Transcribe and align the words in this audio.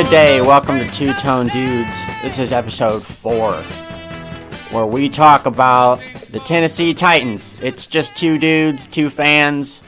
Good 0.00 0.10
day. 0.10 0.40
Welcome 0.40 0.78
to 0.78 0.90
Two 0.90 1.12
Tone 1.12 1.48
Dudes. 1.48 1.92
This 2.22 2.38
is 2.38 2.52
episode 2.52 3.04
four, 3.04 3.52
where 4.70 4.86
we 4.86 5.10
talk 5.10 5.44
about 5.44 6.00
the 6.30 6.40
Tennessee 6.40 6.94
Titans. 6.94 7.60
It's 7.60 7.86
just 7.86 8.16
two 8.16 8.38
dudes, 8.38 8.86
two 8.86 9.10
fans. 9.10 9.82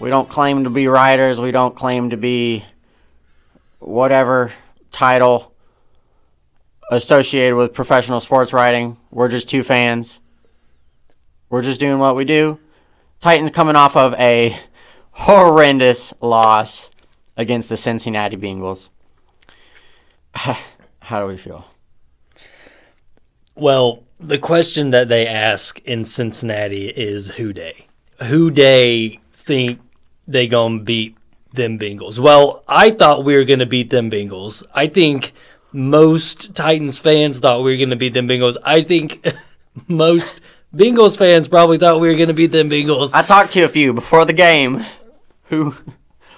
We 0.00 0.10
don't 0.10 0.28
claim 0.28 0.64
to 0.64 0.70
be 0.70 0.88
writers. 0.88 1.38
We 1.38 1.52
don't 1.52 1.76
claim 1.76 2.10
to 2.10 2.16
be 2.16 2.64
whatever 3.78 4.50
title 4.90 5.54
associated 6.90 7.54
with 7.54 7.72
professional 7.72 8.18
sports 8.18 8.52
writing. 8.52 8.96
We're 9.12 9.28
just 9.28 9.48
two 9.48 9.62
fans. 9.62 10.18
We're 11.50 11.62
just 11.62 11.78
doing 11.78 12.00
what 12.00 12.16
we 12.16 12.24
do. 12.24 12.58
Titans 13.20 13.52
coming 13.52 13.76
off 13.76 13.96
of 13.96 14.14
a 14.14 14.58
horrendous 15.12 16.12
loss 16.20 16.90
against 17.36 17.68
the 17.68 17.76
Cincinnati 17.76 18.36
Bengals. 18.36 18.88
How 21.00 21.20
do 21.20 21.26
we 21.26 21.36
feel? 21.36 21.66
Well, 23.54 24.04
the 24.18 24.38
question 24.38 24.90
that 24.90 25.08
they 25.08 25.26
ask 25.26 25.78
in 25.80 26.04
Cincinnati 26.04 26.88
is 26.88 27.30
who 27.32 27.52
dey? 27.52 27.86
Who 28.24 28.50
Dey 28.50 29.20
think 29.32 29.80
they 30.28 30.46
gonna 30.46 30.78
beat 30.78 31.16
them 31.52 31.78
Bengals? 31.78 32.18
Well, 32.18 32.62
I 32.68 32.90
thought 32.92 33.24
we 33.24 33.34
were 33.34 33.44
gonna 33.44 33.66
beat 33.66 33.90
them 33.90 34.10
Bengals. 34.10 34.62
I 34.74 34.86
think 34.86 35.32
most 35.72 36.54
Titans 36.54 36.98
fans 36.98 37.40
thought 37.40 37.62
we 37.62 37.72
were 37.72 37.78
gonna 37.84 37.96
beat 37.96 38.14
them 38.14 38.28
Bengals. 38.28 38.56
I 38.64 38.82
think 38.82 39.26
most 39.88 40.40
Bengals 40.74 41.18
fans 41.18 41.48
probably 41.48 41.78
thought 41.78 42.00
we 42.00 42.08
were 42.08 42.14
gonna 42.16 42.32
beat 42.32 42.52
them 42.52 42.70
Bengals. 42.70 43.10
I 43.12 43.22
talked 43.22 43.52
to 43.54 43.62
a 43.62 43.68
few 43.68 43.92
before 43.92 44.24
the 44.24 44.32
game 44.32 44.86
who 45.46 45.74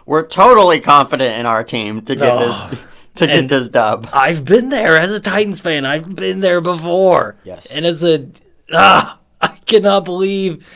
were 0.06 0.22
totally 0.26 0.80
confident 0.80 1.38
in 1.38 1.46
our 1.46 1.62
team 1.62 2.00
to 2.06 2.16
get 2.16 2.32
Oh. 2.32 2.68
this 2.70 2.80
to 3.16 3.26
get 3.26 3.38
And- 3.38 3.48
this 3.48 3.68
dub. 3.68 4.08
I've 4.12 4.44
been 4.44 4.68
there 4.70 4.96
as 4.96 5.10
a 5.12 5.20
Titans 5.20 5.60
fan. 5.60 5.84
I've 5.86 6.14
been 6.16 6.40
there 6.40 6.60
before. 6.60 7.36
Yes. 7.44 7.66
And 7.66 7.84
as 7.86 8.02
a 8.04 8.26
ah, 8.72 9.18
I 9.40 9.48
cannot 9.66 10.04
believe 10.04 10.66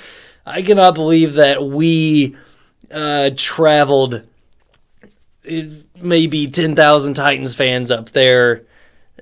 I 0.47 0.63
cannot 0.63 0.95
believe 0.95 1.35
that 1.35 1.63
we 1.65 2.37
uh 2.91 3.31
traveled 3.37 4.23
uh, 5.51 5.63
maybe 6.01 6.47
10,000 6.47 7.15
Titans 7.15 7.55
fans 7.55 7.91
up 7.91 8.11
there 8.11 8.65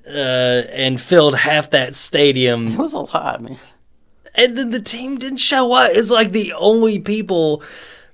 uh 0.07 0.63
and 0.73 1.01
filled 1.01 1.35
half 1.37 1.71
that 1.71 1.95
stadium 1.95 2.69
It 2.73 2.79
was 2.79 2.93
a 2.93 3.01
lot, 3.01 3.43
man. 3.43 3.59
and 4.35 4.57
then 4.57 4.71
the 4.71 4.81
team 4.83 5.19
didn't 5.19 5.39
show 5.39 5.73
up. 5.73 5.91
It's 5.95 6.11
like 6.11 6.31
the 6.33 6.53
only 6.53 7.01
people 7.01 7.63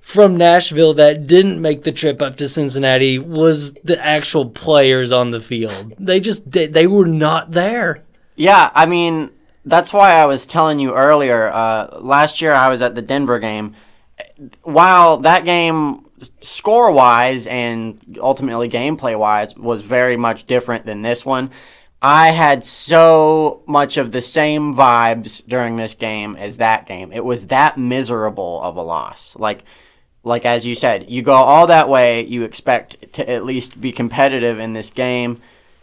from 0.03 0.35
Nashville 0.35 0.93
that 0.95 1.27
didn't 1.27 1.61
make 1.61 1.85
the 1.85 1.91
trip 1.91 2.21
up 2.21 2.35
to 2.35 2.49
Cincinnati 2.49 3.17
was 3.17 3.73
the 3.85 3.97
actual 4.05 4.49
players 4.49 5.13
on 5.13 5.31
the 5.31 5.39
field. 5.39 5.93
They 5.97 6.19
just 6.19 6.51
they, 6.51 6.67
they 6.67 6.85
were 6.87 7.07
not 7.07 7.51
there. 7.51 8.03
Yeah, 8.35 8.69
I 8.75 8.85
mean 8.85 9.31
that's 9.63 9.93
why 9.93 10.11
I 10.11 10.25
was 10.25 10.45
telling 10.45 10.79
you 10.79 10.93
earlier. 10.93 11.49
Uh, 11.51 11.99
last 12.01 12.41
year 12.41 12.51
I 12.51 12.67
was 12.67 12.81
at 12.81 12.95
the 12.95 13.01
Denver 13.01 13.39
game. 13.39 13.75
While 14.63 15.19
that 15.19 15.45
game, 15.45 16.05
score 16.41 16.91
wise 16.91 17.47
and 17.47 18.17
ultimately 18.21 18.67
gameplay 18.67 19.17
wise, 19.17 19.55
was 19.55 19.83
very 19.83 20.17
much 20.17 20.47
different 20.47 20.85
than 20.85 21.01
this 21.01 21.25
one. 21.25 21.49
I 22.01 22.31
had 22.31 22.65
so 22.65 23.63
much 23.65 23.95
of 23.95 24.11
the 24.11 24.19
same 24.19 24.73
vibes 24.73 25.41
during 25.47 25.77
this 25.77 25.95
game 25.95 26.35
as 26.35 26.57
that 26.57 26.87
game. 26.87 27.13
It 27.13 27.23
was 27.23 27.47
that 27.47 27.77
miserable 27.77 28.61
of 28.61 28.75
a 28.75 28.81
loss. 28.81 29.37
Like, 29.37 29.63
like 30.23 30.45
as 30.45 30.65
you 30.65 30.75
said, 30.75 31.09
you 31.09 31.21
go 31.21 31.33
all 31.33 31.67
that 31.67 31.89
way. 31.89 32.23
You 32.25 32.43
expect 32.43 33.13
to 33.13 33.29
at 33.29 33.43
least 33.45 33.79
be 33.81 33.91
competitive 33.91 34.59
in 34.59 34.73
this 34.73 34.89
game. 34.89 35.41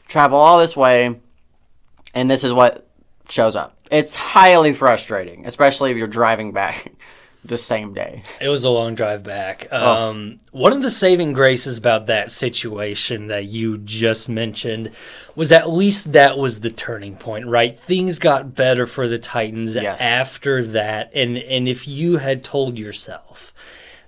Travel 0.09 0.39
all 0.39 0.59
this 0.59 0.77
way, 0.77 1.21
and 2.15 2.29
this 2.31 2.43
is 2.45 2.53
what 2.53 2.87
shows 3.29 3.55
up. 3.55 3.77
It's 3.91 4.15
highly 4.15 4.73
frustrating, 4.73 5.47
especially 5.47 5.91
if 5.91 5.97
you're 5.97 6.07
driving 6.07 6.53
back 6.53 6.93
the 7.45 7.57
same 7.57 7.95
day. 7.95 8.23
It 8.41 8.49
was 8.49 8.65
a 8.65 8.71
long 8.71 8.95
drive 8.95 9.23
back. 9.23 9.73
Um, 9.73 10.41
One 10.53 10.73
of 10.73 10.83
the 10.83 10.91
saving 10.91 11.33
graces 11.33 11.79
about 11.79 12.07
that 12.07 12.31
situation 12.31 13.29
that 13.29 13.47
you 13.47 13.79
just 13.79 14.29
mentioned 14.29 14.91
was 15.37 15.51
at 15.53 15.71
least 15.71 16.13
that 16.13 16.39
was 16.39 16.61
the 16.61 16.71
turning 16.71 17.17
point, 17.17 17.47
right? 17.47 17.79
Things 17.79 18.19
got 18.19 18.55
better 18.55 18.87
for 18.87 19.07
the 19.09 19.19
Titans 19.19 19.75
Yes. 19.77 20.01
after 20.01 20.65
that, 20.67 21.11
and 21.15 21.37
and 21.39 21.69
if 21.69 21.87
you 21.87 22.19
had 22.19 22.43
told 22.45 22.79
yourself 22.79 23.53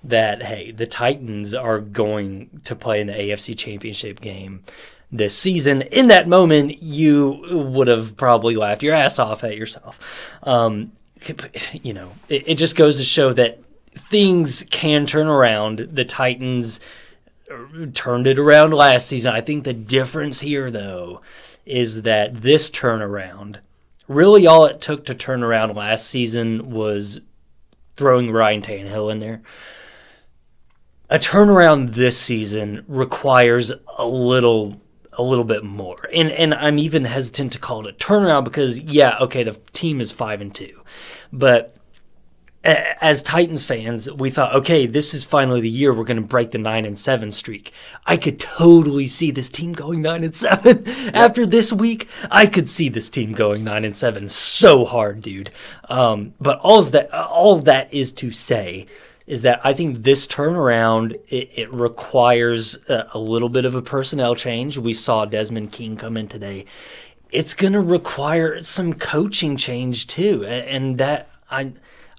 that 0.04 0.42
hey, 0.42 0.72
the 0.72 0.86
Titans 0.86 1.54
are 1.54 1.80
going 1.80 2.60
to 2.64 2.74
play 2.74 3.00
in 3.00 3.06
the 3.06 3.12
AFC 3.12 3.56
Championship 3.56 4.20
game 4.20 4.64
this 5.12 5.36
season, 5.36 5.82
in 5.82 6.08
that 6.08 6.26
moment 6.26 6.82
you 6.82 7.44
would 7.50 7.86
have 7.86 8.16
probably 8.16 8.56
laughed 8.56 8.82
your 8.82 8.94
ass 8.94 9.18
off 9.18 9.44
at 9.44 9.56
yourself. 9.56 10.30
Um, 10.42 10.92
you 11.82 11.92
know, 11.92 12.12
it, 12.30 12.48
it 12.48 12.54
just 12.54 12.76
goes 12.76 12.96
to 12.96 13.04
show 13.04 13.32
that 13.34 13.62
things 13.94 14.64
can 14.70 15.04
turn 15.04 15.26
around. 15.26 15.78
The 15.78 16.06
Titans 16.06 16.80
turned 17.92 18.26
it 18.26 18.38
around 18.38 18.72
last 18.72 19.06
season. 19.06 19.34
I 19.34 19.42
think 19.42 19.64
the 19.64 19.74
difference 19.74 20.40
here, 20.40 20.70
though, 20.70 21.20
is 21.66 22.02
that 22.02 22.40
this 22.40 22.70
turnaround, 22.70 23.58
really 24.08 24.46
all 24.46 24.64
it 24.64 24.80
took 24.80 25.04
to 25.06 25.14
turn 25.14 25.42
around 25.42 25.76
last 25.76 26.06
season 26.06 26.70
was 26.70 27.20
throwing 27.96 28.32
Ryan 28.32 28.62
Tannehill 28.62 29.12
in 29.12 29.18
there. 29.18 29.42
A 31.12 31.18
turnaround 31.18 31.92
this 31.92 32.16
season 32.16 32.86
requires 32.88 33.70
a 33.98 34.06
little 34.06 34.80
a 35.12 35.22
little 35.22 35.44
bit 35.44 35.62
more. 35.62 36.08
And 36.10 36.30
and 36.30 36.54
I'm 36.54 36.78
even 36.78 37.04
hesitant 37.04 37.52
to 37.52 37.58
call 37.58 37.86
it 37.86 37.94
a 37.94 37.98
turnaround 37.98 38.44
because 38.44 38.78
yeah, 38.78 39.18
okay, 39.20 39.42
the 39.42 39.52
team 39.72 40.00
is 40.00 40.10
5 40.10 40.40
and 40.40 40.54
2. 40.54 40.82
But 41.30 41.76
a- 42.64 43.04
as 43.04 43.22
Titans 43.22 43.62
fans, 43.62 44.10
we 44.10 44.30
thought, 44.30 44.54
okay, 44.54 44.86
this 44.86 45.12
is 45.12 45.22
finally 45.22 45.60
the 45.60 45.68
year 45.68 45.92
we're 45.92 46.04
going 46.04 46.16
to 46.16 46.22
break 46.22 46.50
the 46.50 46.56
nine 46.56 46.86
and 46.86 46.98
seven 46.98 47.30
streak. 47.30 47.72
I 48.06 48.16
could 48.16 48.40
totally 48.40 49.06
see 49.06 49.30
this 49.30 49.50
team 49.50 49.74
going 49.74 50.00
nine 50.00 50.24
and 50.24 50.34
seven 50.34 50.88
after 51.12 51.44
this 51.44 51.74
week. 51.74 52.08
I 52.30 52.46
could 52.46 52.70
see 52.70 52.88
this 52.88 53.10
team 53.10 53.34
going 53.34 53.64
nine 53.64 53.84
and 53.84 53.94
seven 53.94 54.30
so 54.30 54.86
hard, 54.86 55.20
dude. 55.20 55.50
Um, 55.90 56.32
but 56.40 56.58
all 56.60 56.80
that 56.80 57.12
all 57.12 57.56
that 57.56 57.92
is 57.92 58.12
to 58.12 58.30
say 58.30 58.86
is 59.26 59.42
that 59.42 59.60
I 59.64 59.72
think 59.72 60.02
this 60.02 60.26
turnaround 60.26 61.12
it, 61.28 61.50
it 61.56 61.72
requires 61.72 62.78
a, 62.88 63.08
a 63.14 63.18
little 63.18 63.48
bit 63.48 63.64
of 63.64 63.74
a 63.74 63.82
personnel 63.82 64.34
change. 64.34 64.78
We 64.78 64.94
saw 64.94 65.24
Desmond 65.24 65.72
King 65.72 65.96
come 65.96 66.16
in 66.16 66.28
today. 66.28 66.66
It's 67.30 67.54
going 67.54 67.72
to 67.72 67.80
require 67.80 68.62
some 68.62 68.92
coaching 68.94 69.56
change 69.56 70.06
too, 70.06 70.44
and 70.44 70.98
that 70.98 71.30
I. 71.50 71.72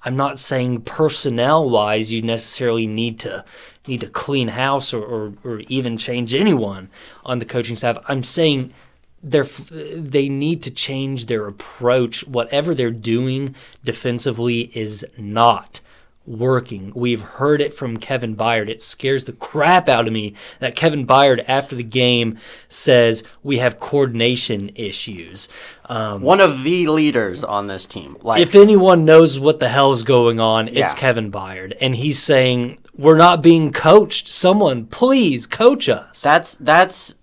I'm 0.06 0.18
not 0.18 0.38
saying 0.38 0.82
personnel 0.82 1.70
wise 1.70 2.12
you 2.12 2.22
necessarily 2.22 2.88
need 2.88 3.20
to 3.20 3.46
need 3.88 4.02
to 4.02 4.08
clean 4.08 4.50
house 4.50 4.94
or, 4.94 5.02
or, 5.02 5.34
or 5.46 5.60
even 5.70 5.98
change 5.98 6.34
anyone 6.34 6.90
on 7.24 7.40
the 7.40 7.46
coaching 7.46 7.78
staff. 7.78 7.98
I'm 8.10 8.24
saying 8.24 8.74
they're 9.22 9.48
they 9.72 10.28
need 10.28 10.62
to 10.64 10.72
change 10.72 11.28
their 11.28 11.48
approach. 11.48 12.28
Whatever 12.28 12.76
they're 12.76 12.92
doing 12.92 13.56
defensively 13.84 14.72
is 14.78 15.06
not 15.18 15.80
working. 16.26 16.92
We've 16.96 17.22
heard 17.22 17.62
it 17.62 17.74
from 17.74 17.98
Kevin 17.98 18.36
Byard. 18.36 18.70
It 18.70 18.82
scares 18.82 19.26
the 19.26 19.34
crap 19.34 19.90
out 19.90 20.08
of 20.08 20.14
me 20.14 20.36
that 20.60 20.76
Kevin 20.76 21.06
Byard 21.06 21.44
after 21.48 21.76
the 21.76 21.84
game 21.84 22.38
says 22.70 23.24
we 23.44 23.58
have 23.58 23.80
coordination 23.80 24.72
issues. 24.76 25.50
Um, 25.86 26.22
One 26.22 26.40
of 26.40 26.64
the 26.64 26.88
leaders 26.88 27.44
on 27.44 27.68
this 27.68 27.86
team. 27.86 28.18
Like 28.22 28.42
if 28.42 28.56
anyone 28.56 29.06
knows 29.06 29.40
what 29.40 29.60
the 29.60 29.70
hell's 29.70 30.04
going 30.04 30.40
on, 30.40 30.68
it's 30.70 30.94
Kevin 30.94 31.32
Byard. 31.32 31.76
And 31.82 31.96
he's 31.96 32.22
saying, 32.22 32.80
We're 32.96 33.18
not 33.18 33.42
being 33.42 33.72
coached. 33.72 34.28
Someone, 34.30 34.86
please 34.86 35.46
coach 35.46 35.90
us. 35.90 36.22
that's 36.22 36.56
that's 36.56 37.16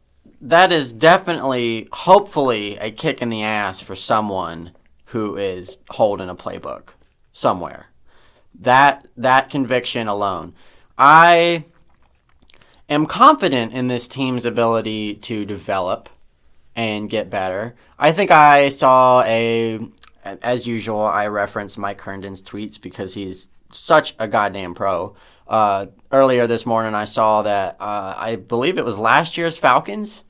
that 0.42 0.72
is 0.72 0.92
definitely 0.92 1.88
hopefully 1.92 2.76
a 2.78 2.90
kick 2.90 3.20
in 3.20 3.28
the 3.28 3.42
ass 3.42 3.80
for 3.80 3.94
someone 3.94 4.72
who 5.06 5.36
is 5.36 5.78
holding 5.90 6.28
a 6.30 6.34
playbook 6.34 6.90
somewhere. 7.32 7.89
That 8.60 9.06
that 9.16 9.50
conviction 9.50 10.06
alone. 10.06 10.54
I 10.98 11.64
am 12.88 13.06
confident 13.06 13.72
in 13.72 13.86
this 13.86 14.06
team's 14.06 14.44
ability 14.44 15.14
to 15.14 15.44
develop 15.44 16.08
and 16.76 17.08
get 17.08 17.30
better. 17.30 17.74
I 17.98 18.12
think 18.12 18.30
I 18.30 18.68
saw 18.68 19.22
a, 19.22 19.80
as 20.24 20.66
usual, 20.66 21.00
I 21.00 21.26
reference 21.28 21.78
Mike 21.78 22.00
Herndon's 22.00 22.42
tweets 22.42 22.80
because 22.80 23.14
he's 23.14 23.48
such 23.72 24.14
a 24.18 24.28
goddamn 24.28 24.74
pro. 24.74 25.14
Uh, 25.46 25.86
earlier 26.12 26.46
this 26.46 26.64
morning, 26.64 26.94
I 26.94 27.04
saw 27.04 27.42
that 27.42 27.76
uh, 27.80 28.14
I 28.16 28.36
believe 28.36 28.78
it 28.78 28.84
was 28.84 28.98
last 28.98 29.36
year's 29.36 29.56
Falcons 29.56 30.22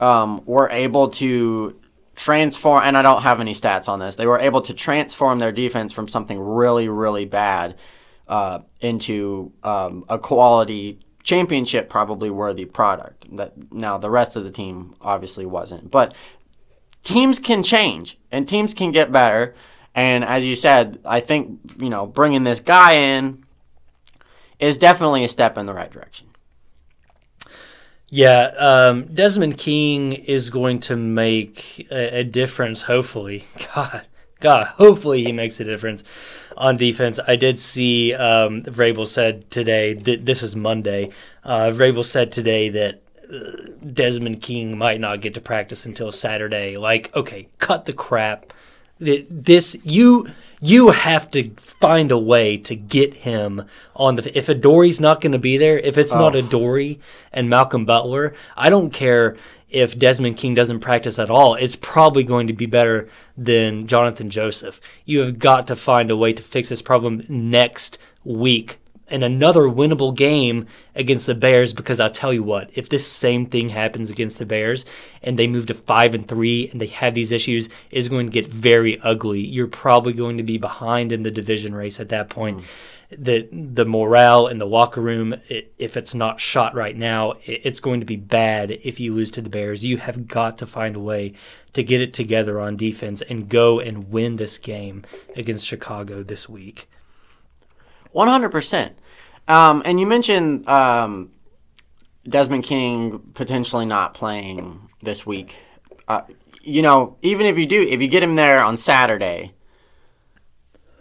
um, 0.00 0.42
were 0.44 0.68
able 0.70 1.08
to 1.10 1.78
transform, 2.18 2.82
and 2.82 2.98
I 2.98 3.02
don't 3.02 3.22
have 3.22 3.40
any 3.40 3.54
stats 3.54 3.88
on 3.88 4.00
this. 4.00 4.16
They 4.16 4.26
were 4.26 4.40
able 4.40 4.60
to 4.62 4.74
transform 4.74 5.38
their 5.38 5.52
defense 5.52 5.92
from 5.92 6.08
something 6.08 6.38
really, 6.38 6.88
really 6.88 7.24
bad 7.24 7.76
uh, 8.26 8.60
into 8.80 9.52
um, 9.62 10.04
a 10.08 10.18
quality 10.18 10.98
championship 11.22 11.88
probably 11.88 12.28
worthy 12.28 12.64
product. 12.64 13.24
That 13.36 13.72
now 13.72 13.98
the 13.98 14.10
rest 14.10 14.34
of 14.34 14.42
the 14.42 14.50
team 14.50 14.96
obviously 15.00 15.46
wasn't, 15.46 15.92
but 15.92 16.14
teams 17.04 17.38
can 17.38 17.62
change 17.62 18.18
and 18.32 18.48
teams 18.48 18.74
can 18.74 18.90
get 18.90 19.12
better. 19.12 19.54
And 19.94 20.24
as 20.24 20.44
you 20.44 20.56
said, 20.56 20.98
I 21.04 21.20
think 21.20 21.60
you 21.78 21.88
know 21.88 22.04
bringing 22.04 22.42
this 22.42 22.58
guy 22.58 22.94
in 22.94 23.44
is 24.58 24.76
definitely 24.76 25.22
a 25.22 25.28
step 25.28 25.56
in 25.56 25.66
the 25.66 25.74
right 25.74 25.90
direction. 25.90 26.27
Yeah, 28.10 28.52
um, 28.58 29.14
Desmond 29.14 29.58
King 29.58 30.14
is 30.14 30.48
going 30.48 30.80
to 30.80 30.96
make 30.96 31.86
a, 31.90 32.20
a, 32.20 32.24
difference. 32.24 32.82
Hopefully, 32.82 33.44
God, 33.74 34.06
God, 34.40 34.66
hopefully 34.66 35.24
he 35.24 35.32
makes 35.32 35.60
a 35.60 35.64
difference 35.64 36.04
on 36.56 36.78
defense. 36.78 37.20
I 37.26 37.36
did 37.36 37.58
see 37.58 38.14
um, 38.14 38.62
Vrabel 38.62 39.06
said 39.06 39.50
today. 39.50 39.92
this 39.92 40.42
is 40.42 40.56
Monday. 40.56 41.10
Uh, 41.44 41.70
Vrabel 41.70 42.04
said 42.04 42.32
today 42.32 42.70
that 42.70 43.02
uh, 43.30 43.72
Desmond 43.92 44.40
King 44.40 44.78
might 44.78 45.00
not 45.00 45.20
get 45.20 45.34
to 45.34 45.40
practice 45.42 45.84
until 45.84 46.10
Saturday. 46.10 46.78
Like, 46.78 47.14
okay, 47.14 47.48
cut 47.58 47.84
the 47.84 47.92
crap. 47.92 48.54
This 48.98 49.76
you 49.84 50.28
you 50.60 50.90
have 50.90 51.30
to 51.32 51.50
find 51.56 52.10
a 52.10 52.18
way 52.18 52.56
to 52.58 52.74
get 52.74 53.14
him 53.14 53.64
on 53.94 54.16
the. 54.16 54.36
If 54.36 54.48
Adoree' 54.48 54.98
not 55.00 55.20
going 55.20 55.32
to 55.32 55.38
be 55.38 55.56
there, 55.56 55.78
if 55.78 55.98
it's 55.98 56.12
oh. 56.12 56.18
not 56.18 56.34
Adoree' 56.34 57.00
and 57.32 57.48
Malcolm 57.48 57.84
Butler, 57.84 58.34
I 58.56 58.70
don't 58.70 58.92
care 58.92 59.36
if 59.70 59.98
Desmond 59.98 60.36
King 60.36 60.54
doesn't 60.54 60.80
practice 60.80 61.18
at 61.18 61.30
all. 61.30 61.54
It's 61.54 61.76
probably 61.76 62.24
going 62.24 62.46
to 62.46 62.52
be 62.52 62.66
better 62.66 63.08
than 63.36 63.86
Jonathan 63.86 64.30
Joseph. 64.30 64.80
You 65.04 65.20
have 65.20 65.38
got 65.38 65.66
to 65.68 65.76
find 65.76 66.10
a 66.10 66.16
way 66.16 66.32
to 66.32 66.42
fix 66.42 66.70
this 66.70 66.82
problem 66.82 67.24
next 67.28 67.98
week 68.24 68.78
and 69.10 69.22
another 69.22 69.62
winnable 69.62 70.14
game 70.14 70.66
against 70.94 71.26
the 71.26 71.34
Bears 71.34 71.72
because 71.72 72.00
I'll 72.00 72.10
tell 72.10 72.32
you 72.32 72.42
what, 72.42 72.70
if 72.74 72.88
this 72.88 73.06
same 73.06 73.46
thing 73.46 73.70
happens 73.70 74.10
against 74.10 74.38
the 74.38 74.46
Bears 74.46 74.84
and 75.22 75.38
they 75.38 75.46
move 75.46 75.66
to 75.66 75.74
5 75.74 76.14
and 76.14 76.26
3 76.28 76.70
and 76.70 76.80
they 76.80 76.86
have 76.86 77.14
these 77.14 77.32
issues, 77.32 77.68
it's 77.90 78.08
going 78.08 78.26
to 78.26 78.32
get 78.32 78.48
very 78.48 79.00
ugly. 79.00 79.40
You're 79.40 79.66
probably 79.66 80.12
going 80.12 80.36
to 80.36 80.42
be 80.42 80.58
behind 80.58 81.12
in 81.12 81.22
the 81.22 81.30
division 81.30 81.74
race 81.74 82.00
at 82.00 82.10
that 82.10 82.28
point. 82.28 82.60
Mm. 82.60 82.64
The 83.10 83.48
the 83.50 83.86
morale 83.86 84.48
in 84.48 84.58
the 84.58 84.66
locker 84.66 85.00
room, 85.00 85.34
it, 85.48 85.72
if 85.78 85.96
it's 85.96 86.14
not 86.14 86.40
shot 86.40 86.74
right 86.74 86.94
now, 86.94 87.32
it, 87.46 87.62
it's 87.64 87.80
going 87.80 88.00
to 88.00 88.06
be 88.06 88.16
bad 88.16 88.70
if 88.70 89.00
you 89.00 89.14
lose 89.14 89.30
to 89.30 89.40
the 89.40 89.48
Bears. 89.48 89.82
You 89.82 89.96
have 89.96 90.28
got 90.28 90.58
to 90.58 90.66
find 90.66 90.94
a 90.94 91.00
way 91.00 91.32
to 91.72 91.82
get 91.82 92.02
it 92.02 92.12
together 92.12 92.60
on 92.60 92.76
defense 92.76 93.22
and 93.22 93.48
go 93.48 93.80
and 93.80 94.10
win 94.10 94.36
this 94.36 94.58
game 94.58 95.04
against 95.34 95.64
Chicago 95.64 96.22
this 96.22 96.50
week. 96.50 96.86
One 98.18 98.26
hundred 98.26 98.48
percent. 98.48 98.98
Um, 99.46 99.80
and 99.84 100.00
you 100.00 100.04
mentioned 100.04 100.68
um, 100.68 101.30
Desmond 102.28 102.64
King 102.64 103.20
potentially 103.32 103.86
not 103.86 104.12
playing 104.12 104.90
this 105.00 105.24
week. 105.24 105.54
Uh, 106.08 106.22
you 106.60 106.82
know, 106.82 107.16
even 107.22 107.46
if 107.46 107.56
you 107.56 107.64
do, 107.64 107.80
if 107.80 108.02
you 108.02 108.08
get 108.08 108.24
him 108.24 108.32
there 108.32 108.60
on 108.60 108.76
Saturday, 108.76 109.52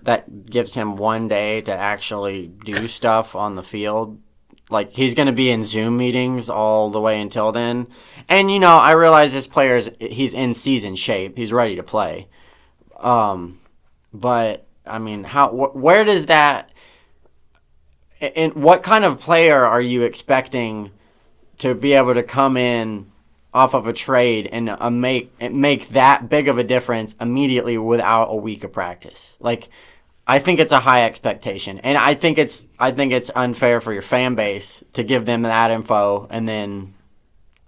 that 0.03 0.45
gives 0.45 0.75
him 0.75 0.95
one 0.95 1.27
day 1.27 1.61
to 1.61 1.71
actually 1.71 2.49
do 2.63 2.87
stuff 2.87 3.35
on 3.35 3.55
the 3.55 3.63
field. 3.63 4.21
Like 4.69 4.91
he's 4.91 5.15
going 5.15 5.25
to 5.25 5.33
be 5.33 5.49
in 5.49 5.63
Zoom 5.63 5.97
meetings 5.97 6.51
all 6.51 6.91
the 6.91 7.01
way 7.01 7.19
until 7.19 7.51
then. 7.51 7.87
And 8.29 8.51
you 8.51 8.59
know, 8.59 8.77
I 8.77 8.91
realize 8.91 9.33
this 9.33 9.47
player's 9.47 9.89
he's 9.99 10.35
in 10.35 10.53
season 10.53 10.95
shape. 10.95 11.35
He's 11.35 11.51
ready 11.51 11.77
to 11.77 11.83
play. 11.83 12.27
Um, 12.95 13.59
but 14.13 14.67
I 14.85 14.99
mean, 14.99 15.23
how 15.23 15.49
wh- 15.49 15.75
where 15.75 16.05
does 16.05 16.27
that 16.27 16.66
and 18.21 18.53
what 18.55 18.83
kind 18.83 19.05
of 19.05 19.19
player 19.19 19.63
are 19.63 19.81
you 19.81 20.03
expecting 20.03 20.91
to 21.59 21.73
be 21.75 21.93
able 21.93 22.13
to 22.13 22.23
come 22.23 22.57
in 22.57 23.11
off 23.53 23.73
of 23.73 23.87
a 23.87 23.93
trade 23.93 24.47
and 24.51 24.69
uh, 24.69 24.89
make 24.89 25.39
make 25.51 25.89
that 25.89 26.29
big 26.29 26.47
of 26.47 26.57
a 26.57 26.63
difference 26.63 27.15
immediately 27.19 27.77
without 27.77 28.25
a 28.25 28.35
week 28.35 28.63
of 28.63 28.71
practice? 28.71 29.35
Like, 29.39 29.69
I 30.25 30.39
think 30.39 30.59
it's 30.59 30.71
a 30.71 30.79
high 30.79 31.05
expectation, 31.05 31.79
and 31.79 31.97
I 31.97 32.15
think 32.15 32.37
it's 32.37 32.67
I 32.79 32.91
think 32.91 33.13
it's 33.13 33.31
unfair 33.35 33.81
for 33.81 33.93
your 33.93 34.01
fan 34.01 34.35
base 34.35 34.83
to 34.93 35.03
give 35.03 35.25
them 35.25 35.43
that 35.43 35.71
info 35.71 36.27
and 36.29 36.47
then 36.47 36.93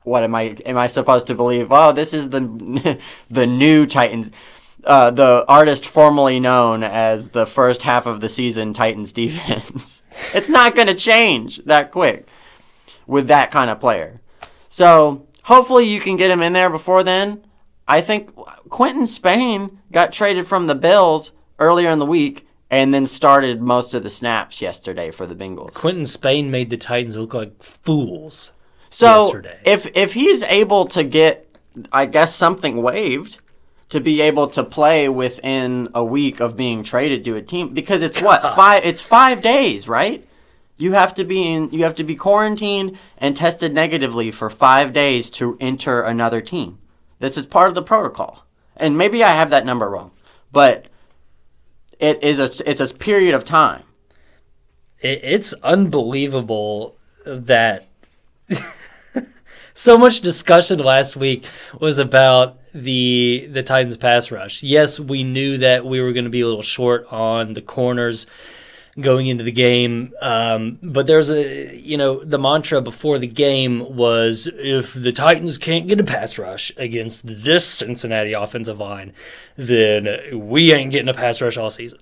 what 0.04 0.24
am 0.24 0.34
I 0.34 0.56
am 0.66 0.78
I 0.78 0.88
supposed 0.88 1.28
to 1.28 1.36
believe? 1.36 1.72
Oh, 1.72 1.92
this 1.92 2.14
is 2.14 2.30
the 2.30 3.00
the 3.30 3.48
new 3.48 3.86
Titans 3.86 4.32
uh, 4.84 5.12
the 5.12 5.46
artist 5.48 5.86
formerly 5.86 6.40
known 6.40 6.84
as 6.84 7.30
the 7.30 7.46
first 7.46 7.84
half 7.84 8.06
of 8.06 8.22
the 8.22 8.30
season 8.30 8.74
Titans 8.74 9.14
defense. 9.14 10.04
it's 10.34 10.50
not 10.50 10.76
going 10.76 10.88
to 10.88 10.96
change 10.96 11.58
that 11.66 11.92
quick 11.92 12.26
with 13.08 13.28
that 13.28 13.52
kind 13.52 13.70
of 13.70 13.80
player. 13.80 14.20
So 14.68 15.28
hopefully 15.44 15.88
you 15.88 16.00
can 16.00 16.16
get 16.16 16.32
him 16.32 16.42
in 16.42 16.54
there 16.54 16.70
before 16.70 17.04
then. 17.04 17.44
I 17.88 18.02
think 18.02 18.36
Quinton 18.70 19.08
Spain 19.08 19.80
got 19.92 20.12
traded 20.12 20.48
from 20.48 20.68
the 20.68 20.76
Bills 20.76 21.32
earlier 21.58 21.90
in 21.90 22.00
the 22.00 22.06
week 22.06 22.48
and 22.70 22.94
then 22.94 23.06
started 23.06 23.62
most 23.62 23.96
of 23.96 24.04
the 24.04 24.10
snaps 24.10 24.62
yesterday 24.62 25.10
for 25.10 25.26
the 25.26 25.36
Bengals. 25.36 25.74
Quinton 25.74 26.06
Spain 26.06 26.52
made 26.52 26.70
the 26.70 26.78
Titans 26.78 27.18
look 27.18 27.34
like 27.34 27.64
fools. 27.64 28.52
So 28.90 29.26
yesterday. 29.26 29.60
if 29.66 29.88
if 29.96 30.14
he's 30.14 30.44
able 30.44 30.86
to 30.88 31.04
get 31.04 31.48
I 31.92 32.06
guess 32.06 32.36
something 32.36 32.82
waived, 32.82 33.40
to 33.90 34.00
be 34.00 34.22
able 34.22 34.48
to 34.48 34.64
play 34.64 35.10
within 35.10 35.90
a 35.94 36.04
week 36.04 36.40
of 36.40 36.56
being 36.56 36.84
traded 36.84 37.26
to 37.26 37.36
a 37.36 37.42
team 37.42 37.74
because 37.74 38.02
it's 38.02 38.22
what 38.22 38.42
five 38.56 38.86
it's 38.86 39.02
five 39.02 39.42
days 39.42 39.88
right? 39.88 40.26
You 40.78 40.94
have 40.94 41.14
to 41.16 41.24
be 41.24 41.44
in 41.44 41.72
you 41.72 41.84
have 41.84 41.96
to 41.96 42.04
be 42.04 42.16
quarantined 42.16 42.98
and 43.18 43.36
tested 43.36 43.74
negatively 43.74 44.32
for 44.32 44.50
five 44.50 44.94
days 44.94 45.30
to 45.32 45.58
enter 45.60 46.02
another 46.02 46.42
team. 46.42 46.80
This 47.20 47.38
is 47.38 47.46
part 47.46 47.68
of 47.68 47.76
the 47.76 47.82
protocol. 47.82 48.46
And 48.76 48.98
maybe 48.98 49.24
i 49.24 49.32
have 49.32 49.50
that 49.50 49.66
number 49.66 49.90
wrong 49.90 50.12
but 50.52 50.86
it 52.00 52.24
is 52.24 52.40
a 52.40 52.70
it's 52.70 52.82
a 52.82 52.94
period 52.94 53.36
of 53.36 53.44
time. 53.44 53.84
It's 55.02 55.54
unbelievable 55.64 56.98
that 57.26 57.88
so 59.74 59.98
much 59.98 60.22
discussion 60.22 60.80
last 60.80 61.16
week 61.16 61.46
was 61.80 62.00
about 62.00 62.59
the 62.74 63.48
the 63.52 63.64
Titans 63.64 63.98
pass 63.98 64.32
rush. 64.32 64.64
Yes, 64.64 65.00
we 65.00 65.24
knew 65.24 65.58
that 65.60 65.86
we 65.86 66.02
were 66.02 66.14
going 66.14 66.26
to 66.26 66.30
be 66.30 66.42
a 66.42 66.48
little 66.48 66.62
short 66.62 67.06
on 67.12 67.54
the 67.54 67.62
corners 67.62 68.26
going 69.00 69.28
into 69.28 69.44
the 69.44 69.52
game, 69.52 70.12
um, 70.22 70.78
but 70.82 71.08
there's 71.08 71.30
a 71.30 71.76
you 71.78 71.98
know 71.98 72.24
the 72.24 72.40
mantra 72.40 72.82
before 72.82 73.18
the 73.18 73.28
game 73.28 73.96
was 73.96 74.48
if 74.48 74.94
the 74.94 75.12
Titans 75.12 75.58
can't 75.58 75.88
get 75.88 76.00
a 76.00 76.04
pass 76.04 76.38
rush 76.38 76.72
against 76.78 77.24
this 77.26 77.66
Cincinnati 77.66 78.34
offensive 78.34 78.80
line, 78.80 79.14
then 79.56 80.08
we 80.34 80.74
ain't 80.74 80.92
getting 80.92 81.10
a 81.10 81.14
pass 81.14 81.42
rush 81.42 81.58
all 81.58 81.72
season. 81.72 82.00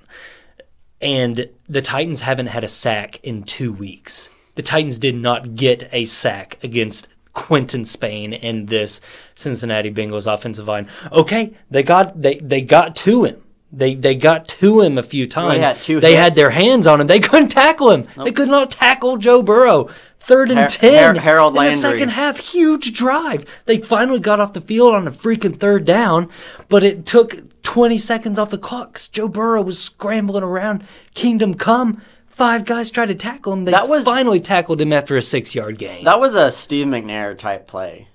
And 0.99 1.49
the 1.69 1.81
Titans 1.81 2.21
haven't 2.21 2.47
had 2.47 2.63
a 2.63 2.67
sack 2.67 3.19
in 3.23 3.43
two 3.43 3.71
weeks. 3.71 4.29
The 4.55 4.63
Titans 4.63 4.97
did 4.97 5.15
not 5.15 5.55
get 5.55 5.87
a 5.91 6.05
sack 6.05 6.57
against 6.63 7.07
Quinton 7.37 7.85
Spain 7.85 8.33
and 8.33 8.67
this 8.67 8.99
Cincinnati 9.35 9.91
Bengals 9.91 10.31
offensive 10.31 10.67
line. 10.67 10.89
Okay, 11.11 11.53
they 11.69 11.83
got 11.83 12.19
they 12.21 12.35
they 12.39 12.61
got 12.61 12.95
to 12.97 13.25
him. 13.25 13.43
They 13.71 13.93
they 13.95 14.15
got 14.15 14.47
to 14.59 14.81
him 14.81 14.97
a 14.97 15.03
few 15.03 15.27
times. 15.27 15.59
Well, 15.61 15.99
they 16.01 16.11
hits. 16.13 16.19
had 16.19 16.33
their 16.33 16.49
hands 16.49 16.87
on 16.87 16.99
him. 16.99 17.07
They 17.07 17.19
couldn't 17.29 17.49
tackle 17.49 17.91
him. 17.91 18.07
Nope. 18.17 18.25
They 18.25 18.31
could 18.31 18.49
not 18.49 18.71
tackle 18.71 19.17
Joe 19.17 19.43
Burrow. 19.43 19.89
Third 20.19 20.49
and 20.49 20.59
Her- 20.61 20.67
ten. 20.67 21.15
Her- 21.15 21.21
Harold 21.21 21.53
in 21.53 21.57
Landry. 21.57 21.75
the 21.75 21.81
second 21.81 22.09
half, 22.09 22.37
huge 22.37 22.93
drive. 22.93 23.45
They 23.65 23.77
finally 23.77 24.19
got 24.19 24.39
off 24.39 24.53
the 24.53 24.61
field 24.61 24.95
on 24.95 25.07
a 25.07 25.11
freaking 25.11 25.57
third 25.59 25.85
down, 25.85 26.29
but 26.69 26.83
it 26.83 27.05
took 27.05 27.35
20 27.61 27.97
seconds 27.97 28.39
off 28.39 28.49
the 28.49 28.57
clock. 28.57 28.99
Joe 29.11 29.27
Burrow 29.27 29.61
was 29.61 29.77
scrambling 29.79 30.43
around. 30.43 30.83
Kingdom 31.13 31.53
come 31.53 32.01
five 32.37 32.65
guys 32.65 32.91
tried 32.91 33.07
to 33.07 33.15
tackle 33.15 33.51
him. 33.51 33.65
They 33.65 33.71
that 33.71 33.89
was, 33.89 34.05
finally 34.05 34.39
tackled 34.39 34.79
him 34.79 34.93
after 34.93 35.17
a 35.17 35.21
six 35.21 35.55
yard 35.55 35.77
gain. 35.79 36.05
That 36.05 36.19
was 36.19 36.35
a 36.35 36.51
Steve 36.51 36.85
McNair 36.87 37.37
type 37.37 37.67
play. 37.67 38.07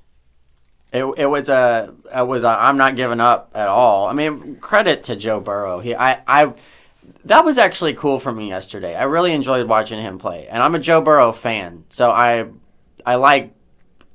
It, 0.93 1.05
it 1.17 1.27
was 1.27 1.49
a 1.49 1.93
it 2.15 2.27
was 2.27 2.45
a 2.45 2.49
I'm 2.49 2.77
not 2.77 2.97
giving 2.97 3.21
up 3.21 3.51
at 3.55 3.69
all. 3.69 4.07
I 4.07 4.13
mean, 4.13 4.57
credit 4.57 5.05
to 5.05 5.17
Joe 5.17 5.41
Burrow. 5.41 5.81
He 5.81 5.95
I 5.95 6.23
I 6.27 6.55
that 7.25 7.45
was 7.45 7.59
actually 7.59 7.95
cool 7.95 8.21
for 8.21 8.31
me 8.31 8.49
yesterday. 8.49 8.95
I 8.95 9.05
really 9.05 9.33
enjoyed 9.33 9.67
watching 9.67 10.01
him 10.01 10.19
play, 10.19 10.47
and 10.49 10.63
I'm 10.63 10.75
a 10.75 10.79
Joe 10.79 11.01
Burrow 11.01 11.33
fan, 11.33 11.85
so 11.89 12.11
I 12.11 12.49
I 13.05 13.17
like 13.17 13.53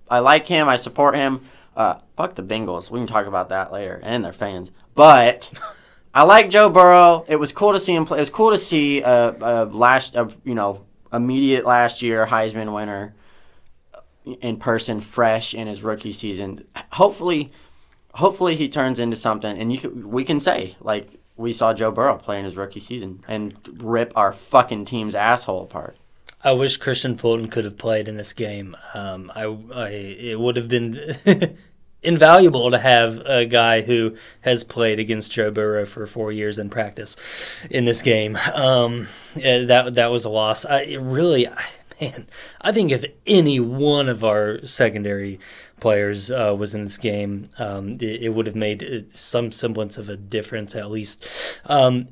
I 0.09 0.19
like 0.19 0.47
him. 0.47 0.69
I 0.69 0.77
support 0.77 1.15
him. 1.15 1.41
Uh, 1.75 1.99
fuck 2.15 2.35
the 2.35 2.43
Bengals. 2.43 2.89
We 2.89 2.99
can 2.99 3.07
talk 3.07 3.27
about 3.27 3.49
that 3.49 3.71
later 3.71 3.99
and 4.01 4.23
their 4.23 4.33
fans, 4.33 4.71
but. 4.95 5.51
I 6.17 6.23
like 6.23 6.49
Joe 6.49 6.67
Burrow. 6.67 7.25
It 7.27 7.35
was 7.35 7.51
cool 7.51 7.73
to 7.73 7.79
see 7.79 7.93
him 7.93 8.03
play. 8.03 8.17
It 8.17 8.21
was 8.21 8.31
cool 8.31 8.49
to 8.49 8.57
see 8.57 9.03
a, 9.03 9.35
a 9.39 9.65
last, 9.65 10.15
a, 10.15 10.27
you 10.43 10.55
know, 10.55 10.81
immediate 11.13 11.63
last 11.63 12.01
year 12.01 12.25
Heisman 12.25 12.73
winner 12.73 13.13
in 14.41 14.57
person, 14.57 14.99
fresh 14.99 15.53
in 15.53 15.67
his 15.67 15.83
rookie 15.83 16.11
season. 16.11 16.65
Hopefully, 16.93 17.51
hopefully 18.15 18.55
he 18.55 18.67
turns 18.67 18.99
into 18.99 19.15
something, 19.15 19.59
and 19.59 19.71
you 19.71 19.77
can, 19.77 20.09
we 20.09 20.23
can 20.23 20.39
say 20.39 20.75
like 20.81 21.07
we 21.35 21.53
saw 21.53 21.71
Joe 21.71 21.91
Burrow 21.91 22.17
play 22.17 22.39
in 22.39 22.45
his 22.45 22.57
rookie 22.57 22.79
season 22.79 23.23
and 23.27 23.55
rip 23.83 24.11
our 24.15 24.33
fucking 24.33 24.85
team's 24.85 25.13
asshole 25.13 25.61
apart. 25.61 25.97
I 26.43 26.53
wish 26.53 26.79
Kristian 26.79 27.19
Fulton 27.19 27.47
could 27.47 27.63
have 27.63 27.77
played 27.77 28.07
in 28.07 28.17
this 28.17 28.33
game. 28.33 28.75
Um, 28.95 29.31
I, 29.35 29.43
I 29.71 29.89
it 29.89 30.39
would 30.39 30.55
have 30.55 30.67
been 30.67 31.15
invaluable 32.07 32.71
to 32.71 32.77
have 32.77 33.17
a 33.25 33.45
guy 33.45 33.81
who 33.81 34.15
has 34.41 34.63
played 34.63 34.97
against 34.97 35.31
Joe 35.31 35.51
Burrow 35.51 35.85
for 35.85 36.07
four 36.07 36.31
years 36.31 36.57
in 36.57 36.69
practice 36.69 37.17
in 37.69 37.83
this 37.83 38.01
game. 38.01 38.37
Um, 38.53 39.09
that 39.35 39.95
that 39.95 40.07
was 40.07 40.23
a 40.23 40.29
loss. 40.29 40.63
I 40.63 40.95
really, 40.95 41.47
man, 41.99 42.27
I 42.61 42.71
think 42.71 42.91
if 42.91 43.03
any 43.25 43.59
one 43.59 44.07
of 44.07 44.23
our 44.23 44.63
secondary 44.65 45.39
players 45.81 46.31
uh, 46.31 46.55
was 46.57 46.73
in 46.73 46.85
this 46.85 46.97
game, 46.97 47.49
um, 47.59 47.97
it, 47.99 48.23
it, 48.23 48.29
would 48.29 48.47
have 48.47 48.55
made 48.55 48.83
uh, 48.83 49.13
some 49.13 49.51
semblance 49.51 49.97
of 49.97 50.07
a 50.07 50.15
difference 50.15 50.75
at 50.75 50.89
least. 50.89 51.27
Um, 51.65 52.07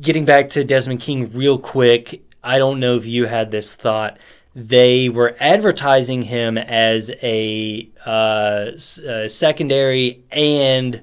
getting 0.00 0.24
back 0.24 0.50
to 0.50 0.64
Desmond 0.64 1.00
King 1.00 1.32
real 1.32 1.56
quick, 1.56 2.22
I 2.42 2.58
don't 2.58 2.80
know 2.80 2.96
if 2.96 3.06
you 3.06 3.26
had 3.26 3.52
this 3.52 3.74
thought. 3.74 4.18
They 4.54 5.08
were 5.08 5.36
advertising 5.38 6.22
him 6.22 6.58
as 6.58 7.10
a, 7.22 7.88
uh, 8.04 8.72
a 9.06 9.28
secondary 9.28 10.24
and 10.30 11.02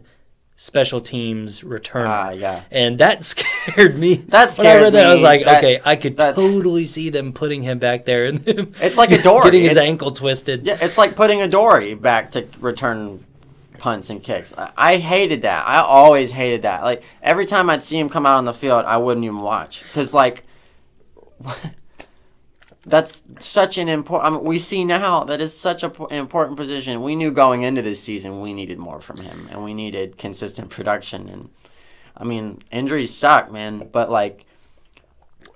special 0.58 1.00
teams 1.00 1.62
returner. 1.62 2.08
Ah, 2.08 2.30
yeah. 2.32 2.64
And 2.72 2.98
that 3.00 3.24
scared 3.24 3.98
me. 3.98 4.16
That 4.16 4.52
scared 4.52 4.66
when 4.66 4.76
I 4.82 4.84
read 4.86 4.94
that, 4.96 5.04
me. 5.06 5.10
I 5.12 5.14
was 5.14 5.24
like, 5.24 5.46
That- 5.46 5.58
okay, 5.64 5.80
I 5.86 5.96
could 5.96 6.18
that's- 6.18 6.36
totally 6.36 6.84
see 6.86 7.10
them 7.10 7.32
putting 7.32 7.62
him 7.64 7.80
back 7.80 8.04
there 8.06 8.26
and 8.26 8.40
him 8.46 8.74
It's 8.82 8.98
like 8.98 9.12
a 9.12 9.22
Dory. 9.22 9.44
getting 9.46 9.62
his 9.64 9.72
It's- 9.72 9.86
ankle 9.88 10.12
twisted. 10.12 10.66
Yeah, 10.66 10.78
it's 10.82 10.98
like 10.98 11.16
putting 11.16 11.42
Adoree' 11.42 11.94
back 11.94 12.32
to 12.32 12.48
return 12.60 13.24
punts 13.78 14.10
and 14.10 14.22
kicks. 14.24 14.54
I, 14.58 14.72
I 14.76 14.98
hated 14.98 15.44
that. 15.44 15.66
I 15.68 15.80
always 15.82 16.32
hated 16.32 16.64
that. 16.64 16.84
Like 16.84 17.04
every 17.22 17.46
time 17.46 17.70
I'd 17.70 17.84
see 17.84 17.98
him 18.00 18.10
come 18.10 18.26
out 18.26 18.38
on 18.38 18.46
the 18.46 18.54
field, 18.54 18.84
I 18.86 18.98
wouldn't 18.98 19.24
even 19.24 19.42
watch 19.42 19.84
because 19.84 20.14
like 20.14 20.44
that's 22.88 23.24
such 23.40 23.78
an 23.78 23.90
important. 23.90 24.28
I 24.28 24.36
mean, 24.36 24.46
we 24.46 24.60
see 24.60 24.86
now 24.86 25.26
that 25.26 25.42
is 25.42 25.56
such 25.56 25.84
a, 25.84 25.92
an 26.06 26.18
important 26.18 26.58
position. 26.58 27.02
We 27.02 27.16
knew 27.16 27.32
going 27.32 27.64
into 27.64 27.82
this 27.82 28.02
season 28.02 28.42
we 28.42 28.54
needed 28.54 28.80
more 28.80 29.02
from 29.02 29.18
him, 29.18 29.50
and 29.52 29.64
we 29.64 29.74
needed 29.74 30.18
consistent 30.18 30.70
production. 30.70 31.28
And 31.28 31.50
I 32.16 32.24
mean, 32.24 32.64
injuries 32.72 33.14
suck, 33.14 33.52
man. 33.52 33.90
But 33.92 34.10
like. 34.10 34.46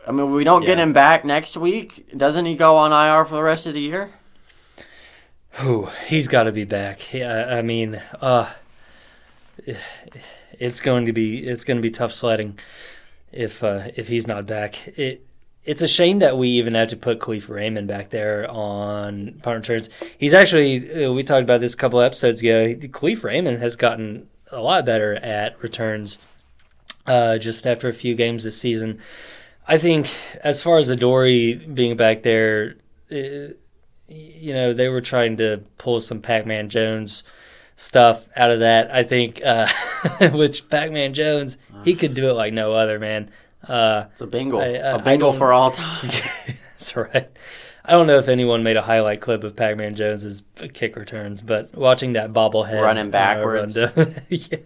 I 0.07 0.11
mean, 0.11 0.31
we 0.31 0.43
don't 0.43 0.65
get 0.65 0.79
him 0.79 0.93
back 0.93 1.25
next 1.25 1.55
week. 1.55 2.17
Doesn't 2.17 2.45
he 2.45 2.55
go 2.55 2.75
on 2.75 2.91
IR 2.91 3.23
for 3.23 3.35
the 3.35 3.43
rest 3.43 3.67
of 3.67 3.75
the 3.75 3.81
year? 3.81 4.09
Who 5.55 5.89
he's 6.07 6.27
got 6.27 6.43
to 6.43 6.51
be 6.51 6.63
back. 6.63 7.13
Yeah, 7.13 7.45
I 7.49 7.61
mean, 7.61 8.01
uh, 8.19 8.49
it's 10.57 10.79
going 10.79 11.05
to 11.05 11.13
be 11.13 11.45
it's 11.45 11.63
going 11.63 11.77
to 11.77 11.81
be 11.81 11.91
tough 11.91 12.13
sledding 12.13 12.57
if 13.31 13.63
uh, 13.63 13.89
if 13.95 14.07
he's 14.07 14.27
not 14.27 14.47
back. 14.47 14.87
It 14.97 15.25
it's 15.63 15.81
a 15.81 15.87
shame 15.87 16.19
that 16.19 16.37
we 16.37 16.49
even 16.49 16.73
have 16.73 16.89
to 16.89 16.97
put 16.97 17.19
Kalif 17.19 17.49
Raymond 17.49 17.87
back 17.87 18.09
there 18.09 18.49
on 18.49 19.39
punt 19.43 19.57
returns. 19.57 19.89
He's 20.17 20.33
actually 20.33 21.05
uh, 21.05 21.11
we 21.11 21.23
talked 21.23 21.43
about 21.43 21.61
this 21.61 21.73
a 21.73 21.77
couple 21.77 21.99
episodes 22.01 22.41
ago. 22.41 22.73
Kalif 22.75 23.23
Raymond 23.23 23.59
has 23.59 23.75
gotten 23.75 24.27
a 24.51 24.61
lot 24.61 24.85
better 24.85 25.15
at 25.15 25.61
returns 25.61 26.19
uh, 27.05 27.37
just 27.37 27.65
after 27.65 27.87
a 27.89 27.93
few 27.93 28.15
games 28.15 28.43
this 28.43 28.57
season. 28.57 28.99
I 29.67 29.77
think 29.77 30.09
as 30.43 30.61
far 30.61 30.77
as 30.77 30.89
Adoree' 30.89 31.53
being 31.53 31.95
back 31.95 32.23
there. 32.23 32.75
Uh, 33.11 33.53
you 34.11 34.53
know, 34.53 34.73
they 34.73 34.89
were 34.89 35.01
trying 35.01 35.37
to 35.37 35.63
pull 35.77 36.01
some 36.01 36.21
Pac 36.21 36.45
Man 36.45 36.69
Jones 36.69 37.23
stuff 37.77 38.27
out 38.35 38.51
of 38.51 38.59
that. 38.59 38.93
I 38.93 39.03
think, 39.03 39.41
uh, 39.43 39.67
which 40.33 40.69
Pac 40.69 40.91
Man 40.91 41.13
Jones, 41.13 41.57
he 41.83 41.95
could 41.95 42.13
do 42.13 42.29
it 42.29 42.33
like 42.33 42.53
no 42.53 42.73
other, 42.73 42.99
man. 42.99 43.31
Uh, 43.67 44.05
It's 44.11 44.21
a 44.21 44.27
bingo. 44.27 44.59
I- 44.59 44.65
I- 44.65 44.95
a 44.95 44.99
bingo 44.99 45.31
for 45.31 45.53
all 45.53 45.71
time. 45.71 46.09
that's 46.77 46.95
right. 46.95 47.29
I 47.83 47.93
don't 47.93 48.05
know 48.05 48.19
if 48.19 48.27
anyone 48.27 48.61
made 48.61 48.77
a 48.77 48.81
highlight 48.83 49.21
clip 49.21 49.43
of 49.43 49.55
Pac 49.55 49.75
Man 49.75 49.95
Jones's 49.95 50.43
kick 50.73 50.95
returns, 50.95 51.41
but 51.41 51.73
watching 51.75 52.13
that 52.13 52.31
bobblehead 52.31 52.79
Running 52.81 53.07
uh, 53.07 53.11
backwards. 53.11 53.75
run 53.75 53.93
down- 53.95 54.15
yeah, 54.29 54.57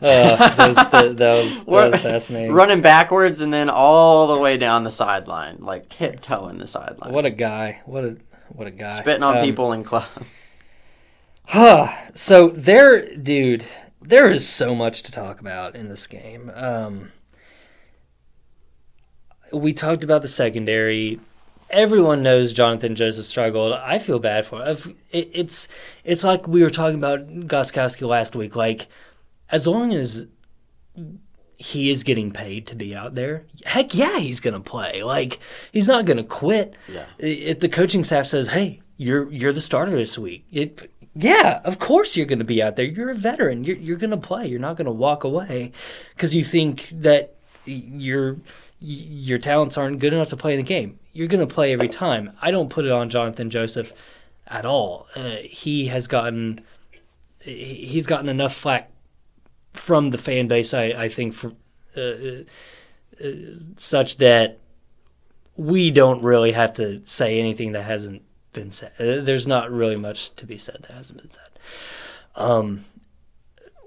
uh, 0.00 0.36
that, 0.56 0.68
was, 0.68 0.76
that, 0.76 0.92
was, 1.18 1.64
that 1.66 1.66
was 1.92 2.00
fascinating. 2.00 2.52
Running 2.52 2.80
backwards 2.80 3.42
and 3.42 3.52
then 3.52 3.68
all 3.68 4.26
the 4.26 4.38
way 4.38 4.56
down 4.56 4.84
the 4.84 4.90
sideline, 4.90 5.58
like 5.60 5.90
tiptoeing 5.90 6.56
the 6.58 6.66
sideline. 6.66 7.12
What 7.12 7.26
a 7.26 7.30
guy! 7.30 7.80
What 7.84 8.04
a 8.04 8.16
what 8.48 8.66
a 8.66 8.70
guy! 8.70 8.98
Spitting 9.00 9.22
on 9.22 9.36
Um, 9.38 9.44
people 9.44 9.72
in 9.72 9.82
clubs. 9.84 10.08
Huh. 11.46 11.88
so 12.14 12.48
there, 12.48 13.14
dude, 13.16 13.66
there 14.00 14.30
is 14.30 14.48
so 14.48 14.74
much 14.74 15.02
to 15.04 15.12
talk 15.12 15.40
about 15.40 15.76
in 15.76 15.88
this 15.90 16.06
game. 16.06 16.50
Um, 16.54 17.12
we 19.54 19.72
talked 19.72 20.04
about 20.04 20.22
the 20.22 20.28
secondary. 20.28 21.20
Everyone 21.70 22.22
knows 22.22 22.52
Jonathan 22.52 22.94
Joseph 22.94 23.26
struggled. 23.26 23.72
I 23.72 23.98
feel 23.98 24.18
bad 24.18 24.46
for 24.46 24.62
him. 24.62 24.96
It, 25.10 25.30
it's 25.32 25.68
it's 26.04 26.24
like 26.24 26.46
we 26.46 26.62
were 26.62 26.70
talking 26.70 26.98
about 26.98 27.28
Gostkowski 27.28 28.06
last 28.06 28.36
week. 28.36 28.54
Like 28.54 28.86
as 29.50 29.66
long 29.66 29.92
as 29.92 30.26
he 31.56 31.90
is 31.90 32.02
getting 32.02 32.30
paid 32.30 32.66
to 32.68 32.76
be 32.76 32.94
out 32.94 33.14
there, 33.14 33.46
heck 33.64 33.94
yeah, 33.94 34.18
he's 34.18 34.40
gonna 34.40 34.60
play. 34.60 35.02
Like 35.02 35.38
he's 35.72 35.88
not 35.88 36.04
gonna 36.04 36.24
quit. 36.24 36.74
Yeah. 36.88 37.06
If 37.18 37.60
the 37.60 37.68
coaching 37.68 38.04
staff 38.04 38.26
says, 38.26 38.48
"Hey, 38.48 38.82
you're 38.96 39.30
you're 39.32 39.52
the 39.52 39.60
starter 39.60 39.92
this 39.92 40.18
week," 40.18 40.44
it 40.52 40.90
yeah, 41.14 41.60
of 41.64 41.78
course 41.78 42.16
you're 42.16 42.26
gonna 42.26 42.44
be 42.44 42.62
out 42.62 42.76
there. 42.76 42.84
You're 42.84 43.10
a 43.10 43.14
veteran. 43.14 43.64
You're 43.64 43.76
you're 43.76 43.96
gonna 43.96 44.16
play. 44.16 44.46
You're 44.46 44.60
not 44.60 44.76
gonna 44.76 44.92
walk 44.92 45.24
away 45.24 45.72
because 46.14 46.34
you 46.34 46.44
think 46.44 46.88
that 46.92 47.34
your 47.64 48.36
your 48.86 49.38
talents 49.38 49.78
aren't 49.78 49.98
good 49.98 50.12
enough 50.12 50.28
to 50.28 50.36
play 50.36 50.52
in 50.52 50.58
the 50.58 50.62
game. 50.62 50.98
You're 51.12 51.28
gonna 51.28 51.46
play 51.46 51.72
every 51.72 51.88
time. 51.88 52.32
I 52.42 52.50
don't 52.50 52.68
put 52.68 52.84
it 52.84 52.92
on 52.92 53.08
Jonathan 53.08 53.48
Joseph 53.50 53.92
at 54.46 54.66
all. 54.66 55.06
Uh, 55.16 55.36
he 55.42 55.86
has 55.86 56.06
gotten 56.06 56.58
he's 57.40 58.06
gotten 58.06 58.28
enough 58.28 58.54
flack 58.54 58.90
from 59.74 60.10
the 60.10 60.18
fan 60.18 60.48
base, 60.48 60.72
I, 60.72 60.84
I 60.84 61.08
think, 61.08 61.34
for 61.34 61.52
uh, 61.96 62.00
uh, 62.00 63.30
such 63.76 64.18
that 64.18 64.58
we 65.56 65.90
don't 65.90 66.22
really 66.22 66.52
have 66.52 66.74
to 66.74 67.02
say 67.04 67.38
anything 67.38 67.72
that 67.72 67.82
hasn't 67.82 68.22
been 68.52 68.70
said. 68.70 68.92
Uh, 68.98 69.20
There's 69.20 69.46
not 69.46 69.70
really 69.70 69.96
much 69.96 70.34
to 70.36 70.46
be 70.46 70.58
said 70.58 70.78
that 70.82 70.92
hasn't 70.92 71.20
been 71.20 71.30
said. 71.30 71.48
Um, 72.36 72.84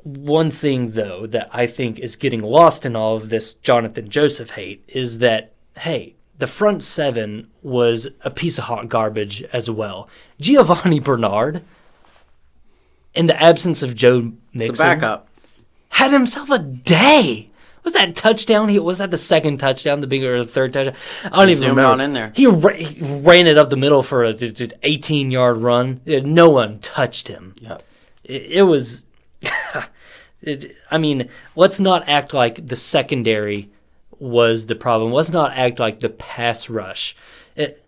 one 0.04 0.52
thing, 0.52 0.92
though, 0.92 1.26
that 1.28 1.50
I 1.54 1.68
think 1.68 2.00
is 2.00 2.16
getting 2.16 2.42
lost 2.42 2.86
in 2.86 2.96
all 2.96 3.16
of 3.16 3.30
this 3.30 3.54
Jonathan 3.56 4.10
Joseph 4.10 4.52
hate 4.52 4.84
is 4.88 5.20
that, 5.20 5.54
hey, 5.80 6.16
the 6.38 6.48
front 6.48 6.84
seven 6.84 7.50
was 7.64 8.08
a 8.22 8.30
piece 8.30 8.58
of 8.58 8.66
hot 8.66 8.90
garbage 8.90 9.44
as 9.54 9.70
well. 9.70 10.08
Giovani 10.40 11.00
Bernard, 11.00 11.62
in 13.14 13.26
the 13.26 13.42
absence 13.42 13.82
of 13.82 13.96
Joe 13.96 14.34
The 14.54 14.70
backup. 14.72 15.28
had 15.90 16.12
himself 16.12 16.50
a 16.52 16.60
day. 16.60 17.50
Was 17.84 17.94
that 17.94 18.16
touchdown? 18.16 18.68
He 18.70 18.78
was 18.80 18.98
that 19.00 19.12
the 19.12 19.18
second 19.18 19.58
touchdown, 19.60 20.02
the 20.02 20.08
bigger 20.08 20.36
or 20.36 20.40
the 20.40 20.46
third 20.52 20.74
touchdown? 20.74 20.94
I 21.24 21.30
don't 21.30 21.50
even 21.50 21.62
zoomed 21.62 21.70
remember. 21.78 21.92
on 21.94 22.02
in 22.02 22.14
there. 22.14 22.34
He, 22.36 22.46
ra- 22.46 22.74
he 22.74 22.98
ran 23.02 23.48
it 23.48 23.58
up 23.58 23.70
the 23.70 23.78
middle 23.78 24.04
for 24.04 24.24
a 24.26 24.36
18 24.84 25.32
yard 25.32 25.58
run. 25.58 26.02
No 26.06 26.50
one 26.50 26.80
touched 26.80 27.30
him. 27.30 27.56
Yep. 27.62 27.82
It, 28.26 28.42
it 28.52 28.62
was. 28.64 29.06
it, 30.42 30.74
I 30.92 30.98
mean, 30.98 31.30
let's 31.56 31.80
not 31.80 32.08
act 32.08 32.34
like 32.34 32.68
the 32.68 32.76
secondary 32.76 33.70
was 34.20 34.66
the 34.66 34.76
problem. 34.76 35.12
Let's 35.12 35.32
not 35.32 35.54
act 35.54 35.80
like 35.80 36.00
the 36.00 36.10
pass 36.10 36.70
rush. 36.70 37.16
It, 37.56 37.84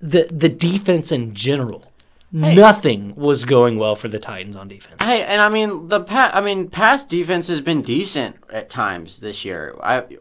the 0.00 0.28
the 0.30 0.48
defense 0.48 1.12
in 1.12 1.34
general. 1.34 1.90
Nothing 2.36 3.14
was 3.14 3.44
going 3.44 3.78
well 3.78 3.94
for 3.94 4.08
the 4.08 4.18
Titans 4.18 4.56
on 4.56 4.66
defense. 4.66 5.00
Hey, 5.00 5.22
and 5.22 5.40
I 5.40 5.48
mean 5.48 5.88
the 5.88 6.00
pa- 6.00 6.32
I 6.34 6.40
mean 6.40 6.68
past 6.68 7.08
defense 7.08 7.46
has 7.46 7.60
been 7.60 7.80
decent 7.80 8.36
at 8.50 8.68
times 8.68 9.20
this 9.20 9.44
year. 9.44 9.76
I 9.80 10.18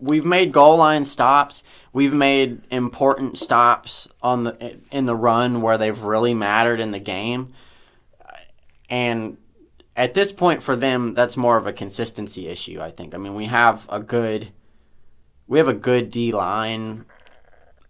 we've 0.00 0.24
made 0.24 0.50
goal 0.50 0.78
line 0.78 1.04
stops. 1.04 1.62
We've 1.92 2.14
made 2.14 2.62
important 2.70 3.36
stops 3.36 4.08
on 4.22 4.44
the 4.44 4.76
in 4.90 5.04
the 5.04 5.14
run 5.14 5.60
where 5.60 5.76
they've 5.76 6.02
really 6.02 6.32
mattered 6.32 6.80
in 6.80 6.90
the 6.90 6.98
game. 6.98 7.52
And 8.92 9.38
at 9.96 10.12
this 10.12 10.30
point 10.30 10.62
for 10.62 10.76
them 10.76 11.14
that's 11.14 11.36
more 11.36 11.56
of 11.56 11.66
a 11.66 11.72
consistency 11.72 12.46
issue, 12.46 12.78
I 12.80 12.90
think. 12.90 13.14
I 13.14 13.18
mean, 13.18 13.34
we 13.34 13.46
have 13.46 13.86
a 13.88 13.98
good 13.98 14.52
we 15.48 15.58
have 15.58 15.68
a 15.68 15.74
good 15.74 16.10
D 16.10 16.30
line 16.32 17.06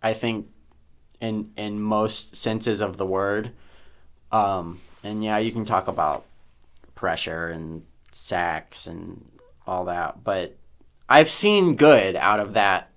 I 0.01 0.15
think 0.15 0.49
in 1.21 1.51
in 1.57 1.81
most 1.81 2.37
senses 2.37 2.81
of 2.81 2.97
the 2.97 3.07
word. 3.07 3.51
Um, 4.31 4.81
and 5.03 5.23
yeah, 5.23 5.39
you 5.39 5.53
can 5.53 5.65
talk 5.65 5.89
about 5.89 6.25
pressure 6.95 7.49
and 7.49 7.85
sacks 8.13 8.87
and 8.87 9.29
all 9.67 9.87
that, 9.87 10.23
but 10.23 10.57
I've 11.09 11.29
seen 11.29 11.75
good 11.75 12.15
out 12.17 12.41
of 12.41 12.55
that 12.55 12.91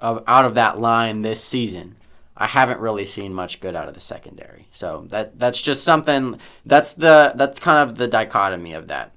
of 0.00 0.22
out 0.26 0.44
of 0.44 0.54
that 0.54 0.78
line 0.78 1.22
this 1.22 1.42
season. 1.42 1.96
I 2.40 2.46
haven't 2.46 2.78
really 2.78 3.04
seen 3.04 3.34
much 3.34 3.60
good 3.60 3.74
out 3.74 3.88
of 3.88 3.94
the 3.94 4.00
secondary. 4.00 4.68
So 4.72 5.06
that 5.08 5.38
that's 5.38 5.60
just 5.60 5.82
something 5.82 6.38
that's 6.64 6.92
the 6.92 7.32
that's 7.34 7.58
kind 7.58 7.78
of 7.78 7.98
the 7.98 8.06
dichotomy 8.06 8.72
of 8.74 8.86
that. 8.88 9.12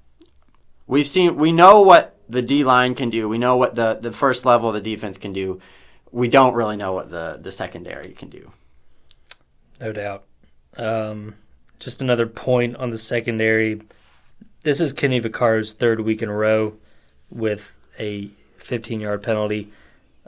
We've 0.87 1.07
seen 1.07 1.35
we 1.35 1.51
know 1.51 1.81
what 1.81 2.17
the 2.27 2.41
D 2.41 2.63
line 2.63 2.95
can 2.95 3.11
do. 3.11 3.29
We 3.29 3.37
know 3.37 3.57
what 3.57 3.75
the 3.75 3.99
the 4.01 4.11
first 4.11 4.43
level 4.43 4.69
of 4.69 4.73
the 4.73 4.81
defense 4.81 5.17
can 5.17 5.33
do. 5.33 5.61
we 6.11 6.27
don't 6.27 6.55
really 6.55 6.77
know 6.77 6.93
what 6.93 7.11
the 7.11 7.37
the 7.39 7.51
secondary 7.51 8.11
can 8.13 8.29
do. 8.29 8.51
No 9.79 9.93
doubt. 9.93 10.23
Um, 10.77 11.35
just 11.79 12.01
another 12.01 12.25
point 12.25 12.75
on 12.77 12.89
the 12.89 12.97
secondary. 12.97 13.81
This 14.63 14.79
is 14.79 14.93
Kenny 14.93 15.19
Vaccaro's 15.19 15.73
third 15.73 16.01
week 16.01 16.21
in 16.21 16.29
a 16.29 16.33
row 16.33 16.73
with 17.29 17.77
a 17.99 18.29
15 18.57 18.99
yard 18.99 19.21
penalty. 19.21 19.71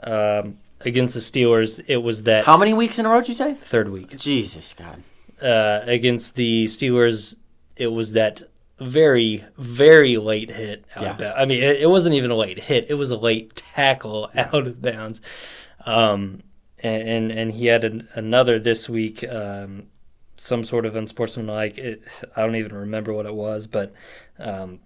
Um, 0.02 0.58
against 0.86 1.14
the 1.14 1.20
Steelers, 1.20 1.82
it 1.86 1.98
was 1.98 2.22
that 2.24 2.44
How 2.44 2.56
many 2.56 2.72
weeks 2.74 2.98
in 2.98 3.06
a 3.06 3.08
row 3.08 3.20
did 3.20 3.28
you 3.28 3.34
say? 3.34 3.54
third 3.54 3.88
week. 3.90 4.16
Jesus 4.16 4.74
God. 4.76 5.02
Uh, 5.42 5.80
against 5.84 6.36
the 6.36 6.64
Steelers, 6.66 7.36
it 7.76 7.88
was 7.88 8.12
that 8.12 8.42
very, 8.78 9.44
very 9.58 10.16
late 10.16 10.50
hit 10.50 10.84
out 10.96 11.02
of 11.02 11.02
Yeah. 11.02 11.12
bounds. 11.28 11.36
I 11.38 11.44
mean, 11.44 11.62
it, 11.62 11.82
it 11.82 11.90
wasn't 11.90 12.14
even 12.14 12.30
a 12.30 12.36
late 12.36 12.58
hit; 12.60 12.86
it 12.88 12.94
was 12.94 13.10
a 13.10 13.16
late 13.16 13.54
tackle 13.56 14.30
out 14.36 14.54
of 14.66 14.80
bounds. 14.82 15.20
Um, 15.86 16.42
and, 16.82 17.08
and 17.08 17.32
and 17.32 17.52
he 17.52 17.66
had 17.66 17.84
an, 17.84 18.08
another 18.14 18.58
this 18.58 18.88
week, 18.88 19.22
um, 19.28 19.84
some 20.36 20.64
sort 20.64 20.86
of 20.86 20.96
unsportsmanlike. 20.96 21.78
It, 21.78 22.02
I 22.36 22.42
don't 22.42 22.56
even 22.56 22.74
remember 22.74 23.12
what 23.12 23.26
it 23.26 23.34
was, 23.34 23.66
but 23.66 23.92
um, 24.38 24.80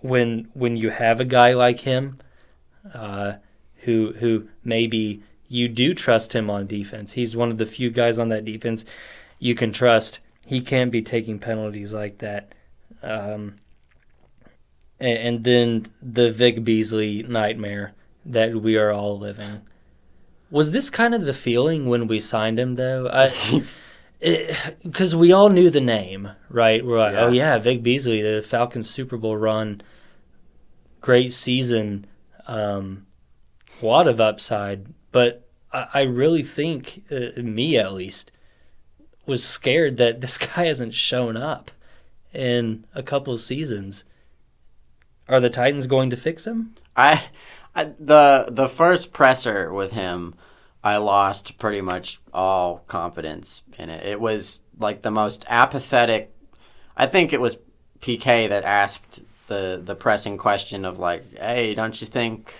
when 0.00 0.48
when 0.54 0.76
you 0.76 0.90
have 0.90 1.20
a 1.20 1.24
guy 1.24 1.52
like 1.54 1.80
him, 1.80 2.18
uh, 2.92 3.34
who 3.84 4.12
who 4.18 4.48
maybe 4.64 5.22
you 5.48 5.68
do 5.68 5.94
trust 5.94 6.34
him 6.34 6.50
on 6.50 6.66
defense. 6.66 7.12
He's 7.12 7.36
one 7.36 7.50
of 7.50 7.58
the 7.58 7.66
few 7.66 7.90
guys 7.90 8.18
on 8.18 8.28
that 8.30 8.44
defense 8.44 8.84
you 9.38 9.54
can 9.54 9.72
trust. 9.72 10.20
He 10.46 10.60
can't 10.60 10.90
be 10.90 11.02
taking 11.02 11.38
penalties 11.38 11.92
like 11.92 12.18
that. 12.18 12.52
Um, 13.02 13.56
and, 14.98 15.18
and 15.18 15.44
then 15.44 15.86
the 16.02 16.30
Vic 16.30 16.64
Beasley 16.64 17.22
nightmare 17.22 17.92
that 18.24 18.54
we 18.56 18.76
are 18.76 18.90
all 18.92 19.18
living. 19.18 19.62
Was 20.50 20.72
this 20.72 20.88
kind 20.90 21.14
of 21.14 21.24
the 21.24 21.34
feeling 21.34 21.86
when 21.86 22.06
we 22.06 22.20
signed 22.20 22.58
him, 22.58 22.76
though? 22.76 23.04
Because 24.82 25.16
we 25.16 25.32
all 25.32 25.48
knew 25.50 25.68
the 25.70 25.80
name, 25.80 26.30
right? 26.48 26.84
We're 26.84 26.98
like, 26.98 27.12
Yeah. 27.14 27.20
oh 27.24 27.30
yeah, 27.30 27.58
Vic 27.58 27.82
Beasley, 27.82 28.22
the 28.22 28.40
Falcons 28.42 28.88
Super 28.88 29.16
Bowl 29.16 29.36
run, 29.36 29.82
great 31.00 31.32
season, 31.32 32.06
um, 32.46 33.06
lot 33.86 34.06
of 34.06 34.20
upside. 34.20 34.86
But 35.12 35.46
I, 35.72 35.86
I 35.94 36.02
really 36.02 36.42
think, 36.42 37.04
uh, 37.10 37.40
me 37.40 37.76
at 37.76 37.92
least, 37.92 38.32
was 39.26 39.46
scared 39.46 39.96
that 39.98 40.20
this 40.22 40.38
guy 40.38 40.66
hasn't 40.66 40.94
shown 40.94 41.36
up 41.36 41.70
in 42.32 42.84
a 42.94 43.02
couple 43.02 43.36
seasons. 43.36 44.04
Are 45.28 45.40
the 45.40 45.50
Titans 45.50 45.86
going 45.86 46.10
to 46.10 46.16
fix 46.16 46.46
him? 46.46 46.74
I, 46.96 47.24
I 47.74 47.84
the 47.98 48.46
the 48.50 48.68
first 48.68 49.12
presser 49.12 49.72
with 49.72 49.92
him, 49.92 50.34
I 50.82 50.98
lost 50.98 51.58
pretty 51.58 51.80
much 51.80 52.20
all 52.32 52.84
confidence 52.88 53.62
in 53.78 53.88
it. 53.88 54.06
It 54.06 54.20
was 54.20 54.62
like 54.78 55.02
the 55.02 55.10
most 55.10 55.44
apathetic. 55.48 56.34
I 56.96 57.06
think 57.06 57.32
it 57.32 57.40
was 57.40 57.56
PK 58.00 58.48
that 58.50 58.64
asked 58.64 59.22
the 59.46 59.80
the 59.82 59.94
pressing 59.94 60.36
question 60.36 60.84
of 60.84 60.98
like, 60.98 61.38
"Hey, 61.38 61.74
don't 61.74 61.98
you 62.00 62.06
think?" 62.06 62.52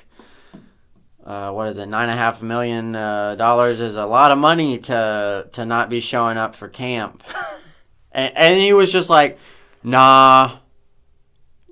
Uh, 1.24 1.50
what 1.52 1.68
is 1.68 1.78
it? 1.78 1.86
Nine 1.86 2.10
and 2.10 2.18
a 2.18 2.22
half 2.22 2.42
million 2.42 2.94
uh, 2.94 3.34
dollars 3.34 3.80
is 3.80 3.96
a 3.96 4.04
lot 4.04 4.30
of 4.30 4.36
money 4.36 4.78
to 4.78 5.48
to 5.52 5.64
not 5.64 5.88
be 5.88 6.00
showing 6.00 6.36
up 6.36 6.54
for 6.54 6.68
camp, 6.68 7.24
and, 8.12 8.36
and 8.36 8.60
he 8.60 8.74
was 8.74 8.92
just 8.92 9.08
like, 9.08 9.38
"Nah, 9.82 10.58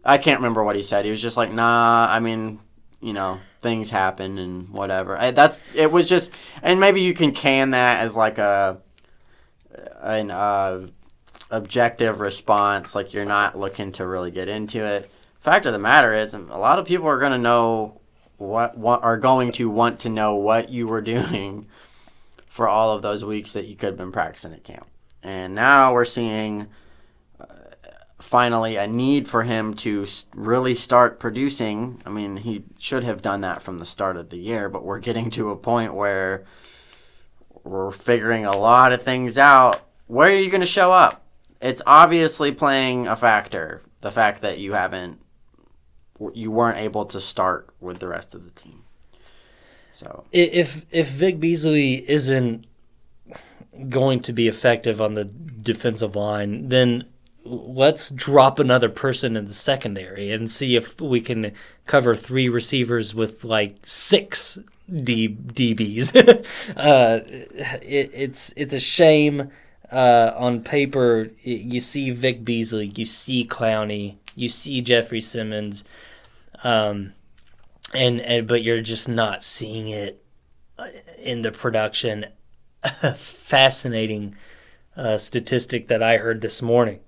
I 0.02 0.16
can't 0.16 0.38
remember 0.38 0.64
what 0.64 0.74
he 0.74 0.82
said. 0.82 1.04
He 1.04 1.10
was 1.10 1.20
just 1.20 1.36
like, 1.36 1.52
"Nah, 1.52 2.06
I 2.08 2.18
mean, 2.18 2.60
you 3.02 3.12
know, 3.12 3.40
things 3.60 3.90
happen 3.90 4.38
and 4.38 4.70
whatever." 4.70 5.18
I, 5.18 5.32
that's 5.32 5.62
it 5.74 5.92
was 5.92 6.08
just, 6.08 6.32
and 6.62 6.80
maybe 6.80 7.02
you 7.02 7.12
can 7.12 7.32
can 7.32 7.70
that 7.72 8.00
as 8.00 8.16
like 8.16 8.38
a 8.38 8.80
an 10.00 10.30
uh, 10.30 10.86
objective 11.50 12.20
response, 12.20 12.94
like 12.94 13.12
you're 13.12 13.26
not 13.26 13.58
looking 13.58 13.92
to 13.92 14.06
really 14.06 14.30
get 14.30 14.48
into 14.48 14.82
it. 14.82 15.10
Fact 15.40 15.66
of 15.66 15.74
the 15.74 15.78
matter 15.78 16.14
is, 16.14 16.32
a 16.32 16.38
lot 16.38 16.78
of 16.78 16.86
people 16.86 17.06
are 17.06 17.18
going 17.18 17.32
to 17.32 17.38
know 17.38 18.00
what 18.42 18.76
what 18.76 19.02
are 19.02 19.16
going 19.16 19.52
to 19.52 19.70
want 19.70 20.00
to 20.00 20.08
know 20.08 20.34
what 20.34 20.68
you 20.68 20.86
were 20.86 21.00
doing 21.14 21.66
for 22.46 22.68
all 22.68 22.94
of 22.94 23.02
those 23.02 23.24
weeks 23.24 23.52
that 23.52 23.66
you 23.66 23.76
could 23.76 23.90
have 23.90 23.96
been 23.96 24.12
practicing 24.12 24.52
at 24.52 24.64
camp, 24.64 24.86
and 25.22 25.54
now 25.54 25.94
we're 25.94 26.04
seeing 26.04 26.68
uh, 27.40 27.46
finally 28.20 28.76
a 28.76 28.86
need 28.86 29.26
for 29.26 29.42
him 29.42 29.74
to 29.74 30.06
really 30.34 30.74
start 30.74 31.18
producing. 31.18 32.02
I 32.04 32.10
mean, 32.10 32.36
he 32.36 32.64
should 32.78 33.04
have 33.04 33.22
done 33.22 33.40
that 33.42 33.62
from 33.62 33.78
the 33.78 33.86
start 33.86 34.16
of 34.16 34.30
the 34.30 34.38
year, 34.38 34.68
but 34.68 34.84
we're 34.84 34.98
getting 34.98 35.30
to 35.30 35.50
a 35.50 35.56
point 35.56 35.94
where 35.94 36.44
we're 37.64 37.92
figuring 37.92 38.44
a 38.44 38.56
lot 38.56 38.92
of 38.92 39.02
things 39.02 39.38
out. 39.38 39.80
Where 40.06 40.28
are 40.28 40.34
you 40.34 40.50
going 40.50 40.60
to 40.60 40.66
show 40.66 40.92
up? 40.92 41.24
It's 41.60 41.82
obviously 41.86 42.52
playing 42.52 43.06
a 43.06 43.16
factor. 43.16 43.82
The 44.00 44.10
fact 44.10 44.42
that 44.42 44.58
you 44.58 44.72
haven't, 44.72 45.21
you 46.34 46.50
weren't 46.50 46.78
able 46.78 47.04
to 47.06 47.20
start 47.20 47.68
with 47.80 47.98
the 47.98 48.08
rest 48.08 48.34
of 48.34 48.44
the 48.44 48.50
team. 48.60 48.84
So 49.92 50.24
If 50.32 50.86
if 50.90 51.08
Vic 51.08 51.38
Beasley 51.38 52.08
isn't 52.08 52.66
going 53.88 54.20
to 54.20 54.32
be 54.32 54.48
effective 54.48 55.00
on 55.00 55.14
the 55.14 55.24
defensive 55.24 56.16
line, 56.16 56.68
then 56.68 57.04
let's 57.44 58.10
drop 58.10 58.58
another 58.58 58.88
person 58.88 59.36
in 59.36 59.46
the 59.46 59.54
secondary 59.54 60.30
and 60.30 60.50
see 60.50 60.76
if 60.76 61.00
we 61.00 61.20
can 61.20 61.52
cover 61.86 62.14
three 62.14 62.48
receivers 62.48 63.14
with 63.14 63.44
like 63.44 63.76
six 63.84 64.58
D, 64.92 65.28
DBs. 65.28 66.14
uh, 66.76 67.20
it, 67.82 68.10
it's 68.14 68.52
it's 68.56 68.74
a 68.74 68.80
shame. 68.80 69.50
Uh, 69.90 70.32
on 70.38 70.62
paper, 70.62 71.28
you 71.42 71.78
see 71.78 72.10
Vic 72.10 72.46
Beasley, 72.46 72.90
you 72.96 73.04
see 73.04 73.44
Clowney, 73.44 74.14
you 74.34 74.48
see 74.48 74.80
Jeffrey 74.80 75.20
Simmons, 75.20 75.84
um, 76.62 77.12
and 77.94 78.20
and 78.20 78.46
but 78.46 78.62
you're 78.62 78.80
just 78.80 79.08
not 79.08 79.44
seeing 79.44 79.88
it 79.88 80.24
uh, 80.78 80.88
in 81.18 81.42
the 81.42 81.52
production. 81.52 82.26
Fascinating 83.14 84.34
uh, 84.96 85.18
statistic 85.18 85.88
that 85.88 86.02
I 86.02 86.16
heard 86.16 86.40
this 86.40 86.60
morning. 86.60 87.00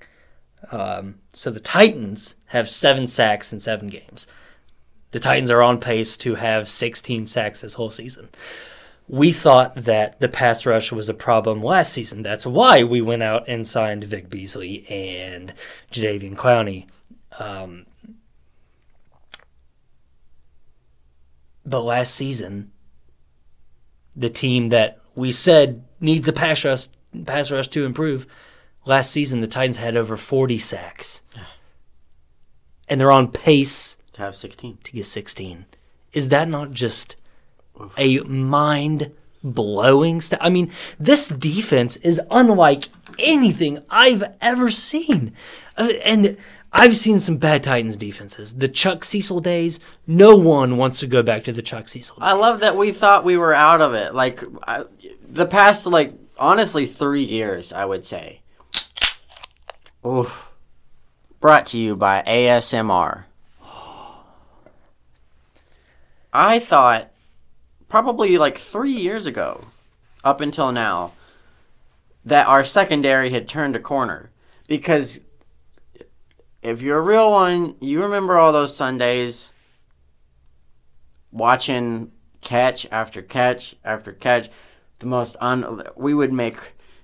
Um, 0.70 1.16
so 1.32 1.50
the 1.50 1.60
Titans 1.60 2.36
have 2.46 2.68
seven 2.68 3.06
sacks 3.06 3.52
in 3.52 3.60
seven 3.60 3.88
games. 3.88 4.26
The 5.10 5.20
Titans 5.20 5.50
are 5.50 5.62
on 5.62 5.78
pace 5.78 6.16
to 6.18 6.36
have 6.36 6.68
16 6.68 7.26
sacks 7.26 7.60
this 7.60 7.74
whole 7.74 7.90
season. 7.90 8.30
We 9.06 9.32
thought 9.32 9.76
that 9.76 10.18
the 10.20 10.28
pass 10.28 10.64
rush 10.64 10.90
was 10.90 11.08
a 11.08 11.14
problem 11.14 11.62
last 11.62 11.92
season. 11.92 12.22
That's 12.22 12.46
why 12.46 12.84
we 12.84 13.00
went 13.00 13.22
out 13.22 13.44
and 13.46 13.66
signed 13.66 14.04
Vic 14.04 14.30
Beasley 14.30 14.86
and 14.88 15.52
Jadeveon 15.92 16.34
Clowney. 16.34 16.86
Um, 17.38 17.86
but 21.64 21.80
last 21.82 22.14
season, 22.14 22.70
the 24.16 24.30
team 24.30 24.68
that 24.68 25.00
we 25.14 25.32
said 25.32 25.84
needs 26.00 26.28
a 26.28 26.32
pass 26.32 26.64
rush, 26.64 26.86
pass 27.24 27.50
rush 27.50 27.68
to 27.68 27.84
improve, 27.84 28.26
last 28.84 29.10
season 29.10 29.40
the 29.40 29.46
Titans 29.46 29.76
had 29.78 29.96
over 29.96 30.16
40 30.16 30.58
sacks. 30.58 31.22
And 32.86 33.00
they're 33.00 33.10
on 33.10 33.32
pace 33.32 33.96
to 34.12 34.20
have 34.20 34.36
16. 34.36 34.76
to 34.84 34.92
get 34.92 35.06
16. 35.06 35.64
Is 36.12 36.28
that 36.28 36.48
not 36.48 36.70
just 36.72 37.16
a 37.96 38.18
mind 38.20 39.10
blowing 39.42 40.20
stat? 40.20 40.38
I 40.42 40.50
mean, 40.50 40.70
this 41.00 41.30
defense 41.30 41.96
is 41.96 42.20
unlike 42.30 42.88
anything 43.18 43.78
I've 43.88 44.22
ever 44.42 44.70
seen. 44.70 45.32
Uh, 45.78 45.92
And 46.04 46.36
I've 46.76 46.96
seen 46.96 47.20
some 47.20 47.36
bad 47.36 47.62
Titans 47.62 47.96
defenses. 47.96 48.56
The 48.56 48.66
Chuck 48.66 49.04
Cecil 49.04 49.38
days, 49.38 49.78
no 50.08 50.34
one 50.36 50.76
wants 50.76 50.98
to 51.00 51.06
go 51.06 51.22
back 51.22 51.44
to 51.44 51.52
the 51.52 51.62
Chuck 51.62 51.86
Cecil 51.86 52.16
days. 52.16 52.22
I 52.22 52.32
love 52.32 52.60
that 52.60 52.76
we 52.76 52.90
thought 52.90 53.24
we 53.24 53.36
were 53.38 53.54
out 53.54 53.80
of 53.80 53.94
it. 53.94 54.12
Like 54.12 54.42
I, 54.66 54.84
the 55.22 55.46
past, 55.46 55.86
like 55.86 56.14
honestly, 56.36 56.84
three 56.84 57.22
years, 57.22 57.72
I 57.72 57.84
would 57.84 58.04
say. 58.04 58.40
Oof. 60.04 60.50
Brought 61.38 61.66
to 61.66 61.78
you 61.78 61.94
by 61.94 62.24
ASMR. 62.26 63.26
I 66.32 66.58
thought 66.58 67.12
probably 67.88 68.36
like 68.36 68.58
three 68.58 68.94
years 68.94 69.28
ago, 69.28 69.64
up 70.24 70.40
until 70.40 70.72
now, 70.72 71.12
that 72.24 72.48
our 72.48 72.64
secondary 72.64 73.30
had 73.30 73.48
turned 73.48 73.76
a 73.76 73.80
corner 73.80 74.30
because 74.66 75.20
if 76.64 76.80
you're 76.80 76.98
a 76.98 77.02
real 77.02 77.30
one, 77.30 77.76
you 77.80 78.02
remember 78.02 78.38
all 78.38 78.52
those 78.52 78.74
Sundays 78.74 79.52
watching 81.30 82.10
catch 82.40 82.86
after 82.90 83.22
catch 83.22 83.76
after 83.84 84.12
catch. 84.12 84.50
The 84.98 85.06
most 85.06 85.36
un 85.40 85.82
we 85.94 86.14
would 86.14 86.32
make 86.32 86.56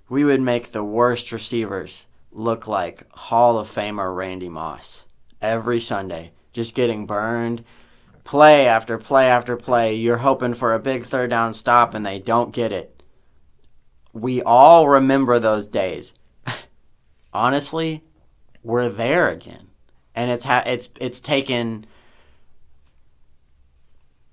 we 0.08 0.24
would 0.24 0.40
make 0.40 0.72
the 0.72 0.82
worst 0.82 1.30
receivers 1.30 2.06
look 2.32 2.66
like 2.66 3.12
Hall 3.12 3.58
of 3.58 3.70
Famer 3.70 4.16
Randy 4.16 4.48
Moss 4.48 5.04
every 5.42 5.80
Sunday, 5.80 6.32
just 6.52 6.74
getting 6.74 7.06
burned. 7.06 7.64
play 8.24 8.66
after 8.66 8.96
play 8.96 9.26
after 9.28 9.56
play. 9.56 9.94
You're 9.94 10.18
hoping 10.18 10.54
for 10.54 10.72
a 10.74 10.78
big 10.78 11.04
third 11.04 11.30
down 11.30 11.52
stop 11.52 11.94
and 11.94 12.06
they 12.06 12.18
don't 12.18 12.52
get 12.52 12.72
it. 12.72 13.02
We 14.12 14.42
all 14.42 14.88
remember 14.88 15.38
those 15.38 15.66
days. 15.66 16.14
Honestly, 17.32 18.04
we're 18.62 18.88
there 18.88 19.30
again. 19.30 19.68
And 20.14 20.30
it's 20.30 20.44
ha- 20.44 20.64
it's 20.66 20.88
it's 21.00 21.20
taken 21.20 21.86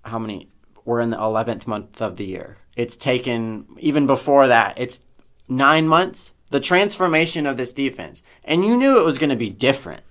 how 0.03 0.19
many 0.19 0.49
we're 0.85 1.01
in 1.01 1.09
the 1.09 1.17
11th 1.17 1.67
month 1.67 2.01
of 2.01 2.17
the 2.17 2.25
year. 2.25 2.57
It's 2.75 2.95
taken 2.95 3.67
even 3.79 4.07
before 4.07 4.47
that. 4.47 4.77
It's 4.77 5.01
9 5.49 5.87
months 5.87 6.31
the 6.49 6.59
transformation 6.59 7.45
of 7.45 7.57
this 7.57 7.73
defense. 7.73 8.23
And 8.43 8.65
you 8.65 8.77
knew 8.77 9.01
it 9.01 9.05
was 9.05 9.17
going 9.17 9.29
to 9.29 9.35
be 9.35 9.49
different. 9.49 10.03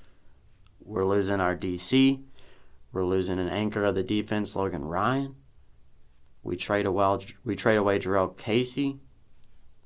We're 0.85 1.05
losing 1.05 1.41
our 1.41 1.57
DC. 1.57 2.23
We're 2.93 3.05
losing 3.05 3.39
an 3.39 3.49
anchor 3.49 3.85
of 3.85 3.95
the 3.95 4.03
defense, 4.03 4.55
Logan 4.55 4.85
Ryan. 4.85 5.35
We 6.43 6.57
trade 6.57 6.87
away, 6.87 7.27
we 7.45 7.57
trade 7.57 7.77
away 7.77 7.99
Jurrell 7.99 8.37
Casey. 8.37 9.01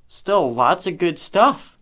Still 0.08 0.52
lots 0.52 0.86
of 0.86 0.98
good 0.98 1.18
stuff. 1.18 1.78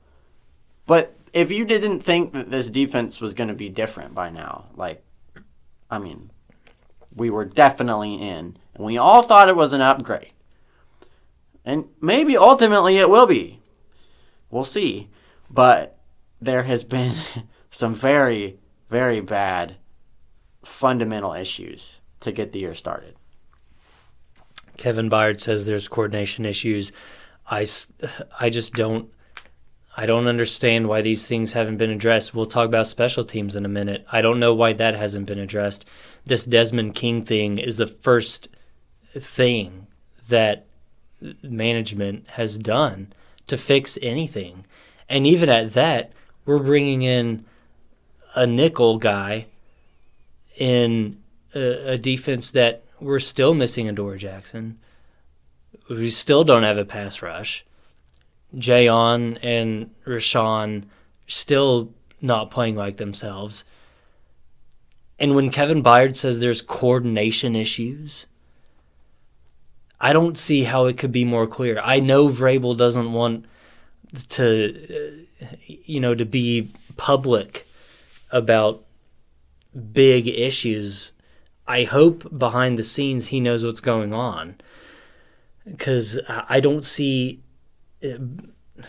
But 0.86 1.17
if 1.32 1.50
you 1.50 1.64
didn't 1.64 2.00
think 2.00 2.32
that 2.32 2.50
this 2.50 2.70
defense 2.70 3.20
was 3.20 3.34
going 3.34 3.48
to 3.48 3.54
be 3.54 3.68
different 3.68 4.14
by 4.14 4.30
now, 4.30 4.66
like, 4.76 5.02
I 5.90 5.98
mean, 5.98 6.30
we 7.14 7.30
were 7.30 7.44
definitely 7.44 8.14
in, 8.14 8.56
and 8.74 8.84
we 8.84 8.98
all 8.98 9.22
thought 9.22 9.48
it 9.48 9.56
was 9.56 9.72
an 9.72 9.80
upgrade. 9.80 10.32
And 11.64 11.86
maybe 12.00 12.36
ultimately 12.36 12.98
it 12.98 13.10
will 13.10 13.26
be. 13.26 13.60
We'll 14.50 14.64
see. 14.64 15.10
But 15.50 15.98
there 16.40 16.62
has 16.62 16.84
been 16.84 17.14
some 17.70 17.94
very, 17.94 18.58
very 18.88 19.20
bad 19.20 19.76
fundamental 20.64 21.34
issues 21.34 22.00
to 22.20 22.32
get 22.32 22.52
the 22.52 22.60
year 22.60 22.74
started. 22.74 23.16
Kevin 24.76 25.10
Byard 25.10 25.40
says 25.40 25.66
there's 25.66 25.88
coordination 25.88 26.44
issues. 26.44 26.92
I, 27.50 27.66
I 28.40 28.50
just 28.50 28.74
don't 28.74 29.10
I 30.00 30.06
don't 30.06 30.28
understand 30.28 30.86
why 30.86 31.02
these 31.02 31.26
things 31.26 31.54
haven't 31.54 31.78
been 31.78 31.90
addressed. 31.90 32.32
We'll 32.32 32.46
talk 32.46 32.66
about 32.66 32.86
special 32.86 33.24
teams 33.24 33.56
in 33.56 33.64
a 33.64 33.68
minute. 33.68 34.06
I 34.12 34.22
don't 34.22 34.38
know 34.38 34.54
why 34.54 34.72
that 34.74 34.94
hasn't 34.94 35.26
been 35.26 35.40
addressed. 35.40 35.84
This 36.24 36.44
Desmond 36.44 36.94
King 36.94 37.24
thing 37.24 37.58
is 37.58 37.78
the 37.78 37.88
first 37.88 38.46
thing 39.18 39.88
that 40.28 40.66
management 41.42 42.28
has 42.30 42.58
done 42.58 43.12
to 43.48 43.56
fix 43.56 43.98
anything. 44.00 44.66
And 45.08 45.26
even 45.26 45.48
at 45.48 45.72
that, 45.72 46.12
we're 46.46 46.60
bringing 46.60 47.02
in 47.02 47.44
a 48.36 48.46
nickel 48.46 48.98
guy 48.98 49.46
in 50.58 51.18
a, 51.56 51.94
a 51.94 51.98
defense 51.98 52.52
that 52.52 52.84
we're 53.00 53.18
still 53.18 53.52
missing 53.52 53.88
Adoree 53.88 54.18
Jackson. 54.18 54.78
We 55.90 56.10
still 56.10 56.44
don't 56.44 56.62
have 56.62 56.78
a 56.78 56.84
pass 56.84 57.20
rush. 57.20 57.64
Jayon 58.56 59.38
and 59.42 59.90
Rashaan 60.06 60.84
still 61.26 61.92
not 62.20 62.50
playing 62.50 62.76
like 62.76 62.96
themselves. 62.96 63.64
And 65.18 65.34
when 65.34 65.50
Kevin 65.50 65.82
Byard 65.82 66.16
says 66.16 66.40
there's 66.40 66.62
coordination 66.62 67.56
issues, 67.56 68.26
I 70.00 70.12
don't 70.12 70.38
see 70.38 70.64
how 70.64 70.86
it 70.86 70.96
could 70.96 71.12
be 71.12 71.24
more 71.24 71.46
clear. 71.46 71.80
I 71.82 72.00
know 72.00 72.28
Vrabel 72.28 72.76
doesn't 72.76 73.12
want 73.12 73.46
to, 74.30 75.24
uh, 75.40 75.46
you 75.66 76.00
know, 76.00 76.14
to 76.14 76.24
be 76.24 76.70
public 76.96 77.66
about 78.30 78.84
big 79.92 80.28
issues. 80.28 81.12
I 81.66 81.84
hope 81.84 82.38
behind 82.38 82.78
the 82.78 82.84
scenes 82.84 83.26
he 83.26 83.40
knows 83.40 83.64
what's 83.64 83.80
going 83.80 84.12
on 84.14 84.56
because 85.68 86.18
I 86.28 86.60
don't 86.60 86.84
see 86.84 87.42
uh, 88.04 88.18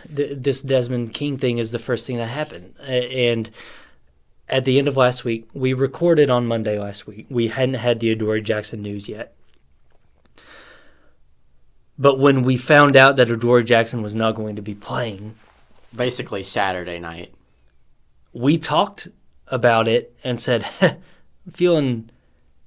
this 0.08 0.62
Desmond 0.62 1.14
King 1.14 1.38
thing 1.38 1.58
is 1.58 1.72
the 1.72 1.80
first 1.80 2.06
thing 2.06 2.18
that 2.18 2.28
happened. 2.28 2.76
And 2.80 3.50
at 4.48 4.66
the 4.66 4.78
end 4.78 4.88
of 4.88 4.98
last 4.98 5.24
week, 5.24 5.48
we 5.54 5.74
recorded 5.74 6.30
on 6.30 6.48
Monday 6.48 6.78
last 6.80 7.08
week. 7.08 7.26
We 7.30 7.48
hadn't 7.48 7.76
had 7.76 8.00
the 8.00 8.12
Adoree 8.12 8.42
Jackson 8.42 8.82
news 8.82 9.10
yet. 9.10 9.36
But 11.98 12.18
when 12.18 12.44
we 12.44 12.56
found 12.56 12.96
out 12.96 13.18
that 13.18 13.30
Adoree 13.30 13.64
Jackson 13.64 14.02
was 14.02 14.16
not 14.16 14.36
going 14.36 14.56
to 14.56 14.62
be 14.62 14.76
playing, 14.76 15.36
basically 15.96 16.44
Saturday 16.44 17.00
night, 17.00 17.34
we 18.32 18.58
talked 18.58 19.08
about 19.48 19.88
it 19.88 20.16
and 20.24 20.40
said, 20.40 20.66
feeling 21.52 22.10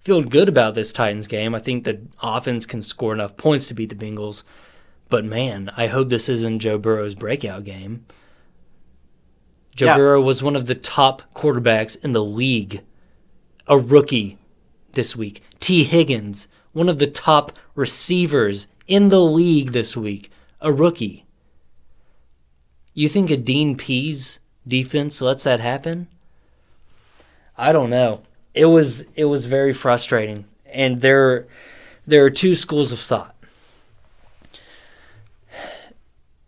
feeling 0.01 0.27
good 0.27 0.49
about 0.49 0.75
this 0.75 0.93
Titans 0.93 1.29
game. 1.29 1.55
I 1.55 1.61
think 1.61 1.85
the 1.85 2.01
offense 2.21 2.67
can 2.67 2.83
score 2.83 3.13
enough 3.13 3.37
points 3.37 3.69
to 3.69 3.75
beat 3.75 3.89
the 3.89 3.95
Bengals. 3.95 4.43
But 5.13 5.27
man, 5.27 5.71
I 5.77 5.89
hope 5.89 6.09
this 6.09 6.31
isn't 6.31 6.61
Joe 6.61 6.79
Burrow's 6.79 7.15
breakout 7.15 7.65
game. 7.65 8.07
Joe 9.77 9.85
yeah. 9.85 9.97
Burrow 9.99 10.23
was 10.23 10.43
one 10.43 10.57
of 10.57 10.65
the 10.65 10.75
top 10.75 11.35
quarterbacks 11.35 12.03
in 12.03 12.13
the 12.13 12.25
league, 12.25 12.81
a 13.67 13.79
rookie 13.79 14.39
this 14.93 15.15
week. 15.15 15.43
Tee 15.61 15.85
Higgins, 15.85 16.49
one 16.73 16.89
of 16.89 16.99
the 16.99 17.07
top 17.07 17.53
receivers 17.75 18.69
in 18.87 19.11
the 19.11 19.21
league 19.21 19.73
this 19.73 19.95
week, 19.99 20.31
a 20.63 20.73
rookie. 20.73 21.27
You 22.95 23.07
think 23.11 23.31
a 23.31 23.37
Dean 23.37 23.77
Pees 23.77 24.41
defense 24.67 25.21
lets 25.21 25.43
that 25.43 25.61
happen? 25.61 26.09
I 27.59 27.73
don't 27.73 27.91
know. 27.91 28.23
It 28.55 28.65
was 28.65 29.05
it 29.15 29.27
was 29.27 29.45
very 29.45 29.75
frustrating, 29.75 30.47
and 30.65 31.03
there 31.03 31.47
there 32.07 32.25
are 32.25 32.31
two 32.31 32.55
schools 32.55 32.93
of 32.93 32.99
thought. 32.99 33.32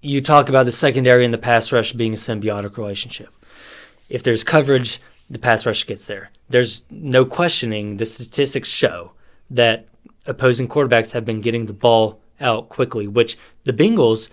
You 0.04 0.20
talk 0.20 0.50
about 0.50 0.66
the 0.66 0.72
secondary 0.72 1.24
and 1.24 1.32
the 1.32 1.38
pass 1.38 1.72
rush 1.72 1.94
being 1.94 2.12
a 2.12 2.16
symbiotic 2.16 2.76
relationship. 2.76 3.30
If 4.10 4.22
there's 4.22 4.44
coverage, 4.44 5.00
the 5.30 5.38
pass 5.38 5.64
rush 5.64 5.86
gets 5.86 6.04
there. 6.04 6.30
There's 6.50 6.84
no 6.90 7.24
questioning 7.24 7.96
the 7.96 8.04
statistics 8.04 8.68
show 8.68 9.12
that 9.48 9.88
opposing 10.26 10.68
quarterbacks 10.68 11.12
have 11.12 11.24
been 11.24 11.40
getting 11.40 11.64
the 11.64 11.72
ball 11.72 12.20
out 12.38 12.68
quickly, 12.68 13.06
which 13.06 13.38
the 13.64 13.72
Bengals, 13.72 14.28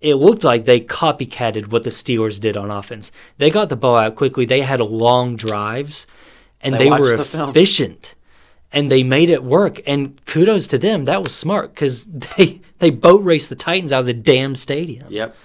it 0.00 0.16
looked 0.16 0.42
like 0.42 0.64
they 0.64 0.80
copycatted 0.80 1.68
what 1.68 1.84
the 1.84 1.90
Steelers 1.90 2.40
did 2.40 2.56
on 2.56 2.68
offense. 2.68 3.12
They 3.38 3.48
got 3.48 3.68
the 3.68 3.76
ball 3.76 3.96
out 3.96 4.16
quickly. 4.16 4.44
They 4.44 4.62
had 4.62 4.80
long 4.80 5.36
drives, 5.36 6.08
and 6.60 6.74
they, 6.74 6.78
they 6.78 6.90
were 6.90 7.16
the 7.16 7.48
efficient. 7.48 8.16
And 8.72 8.90
they 8.90 9.02
made 9.02 9.30
it 9.30 9.44
work. 9.44 9.80
And 9.86 10.24
kudos 10.26 10.68
to 10.68 10.78
them. 10.78 11.04
That 11.04 11.22
was 11.22 11.34
smart 11.34 11.74
because 11.74 12.06
they 12.36 12.60
they 12.78 12.90
boat 12.90 13.22
raced 13.22 13.48
the 13.48 13.56
Titans 13.56 13.92
out 13.92 14.00
of 14.00 14.06
the 14.06 14.14
damn 14.14 14.54
stadium. 14.54 15.06
Yep. 15.10 15.36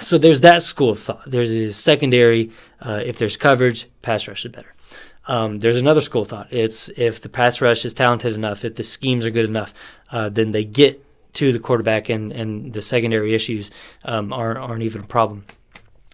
So 0.00 0.18
there's 0.18 0.42
that 0.42 0.62
school 0.62 0.90
of 0.90 1.00
thought. 1.00 1.22
There's 1.26 1.50
a 1.50 1.72
secondary. 1.72 2.50
Uh, 2.80 3.00
if 3.04 3.18
there's 3.18 3.36
coverage, 3.36 3.86
pass 4.02 4.28
rush 4.28 4.44
is 4.44 4.52
better. 4.52 4.72
Um, 5.26 5.58
there's 5.58 5.76
another 5.76 6.00
school 6.00 6.22
of 6.22 6.28
thought. 6.28 6.52
It's 6.52 6.88
if 6.96 7.20
the 7.20 7.28
pass 7.28 7.60
rush 7.60 7.84
is 7.84 7.94
talented 7.94 8.34
enough, 8.34 8.64
if 8.64 8.74
the 8.74 8.82
schemes 8.82 9.24
are 9.24 9.30
good 9.30 9.44
enough, 9.44 9.74
uh, 10.10 10.30
then 10.30 10.52
they 10.52 10.64
get 10.64 11.04
to 11.34 11.52
the 11.52 11.58
quarterback 11.58 12.08
and, 12.08 12.32
and 12.32 12.72
the 12.72 12.82
secondary 12.82 13.34
issues 13.34 13.70
um, 14.04 14.32
aren't, 14.32 14.58
aren't 14.58 14.82
even 14.82 15.02
a 15.02 15.06
problem. 15.06 15.44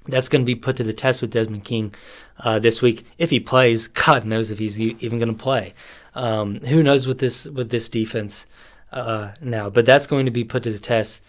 That's 0.07 0.29
going 0.29 0.43
to 0.43 0.47
be 0.47 0.57
put 0.57 0.77
to 0.77 0.85
the 0.85 0.93
test 0.93 1.23
with 1.23 1.31
Desmond 1.31 1.65
King 1.65 1.95
uh, 2.39 2.59
this 2.59 2.83
week. 2.83 3.07
If 3.19 3.31
he 3.31 3.41
plays, 3.41 3.87
God 4.07 4.25
knows 4.25 4.51
if 4.51 4.59
he's 4.59 4.81
even 4.81 5.19
going 5.19 5.35
to 5.35 5.43
play. 5.43 5.75
Um, 6.15 6.61
who 6.61 6.83
knows 6.83 7.07
with 7.07 7.19
this 7.19 7.47
with 7.47 7.71
this 7.71 7.89
defense 7.89 8.47
uh, 8.93 9.33
now? 9.41 9.71
But 9.71 9.87
that's 9.87 10.07
going 10.07 10.27
to 10.27 10.31
be 10.31 10.45
put 10.45 10.63
to 10.65 10.71
the 10.71 10.79
test. 10.79 11.21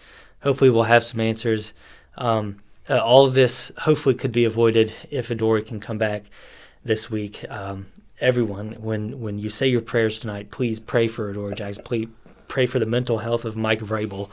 Hopefully, 0.42 0.70
we'll 0.70 0.84
have 0.84 1.04
some 1.04 1.20
answers. 1.20 1.72
Um, 2.16 2.60
uh, 2.88 2.98
all 2.98 3.26
of 3.26 3.34
this 3.34 3.72
hopefully 3.78 4.14
could 4.14 4.32
be 4.32 4.44
avoided 4.44 4.92
if 5.10 5.30
Adoree 5.30 5.62
can 5.62 5.80
come 5.80 5.98
back 5.98 6.24
this 6.84 7.10
week. 7.10 7.44
Um, 7.50 7.86
everyone, 8.20 8.72
when 8.74 9.20
when 9.20 9.38
you 9.38 9.50
say 9.50 9.66
your 9.68 9.80
prayers 9.80 10.18
tonight, 10.18 10.50
please 10.50 10.78
pray 10.78 11.08
for 11.08 11.30
Adoree 11.30 11.56
Jackson. 11.56 11.84
Please 11.84 12.08
pray 12.48 12.66
for 12.66 12.78
the 12.78 12.86
mental 12.86 13.18
health 13.18 13.44
of 13.44 13.56
Mike 13.56 13.80
Vrabel 13.80 14.30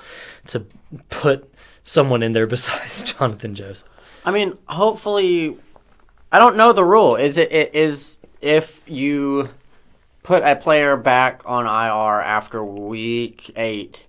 to 0.48 0.66
put 1.10 1.52
someone 1.84 2.24
in 2.24 2.34
there 2.34 2.48
besides 2.48 3.04
Jonathan 3.04 3.56
Joseph. 3.56 3.88
I 4.26 4.32
mean, 4.32 4.58
hopefully, 4.68 5.58
I 6.34 6.40
don't 6.40 6.58
know 6.58 6.74
the 6.74 6.84
rule. 6.84 7.16
Is 7.16 7.38
it, 7.38 7.52
it 7.52 7.76
is 7.76 8.20
if 8.42 8.82
you 8.88 9.50
put 10.24 10.42
a 10.42 10.56
player 10.56 10.98
back 10.98 11.44
on 11.46 11.66
IR 11.66 12.22
after 12.22 12.64
week 12.64 13.52
eight, 13.56 14.02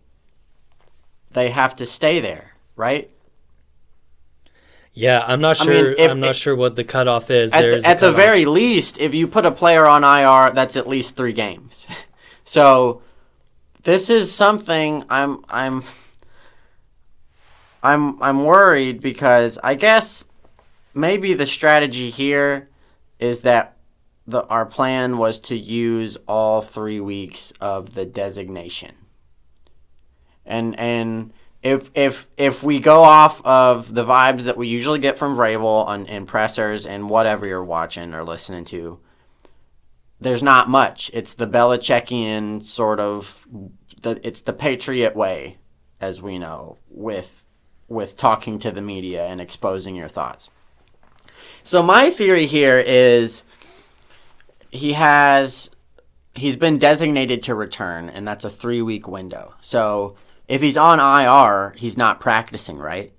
they 1.33 1.51
have 1.51 1.77
to 1.77 1.85
stay 1.85 2.21
there, 2.21 2.53
right? 2.77 3.11
Yeah, 4.95 5.23
I'm 5.27 5.43
not 5.43 5.59
sure. 5.59 5.71
I 5.71 5.83
mean, 5.83 5.95
if, 5.99 6.11
I'm 6.11 6.21
not 6.21 6.31
if, 6.31 6.37
sure 6.37 6.57
what 6.57 6.77
the 6.77 6.85
cutoff 6.85 7.31
is. 7.31 7.53
At, 7.53 7.61
the, 7.63 7.87
at 7.87 8.01
the, 8.01 8.13
very 8.13 8.47
least, 8.47 8.97
if 8.99 9.13
you 9.13 9.27
put 9.27 9.45
a 9.45 9.51
player 9.51 9.87
on 9.87 10.03
IR, 10.03 10.55
that's 10.55 10.77
at 10.77 10.89
least 10.89 11.17
three 11.17 11.35
games. 11.35 11.87
so 12.45 13.03
this 13.83 14.09
is 14.09 14.33
something 14.33 15.05
I'm 15.11 15.45
I'm 15.51 15.83
I'm 17.83 18.23
I'm 18.23 18.45
worried 18.47 19.03
because 19.03 19.59
I 19.63 19.75
guess 19.75 20.25
maybe 20.95 21.35
the 21.35 21.47
strategy 21.47 22.11
here 22.11 22.71
is 23.19 23.43
that 23.43 23.77
the 24.27 24.45
our 24.47 24.67
plan 24.67 25.19
was 25.19 25.39
to 25.39 25.57
use 25.57 26.17
all 26.27 26.61
three 26.61 27.01
weeks 27.01 27.53
of 27.61 27.95
the 27.95 28.07
designation. 28.07 28.95
And 30.47 30.79
and 30.79 31.33
if 31.63 31.91
if 31.95 32.29
if 32.37 32.63
we 32.63 32.79
go 32.79 33.03
off 33.03 33.45
of 33.45 33.95
the 33.95 34.05
vibes 34.05 34.43
that 34.43 34.57
we 34.57 34.69
usually 34.69 34.99
get 34.99 35.19
from 35.19 35.37
Vrabel 35.37 36.07
in 36.09 36.27
pressers 36.27 36.87
and 36.87 37.11
whatever 37.11 37.47
you're 37.47 37.65
watching 37.65 38.15
or 38.15 38.25
listening 38.25 38.65
to, 38.67 39.01
there's 40.21 40.43
not 40.43 40.69
much. 40.69 41.11
It's 41.13 41.35
the 41.35 41.47
Belichickian 41.47 42.65
sort 42.65 43.01
of 43.01 43.47
the 44.03 44.21
it's 44.27 44.43
the 44.43 44.53
Patriot 44.53 45.17
way, 45.17 45.59
as 46.01 46.23
we 46.23 46.39
know, 46.39 46.79
with 46.89 47.45
with 47.89 48.17
talking 48.17 48.59
to 48.59 48.71
the 48.71 48.83
media 48.83 49.27
and 49.27 49.41
exposing 49.41 49.95
your 49.95 50.09
thoughts. 50.09 50.51
So 51.65 51.83
my 51.83 52.11
theory 52.11 52.45
here 52.45 52.79
is 52.79 53.43
he 54.71 54.93
has 54.93 55.71
he's 56.35 56.57
been 56.57 56.79
designated 56.79 57.43
to 57.45 57.55
return 57.55 58.11
and 58.11 58.29
that's 58.29 58.45
a 58.45 58.51
3 58.51 58.83
week 58.83 59.09
window. 59.09 59.55
So 59.63 60.17
if 60.47 60.61
he's 60.61 60.77
on 60.77 61.01
IR, 61.01 61.75
he's 61.79 61.97
not 61.97 62.21
practicing, 62.21 62.77
right? 62.77 63.15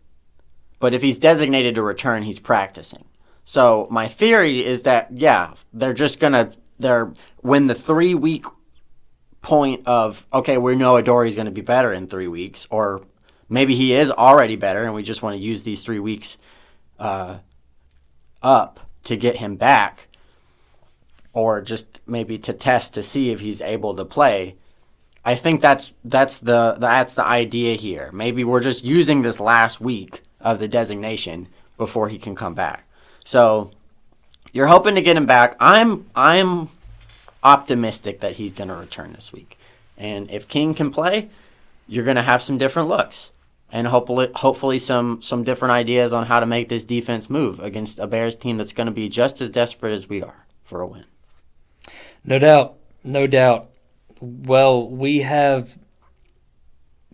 But 0.79 0.93
if 0.93 1.01
he's 1.01 1.17
designated 1.17 1.73
to 1.75 1.81
return, 1.81 2.21
he's 2.21 2.37
practicing. 2.37 3.05
So 3.43 3.87
my 3.89 4.07
theory 4.07 4.63
is 4.63 4.83
that 4.83 5.09
yeah, 5.11 5.55
they're 5.73 5.93
just 5.93 6.19
gonna 6.19 6.51
they're 6.77 7.11
when 7.37 7.65
the 7.65 7.75
three 7.75 8.13
week 8.13 8.45
point 9.41 9.87
of 9.87 10.23
okay, 10.31 10.59
we 10.59 10.75
know 10.75 10.97
Adoree' 10.97 11.33
going 11.33 11.45
to 11.45 11.51
be 11.51 11.61
better 11.61 11.93
in 11.93 12.07
three 12.07 12.27
weeks, 12.27 12.67
or 12.69 13.01
maybe 13.49 13.75
he 13.75 13.93
is 13.93 14.11
already 14.11 14.55
better, 14.55 14.83
and 14.83 14.93
we 14.93 15.03
just 15.03 15.21
want 15.21 15.35
to 15.35 15.41
use 15.41 15.63
these 15.63 15.83
three 15.83 15.99
weeks 15.99 16.37
uh, 16.99 17.37
up 18.45 18.79
to 19.03 19.17
get 19.17 19.37
him 19.37 19.55
back, 19.55 20.07
or 21.33 21.61
just 21.61 22.01
maybe 22.07 22.37
to 22.37 22.53
test 22.53 22.93
to 22.93 23.03
see 23.03 23.31
if 23.31 23.41
he's 23.41 23.61
able 23.61 23.95
to 23.95 24.05
play. 24.05 24.55
I 25.25 25.35
think 25.35 25.59
that's 25.59 25.91
that's 26.03 26.37
the 26.37 26.77
that's 26.79 27.15
the 27.15 27.25
idea 27.25 27.75
here. 27.75 28.11
Maybe 28.13 28.43
we're 28.43 28.61
just 28.61 28.85
using 28.85 29.23
this 29.23 29.39
last 29.39 29.81
week 29.81 30.21
of 30.39 30.59
the 30.59 30.67
designation 30.67 31.47
before 31.77 32.09
he 32.09 32.19
can 32.19 32.35
come 32.35 32.53
back. 32.53 32.87
So 33.25 33.71
you're 34.53 34.67
hoping 34.67 34.95
to 34.95 35.01
get 35.01 35.17
him 35.17 35.25
back. 35.25 35.57
I'm 35.59 36.05
I'm 36.15 36.69
optimistic 37.43 38.19
that 38.21 38.33
he's 38.33 38.53
going 38.53 38.69
to 38.69 38.75
return 38.75 39.13
this 39.13 39.33
week. 39.33 39.57
And 39.97 40.29
if 40.29 40.47
King 40.47 40.73
can 40.73 40.91
play, 40.91 41.29
you're 41.87 42.05
going 42.05 42.15
to 42.15 42.21
have 42.21 42.41
some 42.41 42.57
different 42.57 42.87
looks 42.89 43.31
and 43.75 43.87
hopefully 43.87 44.29
hopefully 44.35 44.79
some 44.79 45.21
some 45.21 45.43
different 45.43 45.73
ideas 45.73 46.13
on 46.13 46.25
how 46.25 46.39
to 46.39 46.45
make 46.45 46.69
this 46.69 46.85
defense 46.85 47.29
move 47.29 47.59
against 47.59 47.99
a 47.99 48.07
Bears 48.07 48.35
team 48.35 48.57
that's 48.57 48.73
going 48.73 48.87
to 48.87 48.93
be 48.93 49.09
just 49.09 49.41
as 49.41 49.49
desperate 49.49 49.91
as 49.91 50.07
we 50.07 50.23
are 50.23 50.45
for 50.63 50.81
a 50.81 50.87
win. 50.87 51.05
No 52.23 52.39
doubt. 52.39 52.77
No 53.03 53.27
doubt 53.27 53.69
well, 54.19 54.87
we 54.89 55.19
have 55.19 55.77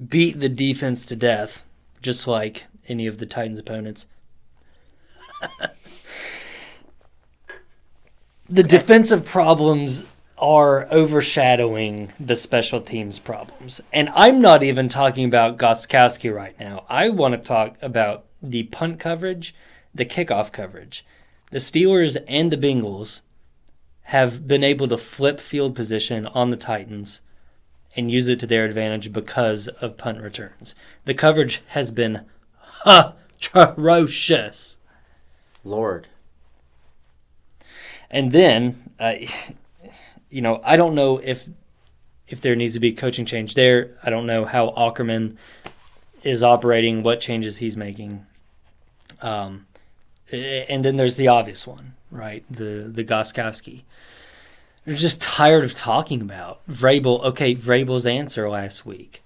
beat 0.08 0.40
the 0.40 0.50
defense 0.50 1.06
to 1.08 1.16
death, 1.16 1.66
just 2.02 2.28
like 2.28 2.66
any 2.88 3.08
of 3.08 3.18
the 3.18 3.26
Titans' 3.26 3.60
opponents. 3.60 4.08
the 8.50 8.64
defensive 8.64 9.26
problems 9.26 10.06
are 10.42 10.88
overshadowing 10.92 12.12
the 12.20 12.36
special 12.36 12.82
teams 12.82 13.20
problems. 13.20 13.80
And 13.94 14.10
I'm 14.16 14.42
not 14.42 14.64
even 14.64 14.90
talking 14.90 15.26
about 15.26 15.58
Gostkowski 15.58 16.36
right 16.36 16.60
now. 16.60 16.84
I 16.90 17.10
want 17.10 17.36
to 17.36 17.38
talk 17.38 17.78
about 17.82 18.26
the 18.42 18.64
punt 18.64 19.00
coverage, 19.00 19.54
the 19.94 20.06
kickoff 20.06 20.52
coverage. 20.52 21.06
The 21.52 21.60
Steelers 21.60 22.18
and 22.28 22.52
the 22.52 22.58
Bengals 22.58 23.22
have 24.06 24.48
been 24.48 24.64
able 24.64 24.88
to 24.88 24.98
flip 24.98 25.40
field 25.40 25.76
position 25.76 26.26
on 26.26 26.50
the 26.50 26.58
Titans 26.58 27.22
and 27.96 28.10
use 28.10 28.28
it 28.28 28.40
to 28.40 28.48
their 28.48 28.66
advantage 28.66 29.14
because 29.14 29.68
of 29.68 29.98
punt 29.98 30.22
returns. 30.22 30.74
The 31.06 31.14
coverage 31.14 31.62
has 31.68 31.92
been 31.92 32.26
atrocious. 32.86 34.78
Lord. 35.64 36.08
And 38.10 38.32
then, 38.32 38.92
uh, 39.00 39.14
you 40.32 40.42
know, 40.42 40.62
I 40.64 40.78
don't 40.78 40.96
know 40.96 41.20
if 41.20 41.48
if 42.28 42.42
there 42.42 42.56
needs 42.56 42.74
to 42.74 42.80
be 42.80 42.94
coaching 42.94 43.26
change 43.26 43.54
there. 43.54 43.98
I 44.02 44.10
don't 44.10 44.26
know 44.26 44.46
how 44.46 44.70
Aukerman 44.72 45.36
is 46.24 46.42
operating, 46.42 47.04
what 47.04 47.20
changes 47.20 47.58
he's 47.58 47.76
making. 47.76 48.26
Um, 49.22 49.68
and 50.32 50.86
then 50.86 50.96
there's 50.96 51.18
the 51.18 51.28
obvious 51.28 51.68
one, 51.68 51.94
right? 52.10 52.46
The 52.50 52.90
the 52.92 53.04
Gostkowski. 53.04 53.84
They're 54.86 54.96
just 54.96 55.22
tired 55.22 55.64
of 55.64 55.76
talking 55.76 56.22
about 56.22 56.62
Vrabel. 56.68 57.24
Okay, 57.26 57.54
Vrabel's 57.54 58.08
answer 58.08 58.50
last 58.50 58.84
week, 58.86 59.22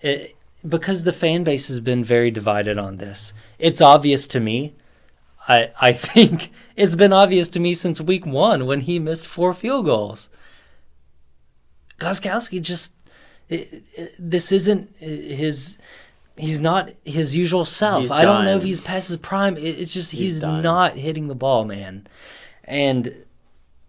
it, 0.00 0.36
because 0.68 1.04
the 1.04 1.12
fan 1.12 1.44
base 1.44 1.68
has 1.68 1.80
been 1.80 2.04
very 2.04 2.30
divided 2.30 2.76
on 2.76 2.96
this. 2.96 3.32
It's 3.58 3.80
obvious 3.80 4.26
to 4.28 4.40
me. 4.40 4.74
I 5.48 5.70
I 5.80 5.92
think 5.92 6.50
it's 6.76 6.94
been 6.94 7.12
obvious 7.12 7.48
to 7.50 7.60
me 7.60 7.74
since 7.74 8.00
week 8.00 8.26
one 8.26 8.66
when 8.66 8.82
he 8.82 8.98
missed 8.98 9.26
four 9.26 9.54
field 9.54 9.86
goals. 9.86 10.28
Gostkowski 11.98 12.60
just 12.60 12.94
it, 13.48 13.84
it, 13.96 14.12
this 14.18 14.52
isn't 14.52 14.96
his 14.96 15.78
he's 16.36 16.60
not 16.60 16.90
his 17.04 17.36
usual 17.36 17.64
self. 17.64 18.10
I 18.10 18.24
don't 18.24 18.44
know 18.44 18.56
if 18.56 18.62
he's 18.62 18.80
past 18.80 19.08
his 19.08 19.16
prime. 19.18 19.56
it's 19.56 19.92
just 19.92 20.10
he's, 20.10 20.34
he's 20.34 20.42
not 20.42 20.96
hitting 20.96 21.28
the 21.28 21.34
ball, 21.34 21.64
man. 21.64 22.06
And 22.64 23.24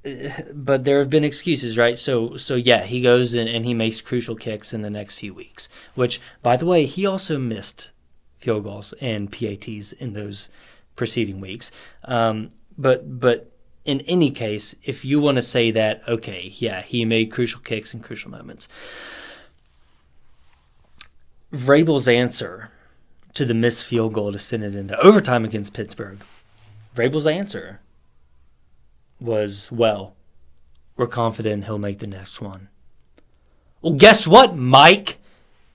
uh, 0.06 0.30
but 0.54 0.84
there 0.84 1.00
have 1.00 1.10
been 1.10 1.24
excuses, 1.24 1.78
right? 1.78 1.98
So, 1.98 2.36
so 2.38 2.56
yeah, 2.56 2.84
he 2.84 3.02
goes 3.02 3.34
in 3.34 3.48
and 3.48 3.66
he 3.66 3.74
makes 3.74 4.02
crucial 4.02 4.36
kicks 4.36 4.74
in 4.74 4.82
the 4.82 4.90
next 4.90 5.16
few 5.16 5.34
weeks. 5.34 5.70
Which, 5.96 6.20
by 6.42 6.58
the 6.58 6.66
way, 6.66 6.86
he 6.86 7.06
also 7.06 7.38
missed 7.38 7.92
field 8.38 8.66
goals 8.66 8.94
and 9.00 9.32
PATs 9.32 9.94
in 9.94 10.14
those 10.14 10.50
preceding 10.96 11.40
weeks. 11.40 11.72
Um, 12.06 12.50
but, 12.78 13.20
but 13.20 13.52
in 13.86 14.02
any 14.02 14.32
case, 14.32 14.76
if 14.84 15.04
you 15.04 15.20
want 15.20 15.38
to 15.38 15.42
say 15.42 15.72
that, 15.72 16.02
okay, 16.08 16.52
yeah, 16.56 16.82
he 16.82 17.06
made 17.06 17.32
crucial 17.32 17.62
kicks 17.62 17.94
in 17.94 18.00
crucial 18.00 18.32
moments. 18.32 18.68
Vrabel's 21.52 22.08
answer 22.08 22.72
to 23.34 23.46
the 23.46 23.54
missed 23.54 23.84
field 23.84 24.14
goal 24.14 24.32
to 24.32 24.40
send 24.40 24.64
it 24.64 24.76
into 24.76 25.00
overtime 25.00 25.46
against 25.46 25.74
Pittsburgh. 25.74 26.20
Vrabel's 26.96 27.28
answer 27.28 27.80
was, 29.20 29.72
well, 29.72 30.16
we're 30.96 31.08
confident 31.08 31.66
he'll 31.66 31.78
make 31.78 32.00
the 32.00 32.08
next 32.08 32.42
one. 32.42 32.70
Well, 33.82 33.94
guess 33.94 34.28
what, 34.28 34.56
Mike? 34.56 35.20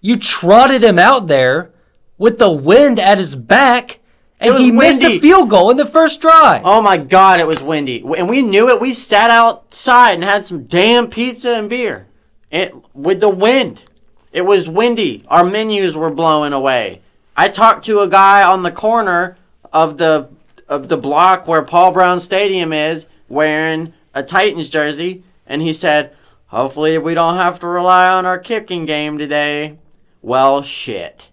You 0.00 0.16
trotted 0.16 0.82
him 0.82 0.98
out 0.98 1.26
there 1.26 1.72
with 2.16 2.38
the 2.38 2.50
wind 2.50 2.98
at 2.98 3.18
his 3.18 3.34
back, 3.34 3.98
and 4.40 4.54
he 4.58 4.70
windy. 4.70 4.86
missed 4.86 5.02
a 5.02 5.20
field 5.20 5.50
goal 5.50 5.70
in 5.70 5.76
the 5.76 5.86
first 5.86 6.20
drive. 6.20 6.62
Oh 6.64 6.80
my 6.80 6.96
God, 6.96 7.40
it 7.40 7.46
was 7.46 7.62
windy, 7.62 8.02
and 8.16 8.28
we 8.28 8.42
knew 8.42 8.68
it. 8.68 8.80
We 8.80 8.92
sat 8.92 9.30
outside 9.30 10.14
and 10.14 10.24
had 10.24 10.46
some 10.46 10.64
damn 10.64 11.08
pizza 11.08 11.54
and 11.54 11.68
beer. 11.68 12.06
It 12.50 12.74
with 12.94 13.20
the 13.20 13.28
wind. 13.28 13.84
It 14.32 14.42
was 14.42 14.68
windy. 14.68 15.24
Our 15.28 15.44
menus 15.44 15.96
were 15.96 16.10
blowing 16.10 16.52
away. 16.52 17.00
I 17.36 17.48
talked 17.48 17.84
to 17.86 18.00
a 18.00 18.08
guy 18.08 18.42
on 18.42 18.62
the 18.62 18.70
corner 18.70 19.36
of 19.72 19.98
the 19.98 20.28
of 20.68 20.88
the 20.88 20.96
block 20.96 21.48
where 21.48 21.62
Paul 21.62 21.92
Brown 21.92 22.20
Stadium 22.20 22.72
is, 22.72 23.06
wearing 23.28 23.94
a 24.14 24.22
Titans 24.22 24.68
jersey, 24.68 25.24
and 25.46 25.62
he 25.62 25.72
said, 25.72 26.14
Hopefully, 26.48 26.96
we 26.98 27.14
don't 27.14 27.36
have 27.36 27.60
to 27.60 27.66
rely 27.66 28.08
on 28.08 28.24
our 28.26 28.38
kicking 28.38 28.86
game 28.86 29.18
today. 29.18 29.78
Well, 30.22 30.62
shit. 30.62 31.28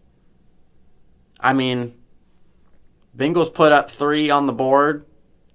I 1.39 1.54
mean, 1.54 1.96
Bengals 3.15 3.54
put 3.54 3.71
up 3.71 3.89
three 3.89 4.30
on 4.30 4.45
the 4.45 4.54
board 4.54 5.06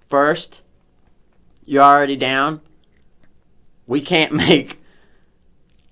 first. 0.09 0.63
You're 1.65 1.83
already 1.83 2.17
down. 2.17 2.61
We 3.87 4.01
can't 4.01 4.33
make. 4.49 4.79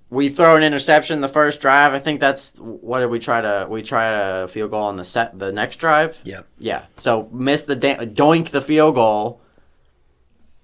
We 0.09 0.29
throw 0.29 0.55
an 0.55 0.63
interception 0.63 1.21
the 1.21 1.29
first 1.29 1.61
drive. 1.61 1.93
I 1.93 1.99
think 1.99 2.19
that's 2.19 2.53
what 2.57 2.99
did 3.01 3.11
we 3.11 3.19
try 3.19 3.41
to 3.41 3.67
we 3.69 3.83
try 3.83 4.09
to 4.41 4.47
field 4.47 4.71
goal 4.71 4.83
on 4.83 4.97
the 4.97 5.03
set 5.03 5.37
the 5.37 5.51
next 5.51 5.75
drive. 5.75 6.17
Yeah, 6.23 6.41
yeah. 6.57 6.85
So 6.97 7.29
miss 7.31 7.63
the 7.63 7.75
doink 7.75 8.49
the 8.49 8.61
field 8.61 8.95
goal 8.95 9.41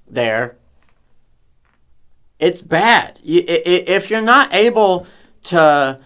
there, 0.08 0.58
it's 2.40 2.62
bad. 2.62 3.20
You, 3.24 3.44
if 3.48 4.10
you're 4.10 4.22
not 4.22 4.54
able 4.54 5.08
to, 5.46 6.00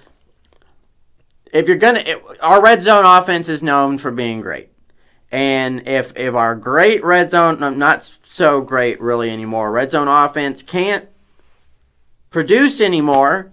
if 1.52 1.68
you're 1.68 1.78
gonna, 1.78 2.04
our 2.42 2.62
red 2.62 2.82
zone 2.82 3.06
offense 3.06 3.50
is 3.50 3.64
known 3.64 3.98
for 3.98 4.12
being 4.12 4.42
great, 4.42 4.70
and 5.32 5.88
if 5.88 6.16
if 6.18 6.34
our 6.36 6.56
great 6.56 7.04
red 7.04 7.30
zone, 7.30 7.60
not 7.78 8.12
so 8.24 8.62
great 8.62 9.00
really 9.02 9.30
anymore, 9.30 9.72
red 9.72 9.92
zone 9.92 10.08
offense 10.08 10.62
can't 10.64 11.08
produce 12.30 12.80
anymore, 12.82 13.52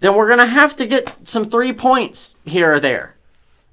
then 0.00 0.14
we're 0.14 0.28
gonna 0.28 0.46
have 0.46 0.74
to 0.76 0.86
get 0.86 1.14
some 1.28 1.44
three 1.50 1.72
points 1.72 2.36
here 2.44 2.74
or 2.74 2.80
there. 2.80 3.14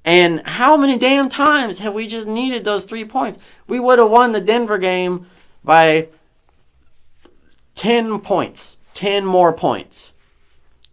And 0.04 0.46
how 0.46 0.76
many 0.76 0.96
damn 0.98 1.28
times 1.28 1.78
have 1.80 1.92
we 1.92 2.06
just 2.06 2.26
needed 2.26 2.64
those 2.64 2.84
three 2.84 3.04
points? 3.04 3.38
We 3.66 3.78
would 3.80 3.98
have 3.98 4.10
won 4.10 4.32
the 4.32 4.40
Denver 4.40 4.78
game 4.78 5.26
by 5.64 6.08
10 7.74 8.20
points, 8.20 8.76
10 8.94 9.24
more 9.24 9.52
points 9.52 10.12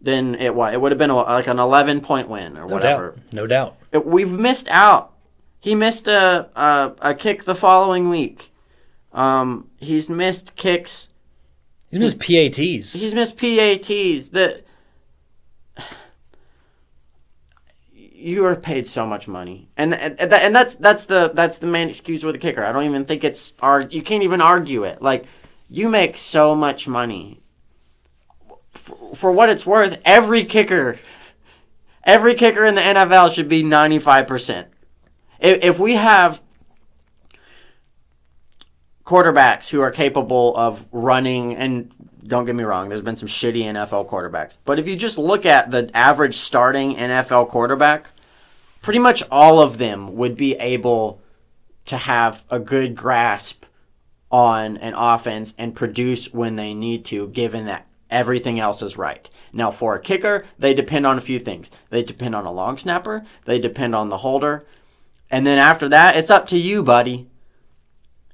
than 0.02 0.36
it 0.36 0.54
was. 0.54 0.74
It 0.74 0.82
would 0.82 0.92
have 0.92 1.00
been 1.00 1.10
a, 1.10 1.16
like 1.16 1.48
an 1.48 1.60
11 1.60 2.02
point 2.02 2.30
win 2.30 2.58
or 2.58 2.68
No 2.68 2.74
whatever. 2.74 3.10
doubt. 3.12 3.34
No 3.34 3.48
doubt. 3.48 3.76
It- 3.92 4.06
we've 4.06 4.38
missed 4.38 4.68
out. 4.70 5.14
He 5.66 5.74
missed 5.74 6.08
a, 6.08 6.48
a, 6.56 6.94
a 7.02 7.16
kick 7.16 7.46
the 7.46 7.56
following 7.56 8.12
week. 8.12 8.52
Um, 9.12 9.72
he's 9.78 10.12
missed 10.12 10.56
kicks. 10.56 11.08
He's 11.88 12.00
missed 12.00 12.20
PATs. 12.20 12.94
He's 12.94 13.16
missed 13.16 13.36
PATs. 13.36 14.30
The 14.30 14.62
you 17.98 18.46
are 18.46 18.56
paid 18.56 18.86
so 18.86 19.08
much 19.08 19.28
money, 19.28 19.68
and 19.76 19.96
and, 19.96 20.22
and 20.22 20.56
that's 20.56 20.76
that's 20.76 21.06
the 21.06 21.32
that's 21.34 21.58
the 21.58 21.66
main 21.66 21.90
excuse 21.90 22.24
with 22.24 22.36
the 22.36 22.40
kicker. 22.40 22.64
I 22.64 22.72
don't 22.72 22.86
even 22.86 23.06
think 23.06 23.24
it's 23.24 23.56
ar- 23.60 23.82
You 23.90 24.04
can't 24.04 24.22
even 24.22 24.42
argue 24.42 24.84
it. 24.84 25.02
Like 25.02 25.26
you 25.68 25.90
make 25.90 26.16
so 26.16 26.54
much 26.54 26.88
money. 26.88 27.42
For, 28.70 29.16
for 29.16 29.32
what 29.32 29.50
it's 29.50 29.66
worth, 29.66 30.00
every 30.06 30.46
kicker, 30.46 31.00
every 32.04 32.36
kicker 32.36 32.66
in 32.66 32.76
the 32.76 32.82
NFL 32.82 33.34
should 33.34 33.50
be 33.50 33.64
ninety 33.64 33.98
five 33.98 34.28
percent. 34.28 34.68
If 35.46 35.64
if 35.64 35.80
we 35.80 35.94
have 35.94 36.42
quarterbacks 39.06 39.70
who 39.70 39.82
are 39.82 39.92
capable 39.92 40.56
of 40.58 40.86
running 40.92 41.56
and 41.56 41.92
don't 42.26 42.46
get 42.46 42.56
me 42.56 42.64
wrong 42.64 42.90
there's 42.90 43.04
been 43.04 43.16
some 43.16 43.28
shitty 43.28 43.64
NFL 43.64 44.10
quarterbacks 44.10 44.58
but 44.66 44.80
if 44.80 44.88
you 44.88 44.96
just 44.96 45.20
look 45.20 45.46
at 45.46 45.70
the 45.70 45.92
average 45.96 46.36
starting 46.36 46.96
NFL 46.96 47.50
quarterback 47.50 48.10
pretty 48.82 48.98
much 48.98 49.22
all 49.30 49.62
of 49.62 49.78
them 49.78 50.16
would 50.16 50.36
be 50.36 50.56
able 50.56 51.22
to 51.86 51.98
have 51.98 52.44
a 52.50 52.60
good 52.60 52.96
grasp 52.96 53.66
on 54.32 54.78
an 54.78 54.96
offense 54.96 55.54
and 55.60 55.76
produce 55.76 56.34
when 56.34 56.56
they 56.56 56.74
need 56.74 57.06
to 57.06 57.28
given 57.28 57.68
that 57.68 57.86
everything 58.10 58.60
else 58.60 58.82
is 58.82 58.98
right. 58.98 59.30
Now 59.54 59.70
for 59.70 59.94
a 59.94 60.02
kicker 60.02 60.46
they 60.58 60.74
depend 60.74 61.06
on 61.06 61.20
a 61.20 61.22
few 61.22 61.38
things. 61.38 61.70
They 61.92 62.02
depend 62.02 62.34
on 62.34 62.46
a 62.48 62.52
long 62.52 62.80
snapper. 62.80 63.24
They 63.46 63.60
depend 63.60 63.94
on 63.94 64.10
the 64.10 64.18
holder 64.18 64.66
and 65.30 65.46
then 65.46 65.60
after 65.60 65.90
that 65.90 66.16
it's 66.16 66.30
up 66.30 66.48
to 66.48 66.58
you 66.58 66.84
buddy 66.84 67.28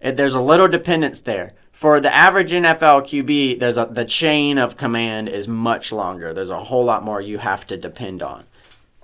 it, 0.01 0.17
there's 0.17 0.35
a 0.35 0.41
little 0.41 0.67
dependence 0.67 1.21
there. 1.21 1.53
For 1.71 2.01
the 2.01 2.13
average 2.13 2.51
NFL 2.51 3.03
QB, 3.03 3.59
there's 3.59 3.77
a, 3.77 3.85
the 3.85 4.05
chain 4.05 4.57
of 4.57 4.77
command 4.77 5.29
is 5.29 5.47
much 5.47 5.91
longer. 5.91 6.33
There's 6.33 6.49
a 6.49 6.65
whole 6.65 6.83
lot 6.83 7.03
more 7.03 7.21
you 7.21 7.37
have 7.37 7.65
to 7.67 7.77
depend 7.77 8.21
on. 8.21 8.45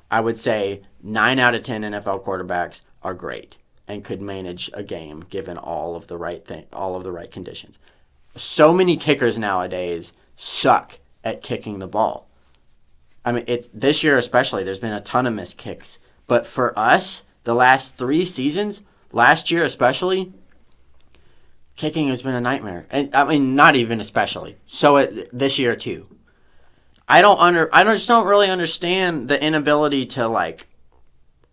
I 0.10 0.22
would 0.22 0.38
say 0.38 0.82
nine 1.02 1.40
out 1.40 1.56
of 1.56 1.64
ten 1.64 1.84
NFL 1.84 2.24
quarterbacks 2.24 2.82
are 3.04 3.14
great 3.14 3.58
and 3.88 4.04
could 4.04 4.22
manage 4.22 4.70
a 4.74 4.84
game 4.84 5.26
given 5.30 5.58
all 5.58 5.96
of 5.96 6.08
the 6.08 6.18
right 6.18 6.46
thing, 6.46 6.66
all 6.74 6.96
of 6.96 7.04
the 7.04 7.12
right 7.12 7.32
conditions. 7.32 7.80
So 8.36 8.74
many 8.74 8.98
kickers 8.98 9.40
nowadays 9.40 10.14
suck 10.36 11.00
at 11.24 11.42
kicking 11.42 11.80
the 11.80 11.88
ball. 11.88 12.28
I 13.24 13.32
mean, 13.32 13.44
it's 13.48 13.70
this 13.74 14.04
year 14.04 14.18
especially. 14.18 14.64
There's 14.64 14.80
been 14.80 14.94
a 14.94 15.02
ton 15.02 15.28
of 15.28 15.34
missed 15.34 15.58
kicks, 15.58 16.00
but 16.28 16.48
for 16.48 16.78
us, 16.78 17.24
the 17.48 17.56
last 17.56 17.96
three 17.96 18.26
seasons, 18.26 18.82
last 19.14 19.52
year 19.52 19.64
especially, 19.64 20.34
kicking 21.78 22.10
has 22.10 22.22
been 22.22 22.36
a 22.36 22.42
nightmare. 22.42 22.86
And 22.90 23.16
I 23.16 23.24
mean, 23.24 23.56
not 23.56 23.78
even 23.78 24.02
especially. 24.02 24.58
So 24.66 24.98
it, 24.98 25.30
this 25.32 25.58
year 25.58 25.78
too. 25.78 26.10
I 27.08 27.22
don't 27.22 27.40
under. 27.40 27.74
I 27.74 27.84
don't, 27.84 27.96
just 27.96 28.10
don't 28.10 28.28
really 28.28 28.50
understand 28.50 29.30
the 29.30 29.42
inability 29.42 30.08
to 30.08 30.28
like 30.28 30.68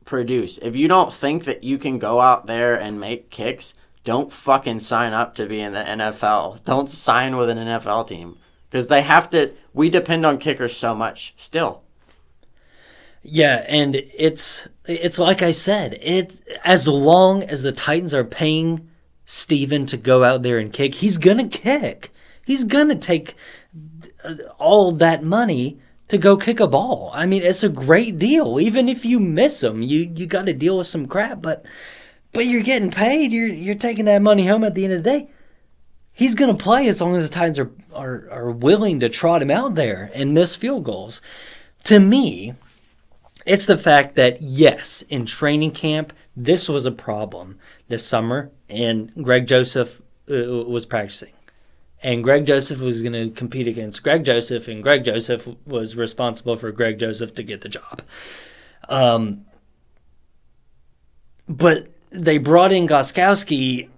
produce. 0.05 0.59
If 0.59 0.75
you 0.75 0.89
don't 0.89 1.13
think 1.13 1.45
that 1.45 1.63
you 1.63 1.79
can 1.79 2.01
go 2.01 2.21
out 2.21 2.47
there 2.47 2.75
and 2.75 2.99
make 2.99 3.31
kicks, 3.31 3.75
don't 4.03 4.33
fucking 4.33 4.81
sign 4.81 5.13
up 5.13 5.37
to 5.37 5.47
be 5.47 5.61
in 5.61 5.75
the 5.75 5.79
NFL. 5.79 6.65
Don't 6.65 6.91
sign 6.91 7.37
with 7.37 7.49
an 7.49 7.59
NFL 7.59 8.09
team 8.09 8.37
because 8.69 8.89
they 8.89 9.03
have 9.03 9.31
to. 9.31 9.55
We 9.73 9.91
depend 9.91 10.27
on 10.27 10.39
kickers 10.39 10.77
so 10.77 10.93
much 10.93 11.35
still. 11.37 11.84
Yeah, 13.27 13.65
and 13.67 13.97
it's 13.97 14.69
it's 14.87 15.19
like 15.19 15.41
I 15.41 15.51
said, 15.51 15.99
it 16.03 16.41
as 16.63 16.87
long 16.87 17.43
as 17.43 17.63
the 17.63 17.73
Titans 17.73 18.13
are 18.13 18.23
paying 18.23 18.91
Stephen 19.25 19.87
to 19.87 19.97
go 19.97 20.23
out 20.23 20.43
there 20.43 20.59
and 20.59 20.71
kick, 20.71 20.97
he's 20.97 21.17
gonna 21.17 21.49
kick. 21.49 22.13
He's 22.45 22.65
gonna 22.65 22.97
take 22.97 23.35
uh, 24.23 24.35
all 24.59 24.93
that 24.93 25.25
money 25.25 25.81
to 26.09 26.19
go 26.19 26.37
kick 26.37 26.61
a 26.61 26.67
ball. 26.67 27.11
I 27.15 27.25
mean, 27.25 27.43
it's 27.43 27.65
a 27.65 27.71
great 27.71 28.19
deal. 28.19 28.61
Even 28.61 28.91
if 28.91 29.07
you 29.07 29.19
miss 29.19 29.63
him, 29.63 29.81
you 29.81 30.13
you 30.15 30.27
got 30.27 30.45
to 30.45 30.53
deal 30.53 30.77
with 30.77 30.87
some 30.87 31.07
crap, 31.07 31.41
but 31.41 31.65
but 32.35 32.45
you're 32.45 32.63
getting 32.63 32.91
paid. 32.91 33.33
You're 33.33 33.49
you're 33.49 33.75
taking 33.75 34.05
that 34.05 34.21
money 34.21 34.47
home 34.47 34.65
at 34.65 34.75
the 34.75 34.85
end 34.85 34.93
of 34.93 35.03
the 35.03 35.11
day. 35.11 35.31
He's 36.13 36.35
gonna 36.35 36.53
play 36.53 36.89
as 36.89 37.01
long 37.01 37.17
as 37.17 37.27
the 37.27 37.35
Titans 37.35 37.59
are 37.59 37.71
are, 37.95 38.29
are 38.31 38.51
willing 38.51 39.01
to 39.01 39.09
trot 39.09 39.41
him 39.41 39.51
out 39.51 39.77
there 39.77 40.11
and 40.13 40.35
miss 40.35 40.57
field 40.57 40.85
goals. 40.85 41.23
To 41.85 41.99
me, 41.99 42.55
it's 43.47 43.67
the 43.67 43.79
fact 43.79 44.17
that, 44.17 44.41
yes, 44.41 45.03
in 45.03 45.27
training 45.27 45.73
camp, 45.73 46.13
this 46.37 46.69
was 46.69 46.87
a 46.87 46.91
problem 46.91 47.59
this 47.89 48.07
summer, 48.07 48.51
and 48.69 49.13
Greg 49.23 49.47
Joseph 49.47 50.03
uh, 50.31 50.35
was 50.35 50.87
practicing. 50.87 51.33
And 52.03 52.23
Greg 52.23 52.45
Joseph 52.45 52.81
was 52.81 53.01
going 53.01 53.13
to 53.13 53.31
compete 53.31 53.67
against 53.67 54.03
Greg 54.03 54.25
Joseph, 54.25 54.69
and 54.69 54.83
Greg 54.83 55.05
Joseph 55.05 55.49
was 55.67 55.97
responsible 55.97 56.57
for 56.57 56.71
Greg 56.71 56.99
Joseph 56.99 57.35
to 57.35 57.43
get 57.43 57.63
the 57.63 57.69
job. 57.69 58.03
Um, 58.89 59.47
but 61.49 61.89
they 62.11 62.39
brought 62.39 62.73
in 62.73 62.87
Gostkowski. 62.87 63.89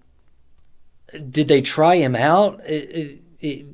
Did 1.31 1.49
they 1.49 1.61
try 1.61 1.97
him 1.97 2.15
out? 2.15 2.61
It, 2.65 2.73
it, 2.73 3.23
it, 3.41 3.67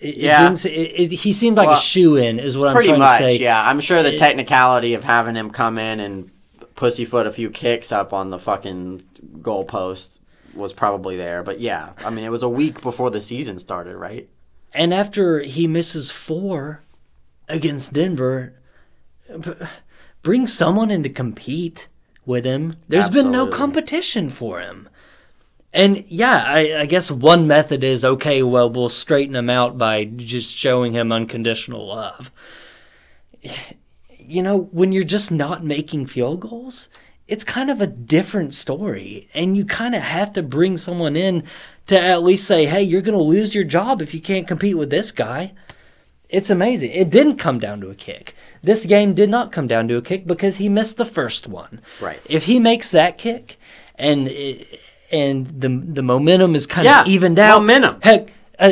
it 0.00 0.16
Yeah. 0.16 0.52
it, 0.52 0.64
it, 0.66 1.12
he 1.12 1.32
seemed 1.32 1.56
like 1.56 1.68
Well, 1.68 1.76
a 1.76 1.80
shoe 1.80 2.16
in, 2.16 2.38
is 2.38 2.56
what 2.56 2.68
I'm 2.68 2.74
Pretty 2.74 2.88
trying 2.88 3.00
much, 3.00 3.18
to 3.18 3.28
say. 3.30 3.38
yeah. 3.38 3.68
I'm 3.68 3.80
sure 3.80 4.02
the 4.02 4.16
technicality 4.16 4.94
of 4.94 5.04
having 5.04 5.34
him 5.34 5.50
come 5.50 5.78
in 5.78 6.00
and 6.00 6.30
pussyfoot 6.74 7.26
a 7.26 7.32
few 7.32 7.50
kicks 7.50 7.90
up 7.92 8.12
on 8.12 8.30
the 8.30 8.38
fucking 8.38 9.02
goalpost 9.40 10.20
was 10.54 10.72
probably 10.72 11.16
there. 11.16 11.42
But 11.42 11.60
yeah, 11.60 11.90
I 12.04 12.10
mean, 12.10 12.24
it 12.24 12.30
was 12.30 12.42
a 12.42 12.48
week 12.48 12.80
before 12.80 13.10
the 13.10 13.20
season 13.20 13.58
started, 13.58 13.96
right? 13.96 14.28
And 14.72 14.92
after 14.94 15.40
he 15.40 15.66
misses 15.66 16.10
four 16.10 16.82
against 17.48 17.92
Denver, 17.92 18.54
bring 20.22 20.46
someone 20.46 20.90
in 20.90 21.02
to 21.02 21.08
compete 21.08 21.88
with 22.26 22.44
him. 22.44 22.74
There's 22.88 23.08
been 23.08 23.30
no 23.30 23.46
competition 23.46 24.28
for 24.28 24.60
him. 24.60 24.88
And 25.72 26.04
yeah, 26.08 26.44
I, 26.46 26.80
I 26.80 26.86
guess 26.86 27.10
one 27.10 27.46
method 27.46 27.84
is 27.84 28.04
okay, 28.04 28.42
well, 28.42 28.70
we'll 28.70 28.88
straighten 28.88 29.36
him 29.36 29.50
out 29.50 29.76
by 29.76 30.04
just 30.04 30.54
showing 30.54 30.92
him 30.92 31.12
unconditional 31.12 31.86
love. 31.86 32.30
You 34.08 34.42
know, 34.42 34.58
when 34.72 34.92
you're 34.92 35.04
just 35.04 35.30
not 35.30 35.64
making 35.64 36.06
field 36.06 36.40
goals, 36.40 36.88
it's 37.26 37.44
kind 37.44 37.70
of 37.70 37.80
a 37.82 37.86
different 37.86 38.54
story. 38.54 39.28
And 39.34 39.56
you 39.56 39.66
kind 39.66 39.94
of 39.94 40.02
have 40.02 40.32
to 40.32 40.42
bring 40.42 40.78
someone 40.78 41.16
in 41.16 41.44
to 41.86 42.00
at 42.00 42.22
least 42.22 42.46
say, 42.46 42.64
hey, 42.64 42.82
you're 42.82 43.02
going 43.02 43.16
to 43.16 43.22
lose 43.22 43.54
your 43.54 43.64
job 43.64 44.00
if 44.00 44.14
you 44.14 44.20
can't 44.20 44.48
compete 44.48 44.76
with 44.76 44.90
this 44.90 45.10
guy. 45.10 45.52
It's 46.30 46.50
amazing. 46.50 46.90
It 46.90 47.10
didn't 47.10 47.36
come 47.36 47.58
down 47.58 47.80
to 47.80 47.90
a 47.90 47.94
kick. 47.94 48.34
This 48.62 48.84
game 48.84 49.14
did 49.14 49.30
not 49.30 49.52
come 49.52 49.66
down 49.66 49.88
to 49.88 49.96
a 49.96 50.02
kick 50.02 50.26
because 50.26 50.56
he 50.56 50.68
missed 50.68 50.96
the 50.96 51.06
first 51.06 51.46
one. 51.46 51.80
Right. 52.00 52.20
If 52.28 52.44
he 52.44 52.58
makes 52.58 52.90
that 52.90 53.16
kick 53.18 53.58
and 53.94 54.28
it, 54.28 54.80
and 55.10 55.46
the 55.60 55.68
the 55.68 56.02
momentum 56.02 56.54
is 56.54 56.66
kind 56.66 56.84
Yeah, 56.84 57.02
of 57.02 57.06
evened 57.08 57.38
out, 57.38 57.60
momentum. 57.60 58.00
Heck, 58.02 58.32
uh, 58.58 58.70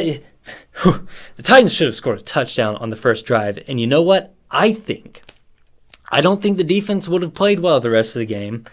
the 1.36 1.42
Titans 1.42 1.72
should 1.72 1.86
have 1.86 1.94
scored 1.94 2.18
a 2.18 2.22
touchdown 2.22 2.76
on 2.76 2.90
the 2.90 2.96
first 2.96 3.24
drive. 3.26 3.58
And 3.68 3.80
you 3.80 3.86
know 3.86 4.02
what? 4.02 4.34
I 4.50 4.72
think 4.72 5.22
I 6.10 6.20
don't 6.20 6.42
think 6.42 6.56
the 6.58 6.64
defense 6.64 7.08
would 7.08 7.22
have 7.22 7.34
played 7.34 7.60
well 7.60 7.80
the 7.80 7.90
rest 7.90 8.14
of 8.14 8.20
the 8.20 8.26
game. 8.26 8.64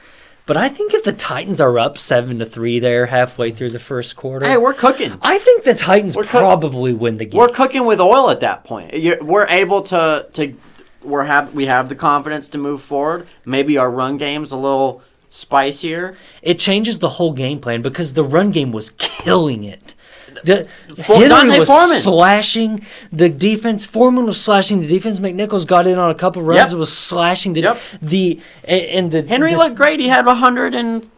But 0.45 0.57
I 0.57 0.67
think 0.67 0.93
if 0.93 1.05
the 1.05 1.13
Titans 1.13 1.61
are 1.61 1.79
up 1.79 1.97
seven 1.97 2.37
to 2.39 2.45
three 2.45 2.77
there 2.79 3.05
halfway 3.05 3.51
through 3.51 3.69
the 3.69 3.79
first 3.79 4.17
quarter, 4.17 4.45
Hey, 4.45 4.57
we're 4.57 4.73
cooking. 4.73 5.17
I 5.21 5.37
think 5.37 5.63
the 5.63 5.73
Titans 5.73 6.17
We're 6.17 6.23
cook- 6.23 6.41
probably 6.41 6.91
win 6.93 7.17
the 7.17 7.25
game. 7.25 7.39
We're 7.39 7.47
cooking 7.47 7.85
with 7.85 8.01
oil 8.01 8.29
at 8.29 8.41
that 8.41 8.65
point. 8.65 8.93
You're, 8.93 9.23
we're 9.23 9.47
able 9.47 9.83
to 9.83 10.27
to 10.33 10.53
we're 11.01 11.23
have 11.23 11.53
we 11.55 11.65
have 11.67 11.87
the 11.87 11.95
confidence 11.95 12.49
to 12.49 12.57
move 12.57 12.81
forward. 12.81 13.25
Maybe 13.45 13.77
our 13.77 13.89
run 13.89 14.17
game's 14.17 14.51
a 14.51 14.57
little 14.57 15.01
spicier. 15.33 16.15
it 16.41 16.59
changes 16.59 16.99
the 16.99 17.09
whole 17.09 17.33
game 17.33 17.59
plan 17.59 17.81
because 17.81 18.13
the 18.13 18.23
run 18.23 18.51
game 18.51 18.71
was 18.71 18.91
killing 18.91 19.63
it. 19.63 19.95
The, 20.43 20.67
For- 20.95 21.15
Henry 21.15 21.29
D'Onta 21.29 21.59
was 21.59 21.67
Foreman. 21.69 21.97
slashing 21.99 22.85
the 23.11 23.29
defense. 23.29 23.85
Foreman 23.85 24.25
was 24.25 24.39
slashing 24.41 24.81
the 24.81 24.87
defense. 24.87 25.19
McNichols 25.19 25.65
got 25.65 25.87
in 25.87 25.97
on 25.97 26.11
a 26.11 26.15
couple 26.15 26.41
runs. 26.41 26.57
Yep. 26.57 26.69
and 26.71 26.79
was 26.79 26.95
slashing 26.95 27.53
the 27.53 27.61
Yep. 27.61 27.79
the 28.01 28.39
and, 28.65 29.11
the 29.11 29.23
Henry 29.23 29.51
the- 29.53 29.57
looked 29.57 29.75
great. 29.75 29.99
He 29.99 30.07
had 30.07 30.27
a 30.27 30.35
hundred 30.35 30.73
and 30.75 31.09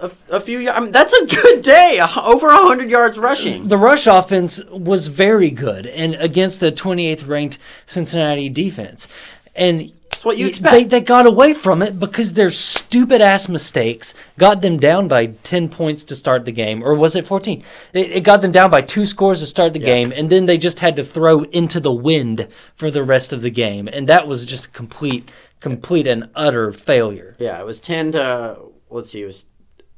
a, 0.00 0.10
a 0.30 0.40
few. 0.40 0.68
I 0.68 0.80
mean, 0.80 0.90
that's 0.90 1.12
a 1.12 1.26
good 1.26 1.62
day. 1.62 2.00
Over 2.16 2.48
a 2.48 2.56
hundred 2.56 2.90
yards 2.90 3.18
rushing. 3.18 3.68
the 3.68 3.78
rush 3.78 4.06
offense 4.06 4.62
was 4.66 5.06
very 5.06 5.50
good 5.50 5.86
and 5.86 6.14
against 6.16 6.62
a 6.62 6.72
28th 6.72 7.26
ranked 7.28 7.58
Cincinnati 7.86 8.48
defense. 8.48 9.06
And 9.54 9.92
That's 10.22 10.36
what 10.36 10.38
you 10.38 10.46
expect. 10.46 10.90
they 10.90 11.00
got 11.00 11.26
away 11.26 11.52
from 11.52 11.82
it 11.82 11.98
because 11.98 12.34
their 12.34 12.50
stupid 12.50 13.20
ass 13.20 13.48
mistakes 13.48 14.14
got 14.38 14.62
them 14.62 14.78
down 14.78 15.08
by 15.08 15.26
10 15.26 15.68
points 15.68 16.04
to 16.04 16.14
start 16.14 16.44
the 16.44 16.52
game. 16.52 16.84
Or 16.84 16.94
was 16.94 17.16
it 17.16 17.26
14? 17.26 17.64
It, 17.92 18.12
it 18.12 18.20
got 18.20 18.40
them 18.40 18.52
down 18.52 18.70
by 18.70 18.82
two 18.82 19.04
scores 19.04 19.40
to 19.40 19.48
start 19.48 19.72
the 19.72 19.80
game, 19.80 20.12
and 20.12 20.30
then 20.30 20.46
they 20.46 20.58
just 20.58 20.78
had 20.78 20.94
to 20.94 21.02
throw 21.02 21.42
into 21.46 21.80
the 21.80 21.92
wind 21.92 22.46
for 22.76 22.88
the 22.88 23.02
rest 23.02 23.32
of 23.32 23.42
the 23.42 23.50
game. 23.50 23.88
And 23.88 24.08
that 24.08 24.28
was 24.28 24.46
just 24.46 24.66
a 24.66 24.68
complete, 24.68 25.28
complete 25.58 26.06
and 26.06 26.30
utter 26.36 26.72
failure. 26.72 27.34
Yeah, 27.40 27.58
it 27.58 27.66
was 27.66 27.80
ten 27.80 28.12
to 28.12 28.58
let's 28.90 29.10
see, 29.10 29.22
it 29.22 29.26
was 29.26 29.46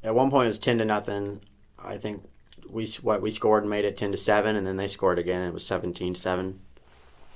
at 0.03 0.15
one 0.15 0.31
point 0.31 0.45
it 0.45 0.47
was 0.47 0.59
ten 0.59 0.79
to 0.79 0.85
nothing. 0.85 1.41
I 1.77 1.97
think 1.97 2.27
we 2.67 2.87
what 3.03 3.21
we 3.21 3.29
scored 3.29 3.61
and 3.61 3.69
made 3.69 3.85
it 3.85 3.95
ten 3.95 4.09
to 4.09 4.17
seven, 4.17 4.55
and 4.55 4.65
then 4.65 4.77
they 4.77 4.87
scored 4.87 5.19
again. 5.19 5.41
And 5.41 5.49
it 5.49 5.53
was 5.53 5.65
17-7, 5.65 6.55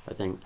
I 0.07 0.13
think. 0.15 0.39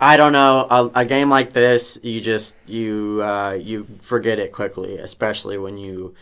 I 0.00 0.16
don't 0.16 0.32
know 0.32 0.66
a, 0.70 1.00
a 1.00 1.04
game 1.04 1.28
like 1.28 1.52
this. 1.52 1.98
You 2.02 2.20
just 2.20 2.56
you 2.66 3.20
uh, 3.22 3.58
you 3.60 3.86
forget 4.00 4.38
it 4.38 4.52
quickly, 4.52 4.98
especially 4.98 5.58
when 5.58 5.76
you 5.76 6.14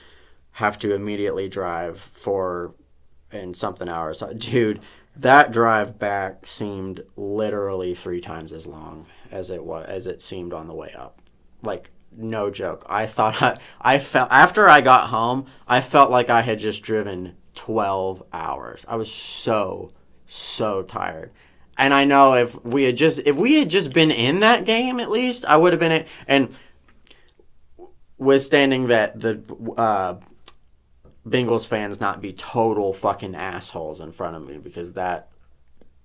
have 0.52 0.78
to 0.78 0.94
immediately 0.94 1.48
drive 1.48 2.00
for 2.00 2.74
and 3.30 3.56
something 3.56 3.88
hours. 3.88 4.22
Dude, 4.38 4.80
that 5.16 5.52
drive 5.52 5.98
back 5.98 6.46
seemed 6.46 7.02
literally 7.16 7.94
three 7.94 8.20
times 8.20 8.52
as 8.52 8.66
long 8.66 9.06
as 9.30 9.50
it 9.50 9.64
was 9.64 9.86
as 9.86 10.06
it 10.06 10.22
seemed 10.22 10.52
on 10.52 10.68
the 10.68 10.74
way 10.74 10.94
up. 10.96 11.20
Like 11.62 11.90
no 12.16 12.50
joke. 12.50 12.86
I 12.88 13.06
thought 13.06 13.42
I, 13.42 13.58
I 13.80 13.98
felt 13.98 14.30
after 14.30 14.68
I 14.68 14.80
got 14.80 15.08
home, 15.08 15.46
I 15.68 15.80
felt 15.80 16.10
like 16.10 16.30
I 16.30 16.40
had 16.40 16.58
just 16.58 16.82
driven 16.82 17.36
12 17.54 18.22
hours. 18.32 18.84
I 18.88 18.96
was 18.96 19.12
so 19.12 19.92
so 20.24 20.82
tired. 20.82 21.30
And 21.78 21.92
I 21.92 22.04
know 22.04 22.34
if 22.34 22.62
we 22.64 22.84
had 22.84 22.96
just 22.96 23.20
if 23.26 23.36
we 23.36 23.58
had 23.58 23.68
just 23.68 23.92
been 23.92 24.10
in 24.10 24.40
that 24.40 24.64
game 24.64 24.98
at 25.00 25.10
least, 25.10 25.44
I 25.44 25.56
would 25.56 25.72
have 25.72 25.80
been 25.80 25.92
it 25.92 26.08
and 26.26 26.54
withstanding 28.18 28.88
that 28.88 29.20
the 29.20 29.42
uh 29.76 30.16
Bengals 31.28 31.66
fans 31.66 32.00
not 32.00 32.22
be 32.22 32.32
total 32.32 32.92
fucking 32.92 33.34
assholes 33.34 34.00
in 34.00 34.12
front 34.12 34.36
of 34.36 34.46
me 34.46 34.58
because 34.58 34.92
that 34.92 35.28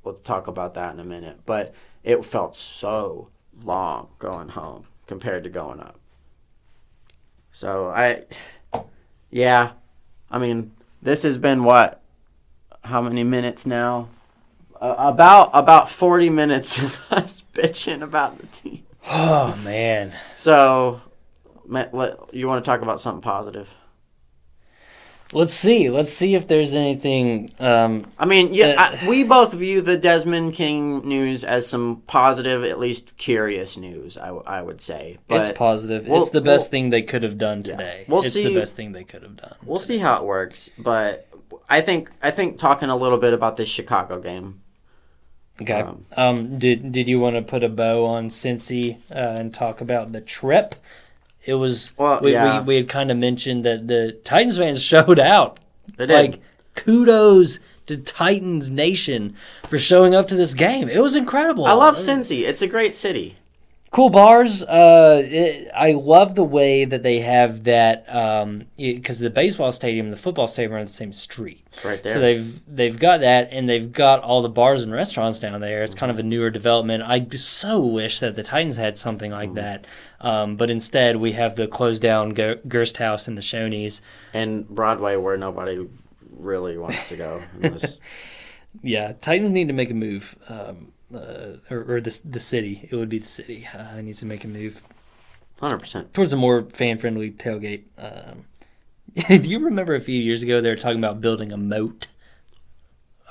let's 0.03 0.19
talk 0.21 0.47
about 0.47 0.73
that 0.73 0.93
in 0.93 0.99
a 0.99 1.03
minute. 1.05 1.41
But 1.45 1.73
it 2.03 2.25
felt 2.25 2.55
so 2.55 3.29
long 3.63 4.09
going 4.17 4.49
home 4.49 4.87
compared 5.05 5.43
to 5.43 5.49
going 5.49 5.79
up. 5.79 5.99
So 7.51 7.89
I 7.89 8.23
yeah, 9.29 9.73
I 10.29 10.37
mean, 10.39 10.71
this 11.01 11.23
has 11.23 11.37
been 11.37 11.63
what 11.63 12.01
how 12.83 13.01
many 13.01 13.23
minutes 13.23 13.65
now? 13.65 14.09
Uh, 14.81 14.95
about 14.97 15.51
about 15.53 15.89
40 15.91 16.31
minutes 16.31 16.79
of 16.79 16.97
us 17.11 17.43
bitching 17.53 18.01
about 18.01 18.39
the 18.39 18.47
team. 18.47 18.83
Oh, 19.07 19.55
man. 19.63 20.11
So, 20.33 21.01
you 22.31 22.47
want 22.47 22.65
to 22.65 22.69
talk 22.69 22.81
about 22.81 22.99
something 22.99 23.21
positive? 23.21 23.69
Let's 25.33 25.53
see. 25.53 25.89
Let's 25.89 26.11
see 26.11 26.35
if 26.35 26.47
there's 26.47 26.75
anything. 26.75 27.51
Um, 27.57 28.11
I 28.19 28.25
mean, 28.25 28.53
yeah, 28.53 28.75
Uh, 28.77 28.97
I, 29.01 29.09
we 29.09 29.23
both 29.23 29.53
view 29.53 29.79
the 29.81 29.95
Desmond 29.97 30.53
King 30.55 31.07
news 31.07 31.45
as 31.45 31.65
some 31.67 32.03
positive, 32.05 32.65
at 32.65 32.79
least 32.79 33.15
curious 33.17 33.77
news. 33.77 34.17
I, 34.17 34.25
w- 34.27 34.43
I 34.45 34.61
would 34.61 34.81
say, 34.81 35.19
but 35.29 35.39
it's 35.47 35.57
positive. 35.57 36.05
we'll- 36.07 36.21
it's 36.21 36.31
the 36.31 36.41
best 36.41 36.65
we'll- 36.65 36.69
thing 36.71 36.89
they 36.89 37.01
could 37.01 37.23
have 37.23 37.37
done 37.37 37.63
today. 37.63 38.03
We'll 38.09 38.23
it's 38.23 38.33
see- 38.33 38.43
the 38.53 38.59
best 38.59 38.75
thing 38.75 38.91
they 38.91 39.05
could 39.05 39.23
have 39.23 39.37
done. 39.37 39.55
we'll 39.63 39.79
see 39.79 39.99
how 39.99 40.17
it 40.17 40.25
works. 40.25 40.69
But 40.77 41.27
I 41.69 41.79
think 41.79 42.09
I 42.21 42.31
think 42.31 42.57
talking 42.57 42.89
a 42.89 42.95
little 42.97 43.17
bit 43.17 43.31
about 43.33 43.55
this 43.55 43.69
Chicago 43.69 44.19
game. 44.19 44.60
Okay. 45.61 45.81
Um, 45.81 46.05
Um, 46.17 46.59
did 46.59 46.91
did 46.91 47.07
you 47.07 47.19
want 47.19 47.35
to 47.35 47.41
put 47.41 47.63
a 47.63 47.69
bow 47.69 48.05
on 48.05 48.29
Cincy 48.29 48.97
uh, 49.11 49.39
and 49.39 49.53
talk 49.53 49.81
about 49.81 50.11
the 50.11 50.21
trip? 50.21 50.75
It 51.45 51.55
was 51.55 51.93
Well, 51.97 52.19
we, 52.21 52.33
yeah. 52.33 52.59
we 52.61 52.65
we 52.67 52.75
had 52.75 52.87
kind 52.89 53.11
of 53.11 53.17
mentioned 53.17 53.65
that 53.65 53.87
the 53.87 54.19
Titans 54.23 54.57
fans 54.57 54.81
showed 54.81 55.19
out. 55.19 55.57
They 55.97 56.05
did. 56.05 56.13
Like 56.13 56.41
kudos 56.75 57.59
to 57.87 57.97
Titans 57.97 58.69
Nation 58.69 59.35
for 59.67 59.77
showing 59.77 60.15
up 60.15 60.27
to 60.27 60.35
this 60.35 60.53
game. 60.53 60.87
It 60.87 60.99
was 61.01 61.15
incredible. 61.15 61.65
I 61.65 61.73
love 61.73 61.97
Cincy. 61.97 62.41
It's 62.47 62.61
a 62.61 62.67
great 62.67 62.95
city. 62.95 63.37
Cool 63.91 64.09
bars. 64.09 64.63
Uh, 64.63 65.21
it, 65.23 65.69
I 65.75 65.91
love 65.91 66.35
the 66.35 66.43
way 66.43 66.85
that 66.85 67.03
they 67.03 67.19
have 67.19 67.65
that 67.65 68.05
because 68.77 69.19
the 69.19 69.29
baseball 69.29 69.71
stadium 69.71 70.07
and 70.07 70.13
the 70.13 70.17
football 70.17 70.47
stadium 70.47 70.73
are 70.73 70.77
on 70.79 70.85
the 70.85 70.91
same 70.91 71.13
street. 71.13 71.65
Right 71.85 72.01
there. 72.01 72.13
So 72.13 72.19
they've 72.19 72.61
they've 72.75 72.97
got 72.97 73.19
that, 73.21 73.49
and 73.51 73.69
they've 73.69 73.91
got 73.91 74.21
all 74.21 74.41
the 74.41 74.49
bars 74.49 74.83
and 74.83 74.91
restaurants 74.91 75.39
down 75.39 75.61
there. 75.61 75.83
It's 75.83 75.93
kind 75.95 76.11
of 76.11 76.17
a 76.19 76.23
newer 76.23 76.49
development. 76.49 77.03
I 77.03 77.25
so 77.35 77.79
wish 77.85 78.19
that 78.19 78.35
the 78.35 78.43
Titans 78.43 78.77
had 78.77 78.97
something 78.97 79.31
like 79.31 79.53
that, 79.55 79.85
um, 80.21 80.55
but 80.55 80.69
instead 80.69 81.17
we 81.17 81.33
have 81.33 81.55
the 81.55 81.67
closed 81.67 82.01
down 82.01 82.33
Ger- 82.33 82.59
Gerst 82.67 82.97
House 82.97 83.27
and 83.27 83.37
the 83.37 83.41
Shoney's. 83.41 84.01
and 84.33 84.67
Broadway, 84.67 85.15
where 85.17 85.37
nobody 85.37 85.87
really 86.37 86.77
wants 86.77 87.07
to 87.09 87.15
go. 87.17 87.41
unless- 87.61 87.99
Yeah, 88.81 89.11
Titans 89.19 89.51
need 89.51 89.67
to 89.67 89.73
make 89.73 89.91
a 89.91 89.93
move, 89.93 90.33
um, 90.47 90.93
uh, 91.15 91.57
or, 91.73 91.95
or 91.95 92.01
the 92.01 92.19
the 92.25 92.39
city. 92.39 92.87
It 92.91 92.95
would 92.95 93.09
be 93.09 93.19
the 93.19 93.25
city 93.27 93.67
uh, 93.77 93.99
needs 94.01 94.19
to 94.19 94.25
make 94.25 94.43
a 94.43 94.47
move 94.47 94.81
100%. 95.61 96.11
towards 96.13 96.33
a 96.33 96.37
more 96.37 96.63
fan 96.63 96.97
friendly 96.97 97.31
tailgate. 97.31 97.83
Um, 97.97 98.45
do 99.27 99.47
you 99.49 99.59
remember 99.59 99.93
a 99.95 99.99
few 100.01 100.19
years 100.21 100.41
ago 100.43 100.61
they 100.61 100.69
were 100.69 100.75
talking 100.75 100.99
about 100.99 101.21
building 101.21 101.51
a 101.51 101.57
moat 101.57 102.07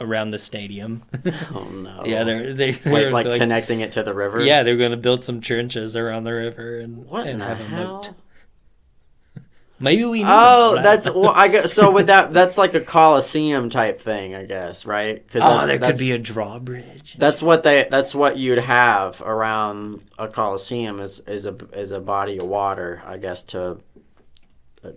around 0.01 0.31
the 0.31 0.39
stadium? 0.39 1.03
Oh 1.55 1.65
no. 1.65 2.03
yeah, 2.07 2.25
they're 2.25 2.55
they 2.55 2.71
Wait, 2.73 2.83
they're 2.85 3.11
like, 3.13 3.27
like 3.27 3.41
connecting 3.41 3.81
it 3.81 3.93
to 3.93 4.03
the 4.03 4.15
river. 4.15 4.41
yeah 4.41 4.63
they're 4.63 4.77
going 4.77 4.91
to 4.93 4.97
build 4.97 5.25
some 5.25 5.41
trenches 5.41 5.97
around 5.97 6.25
the 6.25 6.33
river 6.33 6.79
and 6.79 7.05
What 7.07 7.27
in 7.27 7.33
and 7.35 7.41
the 7.41 7.45
have 7.47 7.61
a 7.61 7.65
hell? 7.65 7.95
moat. 7.97 8.13
Maybe 9.81 10.05
we. 10.05 10.19
Need 10.19 10.29
Oh, 10.29 10.75
them, 10.75 10.77
right? 10.77 10.83
that's 10.83 11.11
well, 11.11 11.33
I 11.35 11.49
guess. 11.49 11.73
So 11.73 11.91
with 11.91 12.09
that, 12.09 12.35
that's 12.35 12.59
like 12.59 12.75
a 12.75 12.81
coliseum 12.81 13.71
type 13.71 14.01
thing, 14.01 14.35
I 14.35 14.45
guess, 14.45 14.85
right? 14.85 15.27
Cause 15.31 15.41
oh, 15.43 15.67
there 15.67 15.79
could 15.79 15.99
be 15.99 16.13
a 16.13 16.19
drawbridge. 16.19 17.17
That's 17.19 17.43
what 17.43 17.63
they. 17.63 17.89
That's 17.91 18.15
what 18.15 18.37
you'd 18.37 18.59
have 18.59 19.23
around 19.23 20.03
a 20.19 20.29
coliseum 20.29 21.01
is 21.01 21.21
is 21.21 21.47
a 21.47 21.57
is 21.73 21.93
a 21.93 22.01
body 22.01 22.39
of 22.39 22.47
water, 22.47 23.03
I 23.07 23.17
guess. 23.17 23.43
To, 23.45 23.79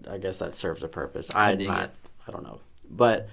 I 0.09 0.17
guess 0.17 0.39
that 0.39 0.53
serves 0.53 0.84
a 0.84 0.89
purpose. 0.89 1.34
I 1.34 1.55
not. 1.55 1.91
I 2.27 2.31
don't 2.31 2.43
know, 2.43 2.59
but 2.89 3.29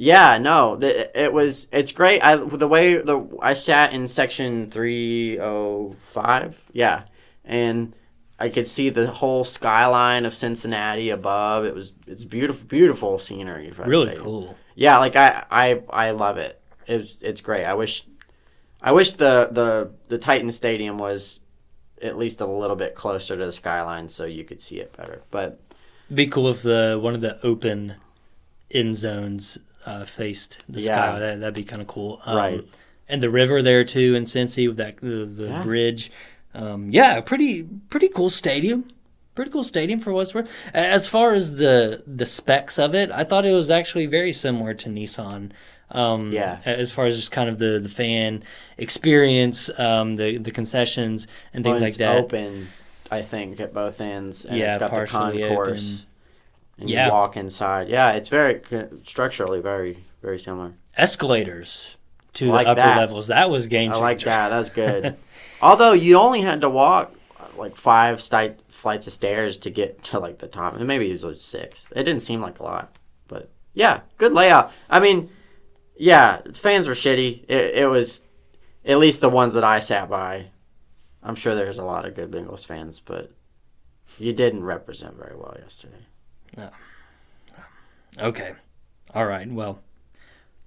yeah, 0.00 0.38
no, 0.38 0.76
the, 0.76 1.20
it 1.20 1.32
was. 1.32 1.66
It's 1.72 1.90
great. 1.90 2.20
I 2.24 2.36
the 2.36 2.68
way 2.68 2.98
the 2.98 3.28
I 3.42 3.54
sat 3.54 3.92
in 3.92 4.06
section 4.06 4.70
three 4.70 5.40
oh 5.40 5.96
five. 6.12 6.60
Yeah, 6.72 7.02
and 7.44 7.94
I 8.38 8.48
could 8.48 8.68
see 8.68 8.88
the 8.88 9.08
whole 9.10 9.44
skyline 9.44 10.24
of 10.24 10.32
Cincinnati 10.34 11.10
above. 11.10 11.64
It 11.64 11.74
was 11.74 11.92
it's 12.06 12.24
beautiful, 12.24 12.66
beautiful 12.68 13.18
scenery. 13.18 13.72
really 13.76 14.06
stadium. 14.06 14.24
cool. 14.24 14.56
Yeah, 14.74 14.98
like 14.98 15.16
I, 15.16 15.44
I, 15.50 15.82
I 15.90 16.10
love 16.12 16.38
it. 16.38 16.60
It's 16.86 17.20
it's 17.22 17.40
great. 17.40 17.64
I 17.64 17.74
wish, 17.74 18.04
I 18.80 18.92
wish 18.92 19.14
the 19.14 19.48
the 19.50 19.90
the 20.08 20.18
Titan 20.18 20.52
Stadium 20.52 20.98
was 20.98 21.40
at 22.00 22.16
least 22.16 22.40
a 22.40 22.46
little 22.46 22.76
bit 22.76 22.94
closer 22.94 23.36
to 23.36 23.44
the 23.44 23.50
skyline 23.52 24.08
so 24.08 24.24
you 24.24 24.44
could 24.44 24.60
see 24.60 24.78
it 24.78 24.96
better. 24.96 25.20
But 25.32 25.60
It'd 26.06 26.16
be 26.16 26.28
cool 26.28 26.48
if 26.48 26.62
the 26.62 26.96
one 27.02 27.14
of 27.14 27.20
the 27.20 27.44
open 27.44 27.96
end 28.70 28.94
zones 28.96 29.58
uh, 29.84 30.04
faced 30.04 30.64
the 30.68 30.80
Yeah. 30.80 30.94
sky. 30.94 31.18
That, 31.18 31.40
that'd 31.40 31.54
be 31.54 31.64
kind 31.64 31.82
of 31.82 31.88
cool. 31.88 32.20
Um, 32.24 32.36
Right. 32.36 32.64
And 33.08 33.22
the 33.22 33.30
river 33.30 33.62
there 33.62 33.84
too 33.84 34.14
in 34.14 34.24
Cincy 34.24 34.68
with 34.68 34.76
that 34.76 34.98
the, 34.98 35.24
the 35.26 35.48
Yeah. 35.48 35.62
bridge. 35.64 36.12
Um, 36.58 36.90
yeah, 36.90 37.20
pretty 37.20 37.62
pretty 37.90 38.08
cool 38.08 38.30
stadium. 38.30 38.88
Pretty 39.34 39.50
cool 39.52 39.62
stadium 39.62 40.00
for 40.00 40.12
what's 40.12 40.34
worth. 40.34 40.50
As 40.74 41.06
far 41.06 41.32
as 41.32 41.54
the 41.56 42.02
the 42.06 42.26
specs 42.26 42.78
of 42.78 42.94
it, 42.94 43.10
I 43.12 43.22
thought 43.24 43.46
it 43.46 43.52
was 43.52 43.70
actually 43.70 44.06
very 44.06 44.32
similar 44.32 44.74
to 44.74 44.88
Nissan. 44.88 45.52
Um, 45.90 46.32
Yeah. 46.32 46.58
As 46.64 46.90
far 46.92 47.06
as 47.06 47.16
just 47.16 47.30
kind 47.30 47.48
of 47.48 47.58
the, 47.58 47.78
the 47.80 47.88
fan 47.88 48.42
experience, 48.76 49.70
um, 49.78 50.16
the 50.16 50.38
the 50.38 50.50
concessions 50.50 51.28
and 51.54 51.62
things 51.64 51.80
like 51.80 51.94
that. 51.96 52.16
open, 52.16 52.68
I 53.10 53.22
think, 53.22 53.60
at 53.60 53.72
both 53.72 54.00
ends, 54.00 54.44
and 54.44 54.56
Yeah, 54.58 54.70
it's 54.74 54.78
got 54.78 54.92
the 54.92 55.06
concourse. 55.06 55.68
open. 55.78 55.98
And 56.80 56.90
Yeah. 56.90 57.06
you 57.06 57.12
walk 57.12 57.36
inside. 57.36 57.88
Yeah, 57.88 58.12
it's 58.12 58.28
very 58.28 58.60
structurally 59.04 59.60
very 59.60 59.98
very 60.20 60.38
similar. 60.40 60.72
escalators 60.96 61.96
to 62.34 62.46
like 62.50 62.66
the 62.66 62.70
upper 62.72 62.80
that. 62.82 62.98
levels. 62.98 63.28
That 63.28 63.50
was 63.50 63.66
game 63.68 63.92
I 63.92 63.96
like 63.98 64.18
that. 64.20 64.48
That's 64.48 64.68
good. 64.70 65.16
Although 65.60 65.92
you 65.92 66.18
only 66.18 66.40
had 66.40 66.60
to 66.60 66.70
walk 66.70 67.14
like 67.56 67.76
five 67.76 68.20
sti- 68.20 68.56
flights 68.68 69.06
of 69.06 69.12
stairs 69.12 69.58
to 69.58 69.70
get 69.70 70.02
to 70.04 70.18
like 70.20 70.38
the 70.38 70.46
top, 70.46 70.74
and 70.74 70.86
maybe 70.86 71.10
it 71.10 71.22
was 71.22 71.42
six. 71.42 71.84
It 71.90 72.04
didn't 72.04 72.22
seem 72.22 72.40
like 72.40 72.60
a 72.60 72.62
lot, 72.62 72.96
but 73.26 73.50
yeah, 73.74 74.00
good 74.16 74.32
layout. 74.32 74.72
I 74.88 75.00
mean, 75.00 75.30
yeah, 75.96 76.40
fans 76.54 76.86
were 76.86 76.94
shitty. 76.94 77.44
It, 77.48 77.74
it 77.78 77.90
was 77.90 78.22
at 78.84 78.98
least 78.98 79.20
the 79.20 79.28
ones 79.28 79.54
that 79.54 79.64
I 79.64 79.80
sat 79.80 80.08
by. 80.08 80.46
I'm 81.22 81.34
sure 81.34 81.54
there's 81.54 81.78
a 81.78 81.84
lot 81.84 82.06
of 82.06 82.14
good 82.14 82.30
Bengals 82.30 82.64
fans, 82.64 83.00
but 83.00 83.32
you 84.18 84.32
didn't 84.32 84.64
represent 84.64 85.16
very 85.16 85.36
well 85.36 85.56
yesterday. 85.60 86.06
Okay. 88.18 88.54
All 89.14 89.26
right. 89.26 89.50
Well, 89.50 89.80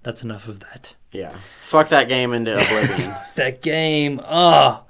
that's 0.02 0.22
enough 0.22 0.48
of 0.48 0.60
that. 0.60 0.94
Yeah, 1.12 1.36
fuck 1.62 1.90
that 1.90 2.08
game 2.08 2.32
into 2.32 2.52
oblivion. 2.60 3.14
That 3.36 3.62
game. 3.62 4.20
Oh. 4.26 4.84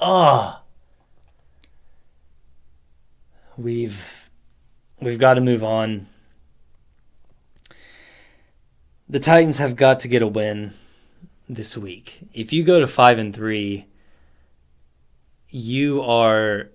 Oh. 0.00 0.60
we've 3.56 4.30
we've 5.00 5.18
got 5.18 5.34
to 5.34 5.40
move 5.40 5.62
on. 5.62 6.06
The 9.08 9.20
Titans 9.20 9.58
have 9.58 9.76
got 9.76 10.00
to 10.00 10.08
get 10.08 10.22
a 10.22 10.26
win 10.26 10.72
this 11.48 11.76
week. 11.76 12.20
If 12.32 12.52
you 12.52 12.64
go 12.64 12.80
to 12.80 12.86
5 12.86 13.18
and 13.18 13.34
3, 13.34 13.84
you 15.50 16.00
are 16.02 16.70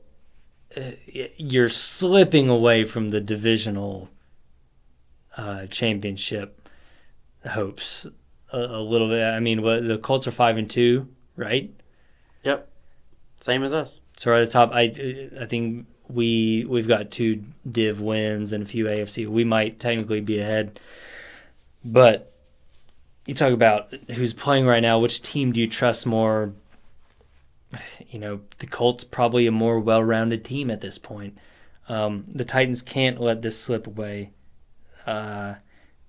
uh, 0.78 0.92
you're 1.38 1.70
slipping 1.70 2.48
away 2.50 2.86
from 2.86 3.10
the 3.10 3.20
divisional 3.20 4.10
uh, 5.36 5.66
championship 5.66 6.70
hopes 7.48 8.06
a, 8.52 8.60
a, 8.60 8.82
little 8.82 9.10
bit. 9.10 9.24
I 9.24 9.40
mean, 9.40 9.62
what 9.62 9.88
the 9.88 9.98
Colts 9.98 10.28
are 10.28 10.32
five 10.32 10.58
and 10.58 10.70
two, 10.70 11.08
right? 11.36 11.72
Yep, 12.44 12.70
same 13.42 13.64
as 13.64 13.74
us. 13.74 14.00
So 14.18 14.32
right 14.32 14.42
at 14.42 14.46
the 14.46 14.52
top, 14.52 14.72
I 14.74 15.30
I 15.40 15.46
think 15.46 15.88
we 16.10 16.66
we've 16.66 16.88
got 16.88 17.12
two 17.12 17.44
div 17.70 18.02
wins 18.02 18.52
and 18.52 18.64
a 18.64 18.66
few 18.66 18.86
AFC. 18.86 19.28
We 19.28 19.44
might 19.44 19.80
technically 19.80 20.22
be 20.22 20.40
ahead, 20.40 20.80
but 21.84 22.34
you 23.26 23.34
talk 23.34 23.54
about 23.54 23.94
who's 24.12 24.34
playing 24.34 24.66
right 24.66 24.82
now. 24.82 25.00
Which 25.00 25.22
team 25.22 25.52
do 25.52 25.60
you 25.60 25.68
trust 25.68 26.06
more? 26.06 26.54
You 28.10 28.18
know, 28.18 28.42
the 28.58 28.66
Colts 28.66 29.04
probably 29.04 29.46
a 29.46 29.52
more 29.52 29.80
well-rounded 29.80 30.44
team 30.44 30.72
at 30.72 30.82
this 30.82 30.98
point. 30.98 31.38
Um, 31.88 32.26
the 32.28 32.44
Titans 32.44 32.82
can't 32.82 33.22
let 33.22 33.44
this 33.44 33.60
slip 33.60 33.86
away 33.86 34.32
uh, 35.06 35.56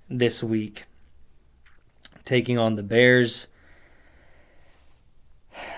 this 0.08 0.42
week, 0.42 0.84
taking 2.24 2.58
on 2.58 2.76
the 2.76 2.82
Bears. 2.82 3.48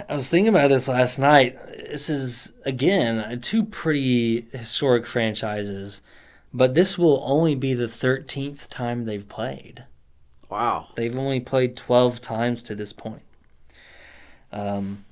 I 0.09 0.15
was 0.15 0.29
thinking 0.29 0.55
about 0.55 0.69
this 0.69 0.89
last 0.89 1.19
night. 1.19 1.59
This 1.77 2.09
is, 2.09 2.53
again, 2.65 3.41
two 3.41 3.65
pretty 3.65 4.43
historic 4.53 5.07
franchises, 5.07 6.03
but 6.53 6.75
this 6.75 6.99
will 6.99 7.23
only 7.25 7.55
be 7.55 7.75
the 7.75 7.87
13th 7.87 8.69
time 8.69 9.05
they've 9.05 9.29
played. 9.29 9.85
Wow. 10.49 10.89
They've 10.95 11.19
only 11.19 11.41
played 11.41 11.77
12 11.77 12.21
times 12.21 12.63
to 12.65 12.75
this 12.75 12.93
point. 12.93 13.23
Um, 14.53 15.05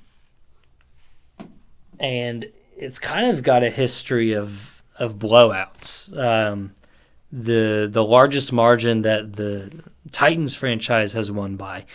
and 1.99 2.45
it's 2.77 2.99
kind 2.99 3.27
of 3.27 3.43
got 3.43 3.63
a 3.63 3.69
history 3.69 4.33
of, 4.33 4.83
of 4.99 5.15
blowouts. 5.15 6.15
Um, 6.17 6.73
the 7.31 7.87
the 7.91 8.03
largest 8.03 8.51
margin 8.51 9.03
that 9.03 9.35
the 9.35 9.71
Titans 10.11 10.55
franchise 10.55 11.13
has 11.13 11.31
won 11.31 11.55
by. 11.55 11.85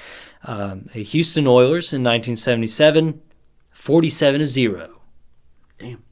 Um, 0.44 0.88
a 0.94 1.02
Houston 1.02 1.46
Oilers 1.46 1.92
in 1.92 2.02
1977, 2.02 3.20
47 3.72 4.40
to 4.40 4.46
0. 4.46 5.00
Damn. 5.78 6.02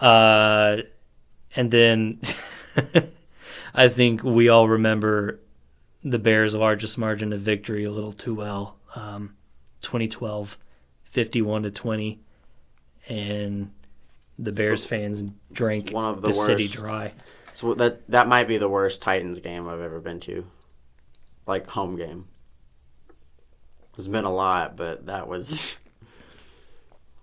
Uh, 0.00 0.78
and 1.54 1.70
then 1.70 2.20
I 3.74 3.88
think 3.88 4.24
we 4.24 4.48
all 4.48 4.68
remember 4.68 5.40
the 6.02 6.18
Bears' 6.18 6.54
largest 6.54 6.96
margin 6.98 7.32
of 7.32 7.40
victory 7.40 7.84
a 7.84 7.90
little 7.90 8.12
too 8.12 8.34
well. 8.34 8.76
Um, 8.94 9.34
2012, 9.82 10.56
51 11.04 11.62
to 11.64 11.70
20. 11.70 12.20
And 13.08 13.70
the 14.38 14.52
Bears 14.52 14.84
fans 14.84 15.24
drank 15.52 15.90
one 15.90 16.04
of 16.04 16.22
the, 16.22 16.28
the 16.28 16.34
city 16.34 16.68
dry. 16.68 17.12
So 17.58 17.74
that 17.74 18.08
that 18.08 18.28
might 18.28 18.46
be 18.46 18.56
the 18.56 18.68
worst 18.68 19.02
Titans 19.02 19.40
game 19.40 19.66
I've 19.66 19.80
ever 19.80 19.98
been 19.98 20.20
to, 20.20 20.46
like 21.44 21.66
home 21.66 21.96
game. 21.96 22.28
There's 23.96 24.06
been 24.06 24.24
a 24.24 24.32
lot, 24.32 24.76
but 24.76 25.06
that 25.06 25.26
was. 25.26 25.76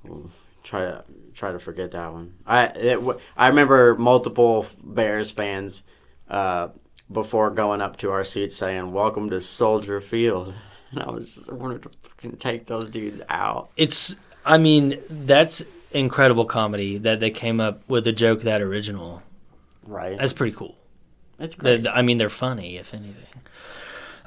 try 0.63 0.81
to 0.81 1.05
try 1.35 1.53
to 1.53 1.59
forget 1.59 1.91
that 1.91 2.11
one. 2.11 2.33
I 2.45 2.65
it, 2.65 2.99
I 3.37 3.47
remember 3.47 3.95
multiple 3.95 4.65
Bears 4.83 5.31
fans 5.31 5.83
uh, 6.29 6.67
before 7.09 7.49
going 7.51 7.79
up 7.79 7.95
to 7.99 8.11
our 8.11 8.25
seats 8.25 8.57
saying 8.57 8.91
"Welcome 8.91 9.29
to 9.29 9.39
Soldier 9.39 10.01
Field," 10.01 10.53
and 10.91 10.99
I 10.99 11.11
was 11.11 11.33
just 11.33 11.49
I 11.49 11.53
wanted 11.53 11.83
to 11.83 11.91
fucking 12.03 12.35
take 12.39 12.65
those 12.65 12.89
dudes 12.89 13.21
out. 13.29 13.69
It's 13.77 14.17
I 14.43 14.57
mean 14.57 14.99
that's 15.09 15.63
incredible 15.91 16.43
comedy 16.43 16.97
that 16.97 17.21
they 17.21 17.31
came 17.31 17.61
up 17.61 17.87
with 17.87 18.05
a 18.05 18.11
joke 18.11 18.41
that 18.41 18.61
original. 18.61 19.23
Right. 19.85 20.17
That's 20.17 20.33
pretty 20.33 20.55
cool. 20.55 20.75
It's 21.39 21.55
great. 21.55 21.87
I 21.87 22.01
mean, 22.01 22.17
they're 22.17 22.29
funny, 22.29 22.77
if 22.77 22.93
anything. 22.93 23.25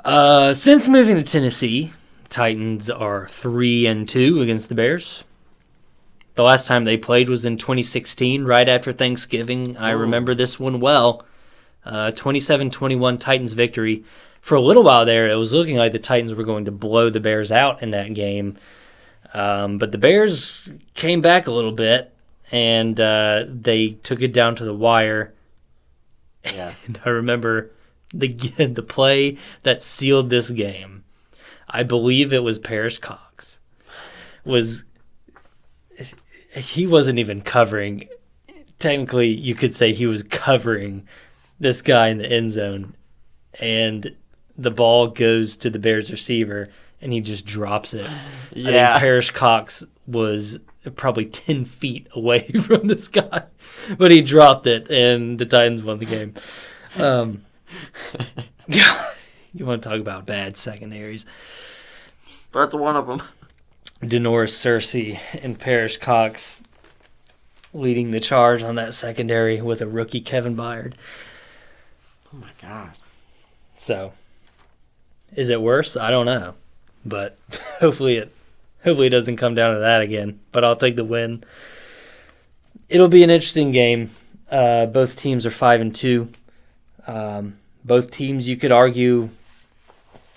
Uh, 0.05 0.55
since 0.55 0.87
moving 0.89 1.17
to 1.17 1.23
Tennessee, 1.25 1.91
Titans 2.29 2.91
are 2.91 3.27
three 3.29 3.87
and 3.87 4.09
two 4.09 4.41
against 4.43 4.69
the 4.69 4.75
Bears. 4.75 5.25
The 6.35 6.43
last 6.45 6.67
time 6.69 6.85
they 6.85 6.97
played 6.97 7.29
was 7.29 7.45
in 7.45 7.57
2016, 7.57 8.45
right 8.45 8.69
after 8.69 8.93
Thanksgiving. 8.93 9.77
I 9.77 9.93
Oh. 9.93 9.97
remember 9.97 10.35
this 10.35 10.61
one 10.61 10.79
well. 10.81 11.25
Uh, 11.85 12.13
27-21 12.13 13.19
Titans 13.19 13.55
victory. 13.55 14.05
For 14.41 14.55
a 14.55 14.61
little 14.61 14.85
while 14.85 15.05
there, 15.05 15.29
it 15.29 15.35
was 15.35 15.53
looking 15.53 15.77
like 15.79 15.93
the 15.93 15.99
Titans 15.99 16.35
were 16.35 16.45
going 16.45 16.67
to 16.67 16.71
blow 16.71 17.11
the 17.11 17.19
Bears 17.21 17.51
out 17.51 17.83
in 17.83 17.91
that 17.91 18.15
game. 18.15 18.57
Um, 19.35 19.79
but 19.79 19.91
the 19.93 19.99
Bears 19.99 20.71
came 20.95 21.21
back 21.21 21.47
a 21.47 21.51
little 21.51 21.73
bit, 21.73 22.13
and 22.53 22.99
uh, 23.01 23.45
they 23.49 23.91
took 24.03 24.23
it 24.23 24.33
down 24.33 24.55
to 24.57 24.65
the 24.65 24.75
wire. 24.75 25.33
Yeah. 26.69 26.75
And 26.87 27.01
I 27.05 27.11
remember 27.11 27.71
the 28.15 28.29
the 28.75 28.83
play 28.83 29.39
that 29.63 29.83
sealed 29.83 30.31
this 30.31 30.51
game. 30.51 31.05
I 31.69 31.83
believe 31.83 32.33
it 32.33 32.43
was 32.43 32.59
Perrish 32.59 32.99
Cox. 33.01 33.61
Was 34.45 34.85
he 36.55 36.87
wasn't 36.87 37.19
even 37.19 37.43
covering. 37.43 38.09
Technically, 38.79 39.29
you 39.29 39.55
could 39.55 39.75
say 39.75 39.93
he 39.93 40.07
was 40.07 40.23
covering 40.23 41.07
this 41.61 41.83
guy 41.83 42.09
in 42.09 42.19
the 42.19 42.31
end 42.31 42.53
zone, 42.53 42.95
and 43.61 44.15
the 44.57 44.71
ball 44.71 45.09
goes 45.09 45.57
to 45.59 45.69
the 45.71 45.79
Bears 45.81 46.11
receiver, 46.11 46.69
and 47.03 47.13
he 47.13 47.21
just 47.21 47.45
drops 47.45 47.93
it. 47.95 48.07
I 48.07 48.21
Yeah. 48.55 48.93
think 48.99 49.03
Perrish 49.05 49.33
Cox 49.33 49.85
was 50.07 50.61
probably 50.97 51.27
10 51.27 51.65
feet 51.65 52.07
away 52.15 52.41
from 52.63 52.89
this 52.89 53.09
guy, 53.09 53.45
but 53.97 54.11
he 54.11 54.23
dropped 54.23 54.67
it, 54.67 54.91
and 54.91 55.39
the 55.39 55.47
Titans 55.47 55.83
won 55.83 55.99
the 55.99 56.07
game. 56.07 56.35
Um, 56.97 57.45
you 58.67 59.67
want 59.67 59.83
to 59.83 59.89
talk 59.89 60.01
about 60.01 60.27
bad 60.27 60.57
secondaries? 60.57 61.27
That's 62.53 62.75
one 62.75 62.97
of 62.97 63.07
them. 63.07 63.23
Da'Norris 64.03 64.55
Searcy 64.55 65.19
and 65.43 65.59
Perrish 65.59 65.99
Cox 65.99 66.63
leading 67.75 68.11
the 68.11 68.21
charge 68.21 68.63
on 68.63 68.77
that 68.77 68.95
secondary 68.95 69.61
with 69.61 69.83
a 69.83 69.87
rookie 69.87 70.21
Kevin 70.21 70.57
Byard. 70.57 70.95
Oh 72.33 72.39
my 72.39 72.51
god. 72.63 72.93
So, 73.77 74.13
is 75.35 75.51
it 75.51 75.61
worse? 75.61 75.97
I 75.97 76.11
don't 76.11 76.27
know, 76.27 76.55
but 77.05 77.37
hopefully 77.81 78.17
it 78.17 78.33
hopefully 78.85 79.07
it 79.07 79.11
doesn't 79.11 79.37
come 79.37 79.55
down 79.55 79.75
to 79.75 79.81
that 79.81 80.03
again. 80.03 80.41
But 80.53 80.65
I'll 80.65 80.77
take 80.77 80.97
the 80.97 81.05
win. 81.05 81.45
It'll 82.89 83.09
be 83.09 83.23
an 83.23 83.31
interesting 83.31 83.71
game. 83.71 84.11
Uh, 84.51 84.87
both 84.87 85.17
teams 85.17 85.45
are 85.45 85.51
five 85.51 85.81
and 85.81 85.95
two. 85.95 86.31
Um, 87.07 87.59
both 87.85 88.11
teams, 88.11 88.49
you 88.49 88.57
could 88.57 88.73
argue, 88.73 89.31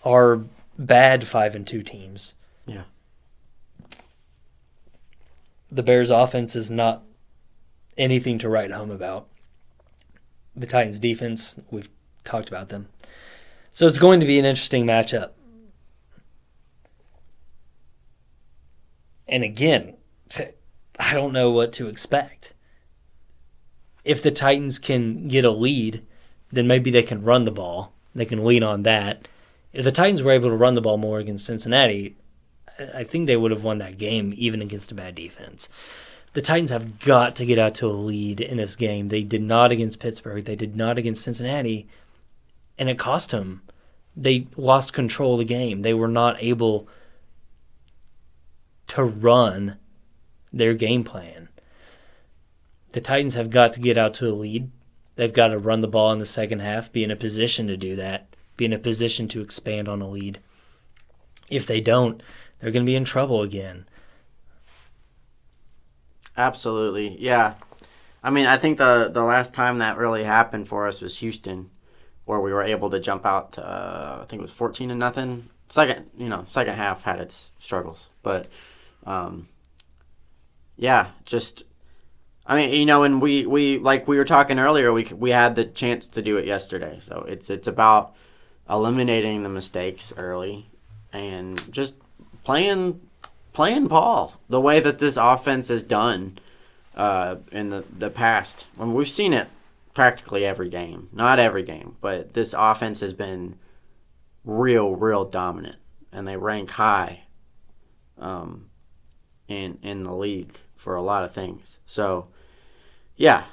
are 0.04 0.42
bad 0.78 1.28
five 1.28 1.56
and 1.56 1.66
two 1.66 1.84
teams. 1.84 2.36
Yeah. 2.66 2.84
The 5.72 5.84
Bears' 5.84 6.10
offense 6.10 6.56
is 6.56 6.70
not 6.70 7.04
anything 7.98 8.38
to 8.40 8.50
write 8.50 8.72
home 8.72 8.92
about. 8.92 9.28
The 10.56 10.68
Titans' 10.68 11.00
defense, 11.00 11.60
we've 11.70 11.90
talked 12.24 12.50
about 12.50 12.70
them. 12.70 12.90
So 13.74 13.88
it's 13.88 14.00
going 14.00 14.20
to 14.20 14.26
be 14.26 14.38
an 14.38 14.46
interesting 14.46 14.86
matchup. 14.86 15.32
And 19.32 19.44
again, 19.44 19.96
I 21.00 21.14
don't 21.14 21.34
know 21.34 21.50
what 21.50 21.74
to 21.74 21.88
expect. 21.88 22.54
If 24.04 24.22
the 24.22 24.32
Titans 24.32 24.78
can 24.78 25.28
get 25.28 25.46
a 25.46 25.52
lead, 25.52 26.06
then 26.52 26.68
maybe 26.68 26.92
they 26.92 27.04
can 27.04 27.24
run 27.24 27.46
the 27.46 27.52
ball. 27.52 27.94
They 28.14 28.26
can 28.26 28.44
lean 28.44 28.62
on 28.62 28.84
that. 28.84 29.28
If 29.74 29.86
the 29.86 29.92
Titans 29.92 30.22
were 30.22 30.34
able 30.34 30.50
to 30.50 30.56
run 30.56 30.74
the 30.74 30.82
ball 30.82 30.98
more 30.98 31.20
against 31.20 31.46
Cincinnati, 31.46 32.18
I 32.94 33.06
think 33.06 33.28
they 33.28 33.38
would 33.38 33.52
have 33.52 33.64
won 33.64 33.78
that 33.78 33.98
game 33.98 34.34
even 34.36 34.62
against 34.62 34.92
a 34.92 34.96
bad 34.96 35.16
defense. 35.16 35.70
The 36.34 36.42
Titans 36.42 36.72
have 36.72 37.00
got 37.00 37.36
to 37.38 37.46
get 37.46 37.60
out 37.60 37.76
to 37.76 37.88
a 37.88 37.92
lead 37.92 38.42
in 38.42 38.58
this 38.58 38.76
game. 38.76 39.08
They 39.08 39.24
did 39.24 39.42
not 39.42 39.72
against 39.72 40.00
Pittsburgh. 40.00 40.44
They 40.46 40.56
did 40.56 40.76
not 40.76 40.98
against 40.98 41.24
Cincinnati, 41.24 41.88
and 42.78 42.90
it 42.90 43.00
cost 43.00 43.32
them. 43.32 43.62
They 44.16 44.48
lost 44.58 44.94
control 44.94 45.34
of 45.34 45.40
the 45.40 45.46
game. 45.46 45.84
They 45.84 45.94
were 45.94 46.08
not 46.08 46.42
able 46.42 46.88
to 48.92 49.04
run 49.04 49.78
their 50.52 50.74
game 50.74 51.06
plan. 51.06 51.48
The 52.92 53.00
Titans 53.00 53.36
have 53.36 53.50
got 53.50 53.72
to 53.74 53.80
get 53.80 53.98
out 53.98 54.14
to 54.16 54.28
a 54.28 54.36
lead. 54.36 54.70
They've 55.16 55.32
got 55.32 55.48
to 55.48 55.58
run 55.58 55.80
the 55.80 55.88
ball 55.88 56.12
in 56.12 56.20
the 56.20 56.26
second 56.26 56.60
half, 56.60 56.92
be 56.92 57.04
in 57.04 57.12
a 57.12 57.16
position 57.16 57.68
to 57.68 57.78
do 57.78 57.96
that, 57.96 58.36
be 58.58 58.66
in 58.66 58.74
a 58.74 58.78
position 58.78 59.30
to 59.30 59.40
expand 59.40 59.88
on 59.88 60.02
a 60.02 60.10
lead. 60.10 60.40
If 61.50 61.66
they 61.66 61.80
don't, 61.80 62.22
they're 62.60 62.72
going 62.72 62.86
to 62.86 62.90
be 62.90 62.98
in 62.98 63.06
trouble 63.06 63.42
again. 63.42 63.86
Absolutely. 66.36 67.18
Yeah. 67.18 67.54
I 68.22 68.30
mean, 68.30 68.46
I 68.46 68.58
think 68.58 68.78
the 68.78 69.10
the 69.12 69.24
last 69.24 69.54
time 69.54 69.78
that 69.78 69.98
really 69.98 70.26
happened 70.26 70.68
for 70.68 70.86
us 70.86 71.00
was 71.02 71.20
Houston, 71.20 71.70
where 72.26 72.42
we 72.42 72.52
were 72.52 72.64
able 72.64 72.90
to 72.90 73.00
jump 73.00 73.26
out 73.26 73.54
to 73.54 73.66
uh, 73.66 74.20
I 74.22 74.26
think 74.26 74.42
it 74.42 74.44
was 74.44 74.52
fourteen 74.52 74.90
to 74.90 74.96
nothing. 74.96 75.50
Second, 75.70 76.10
you 76.18 76.28
know, 76.28 76.46
second 76.50 76.76
half 76.76 77.04
had 77.04 77.20
its 77.20 77.54
struggles, 77.58 78.08
but 78.22 78.48
um, 79.06 79.48
yeah, 80.78 81.10
just 81.26 81.64
I 82.46 82.56
mean, 82.56 82.74
you 82.74 82.86
know, 82.86 83.04
and 83.04 83.22
we 83.22 83.46
we 83.46 83.78
like 83.78 84.08
we 84.08 84.18
were 84.18 84.26
talking 84.26 84.60
earlier, 84.60 84.92
we 84.92 85.06
we 85.06 85.30
had 85.30 85.56
the 85.56 85.66
chance 85.66 86.08
to 86.10 86.22
do 86.22 86.38
it 86.38 86.46
yesterday, 86.46 87.00
so 87.02 87.26
it's 87.28 87.50
it's 87.50 87.68
about 87.68 88.16
eliminating 88.70 89.44
the 89.44 89.50
mistakes 89.50 90.14
early 90.18 90.68
and 91.14 91.72
just 91.72 91.94
playing 92.44 93.02
playing 93.54 93.88
ball 93.88 94.40
the 94.50 94.62
way 94.62 94.80
that 94.80 95.00
this 95.00 95.18
offense 95.18 95.68
has 95.68 95.84
done 95.84 96.40
uh, 96.96 97.36
in 97.52 97.70
the 97.70 97.84
the 97.98 98.10
past. 98.10 98.68
I 98.80 98.86
mean, 98.86 98.94
we've 98.94 99.08
seen 99.08 99.34
it 99.34 99.48
practically 99.94 100.46
every 100.46 100.70
game, 100.70 101.10
not 101.12 101.38
every 101.38 101.64
game, 101.64 101.98
but 102.02 102.34
this 102.34 102.56
offense 102.58 103.02
has 103.02 103.14
been 103.14 103.60
real, 104.44 104.96
real 104.96 105.26
dominant, 105.26 105.78
and 106.12 106.28
they 106.28 106.38
rank 106.38 106.72
high. 106.72 107.24
Um, 108.18 108.71
in 109.48 109.78
in 109.82 110.04
the 110.04 110.14
league 110.14 110.58
for 110.76 110.96
a 110.96 111.02
lot 111.02 111.24
of 111.24 111.34
things. 111.34 111.78
So, 111.86 112.28
yeah, 113.16 113.46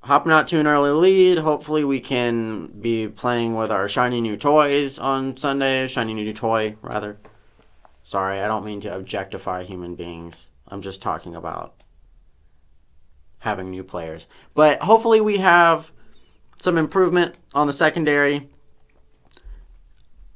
hopping 0.00 0.32
out 0.32 0.48
to 0.48 0.58
an 0.58 0.66
early 0.66 0.90
lead. 0.90 1.38
Hopefully, 1.38 1.84
we 1.84 2.00
can 2.00 2.66
be 2.80 3.08
playing 3.08 3.56
with 3.56 3.70
our 3.70 3.88
shiny 3.88 4.20
new 4.20 4.36
toys 4.36 4.98
on 4.98 5.36
Sunday. 5.36 5.86
Shiny 5.86 6.14
new 6.14 6.32
toy, 6.32 6.76
rather. 6.82 7.18
Sorry, 8.02 8.40
I 8.40 8.48
don't 8.48 8.64
mean 8.64 8.80
to 8.80 8.94
objectify 8.94 9.62
human 9.62 9.94
beings. 9.94 10.48
I'm 10.66 10.82
just 10.82 11.00
talking 11.00 11.36
about 11.36 11.74
having 13.38 13.70
new 13.70 13.84
players. 13.84 14.26
But 14.54 14.80
hopefully, 14.82 15.20
we 15.20 15.38
have 15.38 15.92
some 16.60 16.78
improvement 16.78 17.38
on 17.54 17.66
the 17.66 17.72
secondary. 17.72 18.48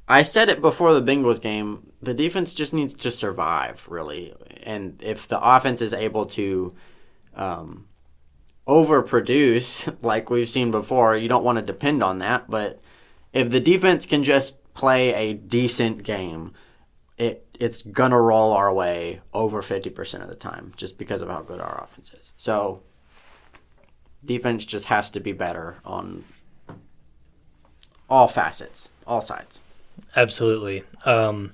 I 0.07 0.21
said 0.21 0.49
it 0.49 0.61
before 0.61 0.93
the 0.93 1.01
Bengals 1.01 1.41
game. 1.41 1.91
The 2.01 2.13
defense 2.13 2.53
just 2.53 2.73
needs 2.73 2.93
to 2.95 3.11
survive, 3.11 3.87
really. 3.89 4.33
And 4.63 5.01
if 5.03 5.27
the 5.27 5.39
offense 5.41 5.81
is 5.81 5.93
able 5.93 6.27
to 6.27 6.73
um, 7.35 7.87
overproduce, 8.67 9.95
like 10.01 10.29
we've 10.29 10.49
seen 10.49 10.71
before, 10.71 11.17
you 11.17 11.27
don't 11.27 11.43
want 11.43 11.57
to 11.57 11.61
depend 11.61 12.03
on 12.03 12.19
that. 12.19 12.49
But 12.49 12.81
if 13.33 13.49
the 13.49 13.59
defense 13.59 14.05
can 14.05 14.23
just 14.23 14.73
play 14.73 15.13
a 15.13 15.33
decent 15.33 16.03
game, 16.03 16.53
it 17.17 17.43
it's 17.59 17.81
gonna 17.81 18.21
roll 18.21 18.53
our 18.53 18.71
way 18.71 19.21
over 19.33 19.63
fifty 19.63 19.89
percent 19.89 20.21
of 20.21 20.29
the 20.29 20.35
time, 20.35 20.73
just 20.77 20.99
because 20.99 21.21
of 21.21 21.29
how 21.29 21.41
good 21.41 21.59
our 21.59 21.83
offense 21.83 22.13
is. 22.13 22.31
So 22.37 22.83
defense 24.23 24.65
just 24.65 24.85
has 24.85 25.09
to 25.11 25.19
be 25.19 25.31
better 25.31 25.77
on 25.83 26.23
all 28.09 28.27
facets, 28.27 28.89
all 29.07 29.21
sides. 29.21 29.59
Absolutely. 30.15 30.83
Um, 31.05 31.53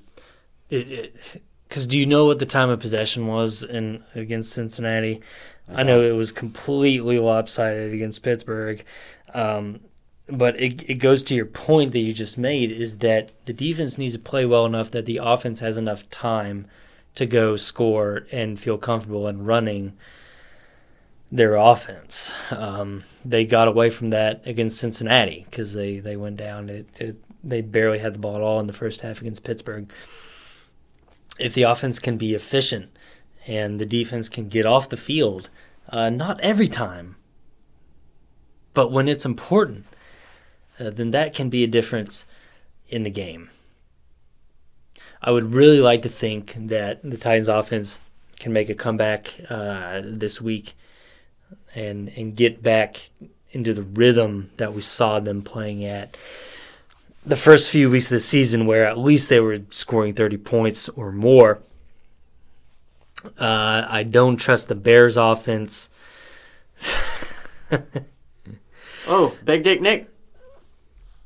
because 0.69 1.87
do 1.87 1.97
you 1.97 2.05
know 2.05 2.25
what 2.25 2.39
the 2.39 2.45
time 2.45 2.69
of 2.69 2.79
possession 2.79 3.27
was 3.27 3.63
in 3.63 4.03
against 4.15 4.53
Cincinnati? 4.53 5.21
I, 5.67 5.81
I 5.81 5.83
know 5.83 6.01
it 6.01 6.15
was 6.15 6.31
completely 6.31 7.19
lopsided 7.19 7.93
against 7.93 8.23
Pittsburgh. 8.23 8.83
Um, 9.33 9.79
but 10.27 10.59
it, 10.59 10.89
it 10.89 10.95
goes 10.95 11.21
to 11.23 11.35
your 11.35 11.45
point 11.45 11.91
that 11.91 11.99
you 11.99 12.13
just 12.13 12.37
made 12.37 12.71
is 12.71 12.99
that 12.99 13.31
the 13.45 13.53
defense 13.53 13.97
needs 13.97 14.13
to 14.13 14.19
play 14.19 14.45
well 14.45 14.65
enough 14.65 14.91
that 14.91 15.05
the 15.05 15.19
offense 15.21 15.59
has 15.59 15.77
enough 15.77 16.09
time 16.09 16.67
to 17.15 17.25
go 17.25 17.55
score 17.55 18.25
and 18.31 18.59
feel 18.59 18.77
comfortable 18.77 19.27
in 19.27 19.43
running 19.43 19.93
their 21.31 21.55
offense. 21.55 22.33
Um, 22.51 23.03
they 23.25 23.45
got 23.45 23.67
away 23.67 23.89
from 23.89 24.11
that 24.11 24.41
against 24.45 24.77
Cincinnati 24.77 25.45
because 25.49 25.73
they, 25.73 25.99
they 25.99 26.15
went 26.15 26.37
down. 26.37 26.69
It, 26.69 26.87
it, 26.99 27.17
they 27.43 27.61
barely 27.61 27.99
had 27.99 28.13
the 28.13 28.19
ball 28.19 28.35
at 28.35 28.41
all 28.41 28.59
in 28.59 28.67
the 28.67 28.73
first 28.73 29.01
half 29.01 29.21
against 29.21 29.43
Pittsburgh. 29.43 29.91
If 31.39 31.53
the 31.53 31.63
offense 31.63 31.99
can 31.99 32.17
be 32.17 32.33
efficient 32.33 32.91
and 33.47 33.79
the 33.79 33.85
defense 33.85 34.29
can 34.29 34.47
get 34.47 34.65
off 34.65 34.89
the 34.89 34.97
field, 34.97 35.49
uh, 35.89 36.09
not 36.09 36.39
every 36.41 36.67
time, 36.67 37.15
but 38.73 38.91
when 38.91 39.07
it's 39.07 39.25
important, 39.25 39.85
uh, 40.79 40.89
then 40.89 41.11
that 41.11 41.33
can 41.33 41.49
be 41.49 41.63
a 41.63 41.67
difference 41.67 42.25
in 42.87 43.03
the 43.03 43.09
game. 43.09 43.49
I 45.21 45.31
would 45.31 45.53
really 45.53 45.79
like 45.79 46.01
to 46.03 46.09
think 46.09 46.55
that 46.57 47.01
the 47.03 47.17
Titans 47.17 47.47
offense 47.47 47.99
can 48.39 48.51
make 48.51 48.69
a 48.69 48.75
comeback 48.75 49.33
uh, 49.49 50.01
this 50.03 50.41
week 50.41 50.73
and 51.75 52.09
and 52.09 52.35
get 52.35 52.61
back 52.61 53.09
into 53.51 53.73
the 53.73 53.83
rhythm 53.83 54.51
that 54.57 54.73
we 54.73 54.81
saw 54.81 55.19
them 55.19 55.41
playing 55.41 55.85
at 55.85 56.17
the 57.25 57.35
first 57.35 57.69
few 57.69 57.89
weeks 57.89 58.05
of 58.05 58.15
the 58.15 58.19
season, 58.19 58.65
where 58.65 58.85
at 58.85 58.97
least 58.97 59.29
they 59.29 59.39
were 59.39 59.59
scoring 59.69 60.13
30 60.13 60.37
points 60.37 60.89
or 60.89 61.11
more. 61.11 61.59
Uh, 63.37 63.85
I 63.87 64.03
don't 64.03 64.37
trust 64.37 64.67
the 64.67 64.75
Bears 64.75 65.15
offense. 65.15 65.89
oh, 69.07 69.35
Big 69.45 69.63
Dick 69.63 69.81
Nick. 69.81 70.09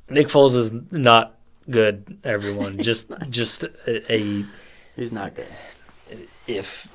Nick 0.08 0.28
Foles 0.28 0.54
is 0.54 0.72
not 0.90 1.34
good. 1.68 2.18
Everyone, 2.24 2.78
just 2.82 3.12
just 3.30 3.64
a, 3.64 4.12
a, 4.12 4.44
He's 4.96 5.12
not 5.12 5.34
good. 5.34 5.46
If 6.46 6.88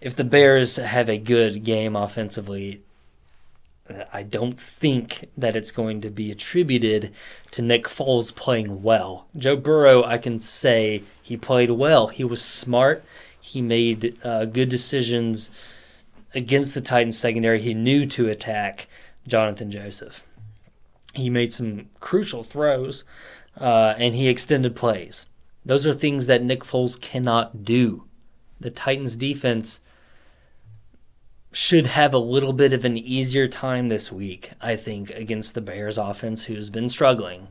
if 0.00 0.14
the 0.14 0.24
Bears 0.24 0.76
have 0.76 1.08
a 1.08 1.18
good 1.18 1.64
game 1.64 1.96
offensively, 1.96 2.82
I 4.12 4.22
don't 4.22 4.58
think 4.58 5.28
that 5.36 5.54
it's 5.56 5.70
going 5.70 6.00
to 6.00 6.10
be 6.10 6.30
attributed 6.30 7.12
to 7.50 7.62
Nick 7.62 7.84
Foles 7.84 8.34
playing 8.34 8.82
well. 8.82 9.26
Joe 9.36 9.56
Burrow, 9.56 10.02
I 10.02 10.16
can 10.16 10.40
say 10.40 11.02
he 11.22 11.36
played 11.36 11.70
well. 11.70 12.06
He 12.08 12.24
was 12.24 12.40
smart. 12.40 13.04
He 13.38 13.60
made 13.60 14.16
uh, 14.24 14.46
good 14.46 14.70
decisions 14.70 15.50
against 16.34 16.74
the 16.74 16.80
Titans 16.80 17.18
secondary. 17.18 17.60
He 17.60 17.74
knew 17.74 18.06
to 18.06 18.30
attack 18.30 18.86
Johnathan 19.28 19.68
Joseph 19.68 20.24
he 21.14 21.30
made 21.30 21.52
some 21.52 21.86
crucial 22.00 22.42
throws, 22.42 23.04
uh, 23.58 23.94
and 23.96 24.14
he 24.14 24.28
extended 24.28 24.76
plays. 24.76 25.26
Those 25.64 25.86
are 25.86 25.94
things 25.94 26.26
that 26.26 26.42
Nick 26.42 26.60
Foles 26.60 27.00
cannot 27.00 27.64
do. 27.64 28.04
The 28.60 28.70
Titans 28.70 29.16
defense 29.16 29.80
should 31.54 31.86
have 31.86 32.12
a 32.12 32.18
little 32.18 32.52
bit 32.52 32.72
of 32.72 32.84
an 32.84 32.98
easier 32.98 33.46
time 33.46 33.88
this 33.88 34.10
week, 34.10 34.50
I 34.60 34.74
think, 34.74 35.10
against 35.10 35.54
the 35.54 35.60
Bears 35.60 35.96
offense, 35.96 36.44
who's 36.44 36.68
been 36.68 36.88
struggling. 36.88 37.48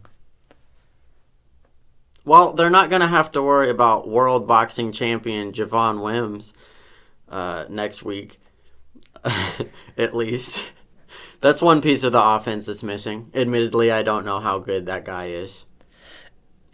Well, 2.25 2.51
they're 2.51 2.69
not 2.69 2.89
going 2.89 3.01
to 3.01 3.07
have 3.07 3.31
to 3.31 3.41
worry 3.41 3.69
about 3.69 4.09
world 4.09 4.45
boxing 4.45 4.91
champion 4.91 5.53
Javon 5.53 6.01
Wims 6.03 6.53
uh, 7.29 7.65
next 7.69 8.03
week, 8.03 8.39
at 9.97 10.13
least. 10.13 10.71
That's 11.39 11.61
one 11.61 11.81
piece 11.81 12.03
of 12.03 12.11
the 12.11 12.23
offense 12.23 12.65
that's 12.65 12.83
missing. 12.83 13.31
Admittedly, 13.33 13.89
I 13.89 14.03
don't 14.03 14.25
know 14.25 14.39
how 14.39 14.59
good 14.59 14.85
that 14.85 15.05
guy 15.05 15.27
is. 15.27 15.63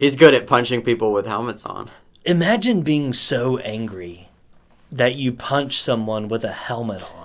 He's 0.00 0.16
good 0.16 0.34
at 0.34 0.48
punching 0.48 0.82
people 0.82 1.12
with 1.12 1.26
helmets 1.26 1.64
on. 1.64 1.90
Imagine 2.24 2.82
being 2.82 3.12
so 3.12 3.58
angry 3.58 4.30
that 4.90 5.14
you 5.14 5.32
punch 5.32 5.80
someone 5.80 6.26
with 6.26 6.42
a 6.44 6.52
helmet 6.52 7.02
on. 7.02 7.19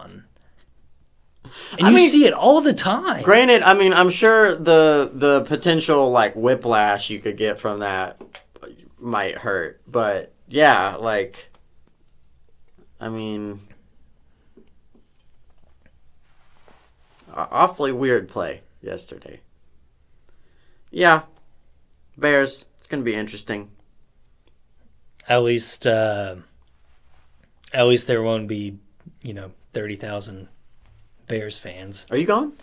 And 1.78 1.88
I 1.88 1.90
you 1.90 1.96
mean, 1.98 2.10
see 2.10 2.26
it 2.26 2.34
all 2.34 2.62
the 2.62 2.74
time. 2.74 3.24
Granted, 3.24 3.64
I 3.64 3.74
mean, 3.74 3.94
I'm 3.94 4.10
sure 4.10 4.56
the 4.56 5.10
the 5.14 5.42
potential 5.42 6.12
like 6.12 6.36
whiplash 6.36 7.10
you 7.10 7.20
could 7.20 7.38
get 7.38 7.60
from 7.60 7.80
that 7.80 8.22
might 9.00 9.38
hurt, 9.38 9.82
but 9.88 10.34
yeah, 10.48 10.96
like 10.96 11.50
I 13.00 13.10
mean, 13.10 13.62
awfully 17.34 17.92
weird 17.92 18.30
play 18.30 18.62
yesterday. 18.82 19.42
Yeah, 20.92 21.24
Bears. 22.18 22.66
It's 22.78 22.88
going 22.88 23.04
to 23.04 23.06
be 23.06 23.16
interesting. 23.16 23.72
At 25.28 25.44
least, 25.44 25.88
uh, 25.88 26.36
at 27.74 27.88
least 27.88 28.08
there 28.08 28.22
won't 28.22 28.48
be, 28.48 28.78
you 29.24 29.34
know, 29.34 29.52
thirty 29.74 29.96
thousand 29.96 30.48
Bears 31.28 31.58
fans. 31.58 32.06
Are 32.10 32.18
you 32.18 32.26
going? 32.26 32.54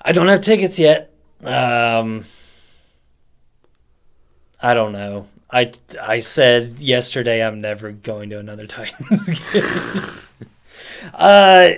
I 0.00 0.12
don't 0.12 0.28
have 0.28 0.40
tickets 0.42 0.78
yet. 0.78 1.10
Um, 1.42 2.24
I 4.62 4.74
don't 4.74 4.92
know. 4.92 5.28
I 5.50 5.72
I 6.00 6.18
said 6.18 6.78
yesterday 6.78 7.44
I'm 7.44 7.60
never 7.60 7.92
going 7.92 8.30
to 8.30 8.38
another 8.38 8.66
Titans 8.66 9.26
game. 9.26 9.62
uh, 11.14 11.68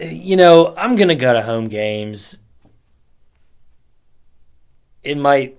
you 0.00 0.36
know, 0.36 0.74
I'm 0.76 0.96
going 0.96 1.08
to 1.08 1.14
go 1.14 1.32
to 1.32 1.42
home 1.42 1.68
games. 1.68 2.38
It 5.02 5.16
might 5.16 5.56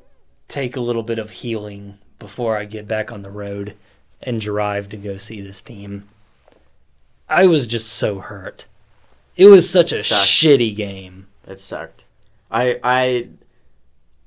take 0.48 0.76
a 0.76 0.82
little 0.82 1.04
bit 1.04 1.20
of 1.20 1.30
healing 1.32 1.98
before 2.20 2.58
I 2.58 2.66
get 2.66 2.88
back 2.88 3.12
on 3.12 3.22
the 3.22 3.32
road 3.32 3.76
and 4.22 4.40
drive 4.40 4.90
to 4.90 4.98
go 4.98 5.18
see 5.18 5.42
this 5.42 5.62
team. 5.62 6.08
I 7.28 7.46
was 7.46 7.66
just 7.66 7.88
so 7.88 8.20
hurt 8.20 8.66
It 9.36 9.48
was 9.48 9.70
such 9.70 9.92
a 9.92 10.04
Sucked. 10.04 10.28
shitty 10.28 10.76
game. 10.76 11.28
It 11.48 11.60
sucked. 11.60 12.04
I 12.50 12.80
I 12.84 13.30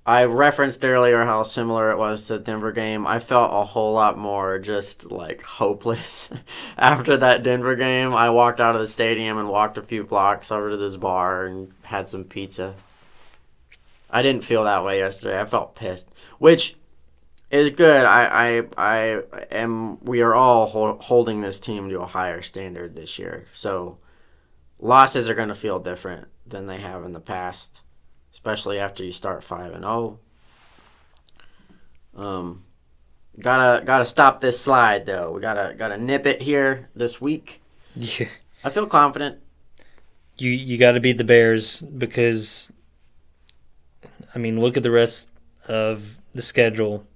I 0.07 0.24
referenced 0.24 0.84
earlier 0.84 1.24
how 1.24 1.42
similar 1.44 1.90
it 1.90 1.98
was 1.98 2.26
to 2.26 2.34
the 2.34 2.38
Denver 2.40 2.72
game. 2.72 3.07
I 3.07 3.18
felt 3.18 3.52
a 3.55 3.64
whole 3.64 3.94
lot 3.94 4.18
more 4.18 4.59
just 4.59 5.11
like 5.11 5.42
hopeless 5.42 6.28
after 6.78 7.16
that 7.18 7.42
Denver 7.42 7.76
game. 7.76 8.12
I 8.14 8.30
walked 8.30 8.61
out 8.61 8.74
of 8.74 8.80
the 8.80 8.86
stadium 8.86 9.38
and 9.38 9.48
walked 9.48 9.78
a 9.78 9.82
few 9.82 10.05
blocks 10.05 10.50
over 10.50 10.70
to 10.70 10.76
this 10.76 10.96
bar 10.96 11.44
and 11.46 11.72
had 11.84 12.09
some 12.09 12.24
pizza. 12.24 12.74
I 14.11 14.22
didn't 14.22 14.44
feel 14.44 14.64
that 14.64 14.84
way 14.84 14.98
yesterday. 14.98 15.40
I 15.40 15.44
felt 15.44 15.74
pissed, 15.74 16.09
which 16.38 16.76
is 17.50 17.70
good. 17.70 18.05
I 18.05 18.26
I, 18.26 18.62
I 18.76 19.22
am. 19.50 20.02
We 20.05 20.20
are 20.22 20.34
all 20.34 20.66
hol- 20.66 20.98
holding 21.00 21.40
this 21.40 21.61
team 21.61 21.88
to 21.90 22.00
a 22.00 22.07
higher 22.07 22.42
standard 22.42 22.94
this 22.94 23.18
year. 23.18 23.46
So 23.55 23.98
losses 24.85 25.28
are 25.28 25.35
going 25.35 25.49
to 25.49 25.55
feel 25.55 25.80
different 25.80 26.28
than 26.47 26.66
they 26.66 26.78
have 26.78 27.05
in 27.05 27.12
the 27.12 27.20
past, 27.20 27.80
especially 28.32 28.78
after 28.78 29.03
you 29.03 29.11
start 29.11 29.43
five 29.43 29.72
and 29.72 29.82
zero. 29.82 30.20
Um, 32.14 32.64
gotta 33.41 33.85
gotta 33.85 34.05
stop 34.05 34.41
this 34.41 34.61
slide 34.61 35.07
though. 35.07 35.32
We 35.32 35.41
gotta 35.41 35.74
gotta 35.76 35.97
nip 35.97 36.26
it 36.26 36.43
here 36.43 36.91
this 36.95 37.20
week. 37.20 37.61
You 37.97 38.28
I 38.62 38.70
feel 38.70 38.87
confident. 38.87 39.39
you, 40.39 40.51
you 40.51 40.78
got 40.78 40.93
to 40.93 41.01
beat 41.01 41.18
the 41.18 41.24
Bears 41.24 41.80
because, 41.80 42.72
I 44.35 44.39
mean, 44.39 44.61
look 44.61 44.76
at 44.76 44.82
the 44.82 44.91
rest 44.91 45.28
of 45.68 46.20
the 46.32 46.43
schedule. 46.43 47.07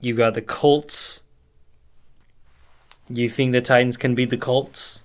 You 0.00 0.14
got 0.14 0.34
the 0.34 0.42
Colts. 0.42 1.22
You 3.08 3.28
think 3.28 3.52
the 3.52 3.60
Titans 3.60 3.96
can 3.96 4.14
beat 4.14 4.30
the 4.30 4.36
Colts? 4.36 5.02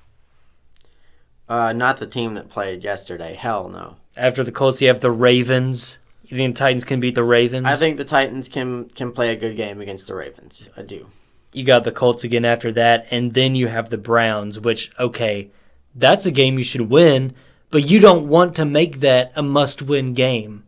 Uh, 1.52 1.74
not 1.74 1.98
the 1.98 2.08
team 2.08 2.36
that 2.36 2.50
played 2.50 2.82
yesterday. 2.82 3.36
Hell 3.36 3.68
no. 3.68 3.98
After 4.16 4.42
the 4.42 4.54
Colts, 4.54 4.82
you 4.82 4.88
have 4.88 5.02
the 5.02 5.12
Ravens. 5.12 6.00
You 6.24 6.38
think 6.38 6.56
the 6.56 6.60
Titans 6.60 6.86
can 6.86 7.02
beat 7.02 7.14
the 7.14 7.26
Ravens? 7.26 7.66
I 7.66 7.76
think 7.76 7.98
the 7.98 8.06
Titans 8.06 8.48
can 8.48 8.86
can 8.92 9.12
play 9.12 9.34
a 9.34 9.36
good 9.36 9.58
game 9.58 9.82
against 9.82 10.08
the 10.08 10.16
Ravens. 10.16 10.66
I 10.78 10.84
do. 10.84 11.08
you 11.52 11.66
got 11.66 11.84
the 11.84 11.92
Colts 11.92 12.24
again 12.24 12.46
after 12.46 12.72
that, 12.72 13.06
and 13.12 13.34
then 13.34 13.56
you 13.56 13.68
have 13.68 13.90
the 13.90 13.98
Browns, 13.98 14.62
which, 14.62 14.92
okay, 14.98 15.50
that's 15.94 16.26
a 16.26 16.32
game 16.32 16.58
you 16.58 16.64
should 16.64 16.90
win, 16.90 17.36
but 17.70 17.84
you 17.84 18.00
don't 18.00 18.30
want 18.30 18.56
to 18.56 18.64
make 18.64 19.02
that 19.02 19.34
a 19.36 19.44
must 19.44 19.82
win 19.82 20.14
game. 20.14 20.64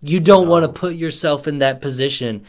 You 0.00 0.20
don't 0.20 0.46
want 0.46 0.64
to 0.64 0.80
put 0.80 0.94
yourself 0.94 1.48
in 1.48 1.58
that 1.58 1.80
position 1.80 2.44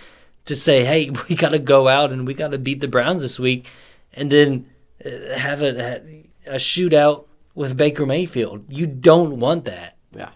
to 0.46 0.56
say, 0.56 0.86
hey, 0.86 1.10
we 1.28 1.36
got 1.36 1.50
to 1.50 1.60
go 1.60 1.88
out 1.88 2.12
and 2.12 2.28
we 2.28 2.36
got 2.36 2.52
to 2.52 2.60
beat 2.60 2.82
the 2.82 2.88
Browns 2.88 3.24
this 3.24 3.40
week, 3.40 3.68
and 4.14 4.32
then 4.32 4.68
uh, 5.04 5.40
have 5.40 5.64
a, 5.64 6.04
a 6.46 6.58
shootout 6.58 7.26
with 7.56 7.78
Baker 7.78 8.06
Mayfield. 8.06 8.66
You 8.72 8.88
don't 8.88 9.40
want 9.40 9.66
that. 9.66 9.98
Yeah. 10.16 10.30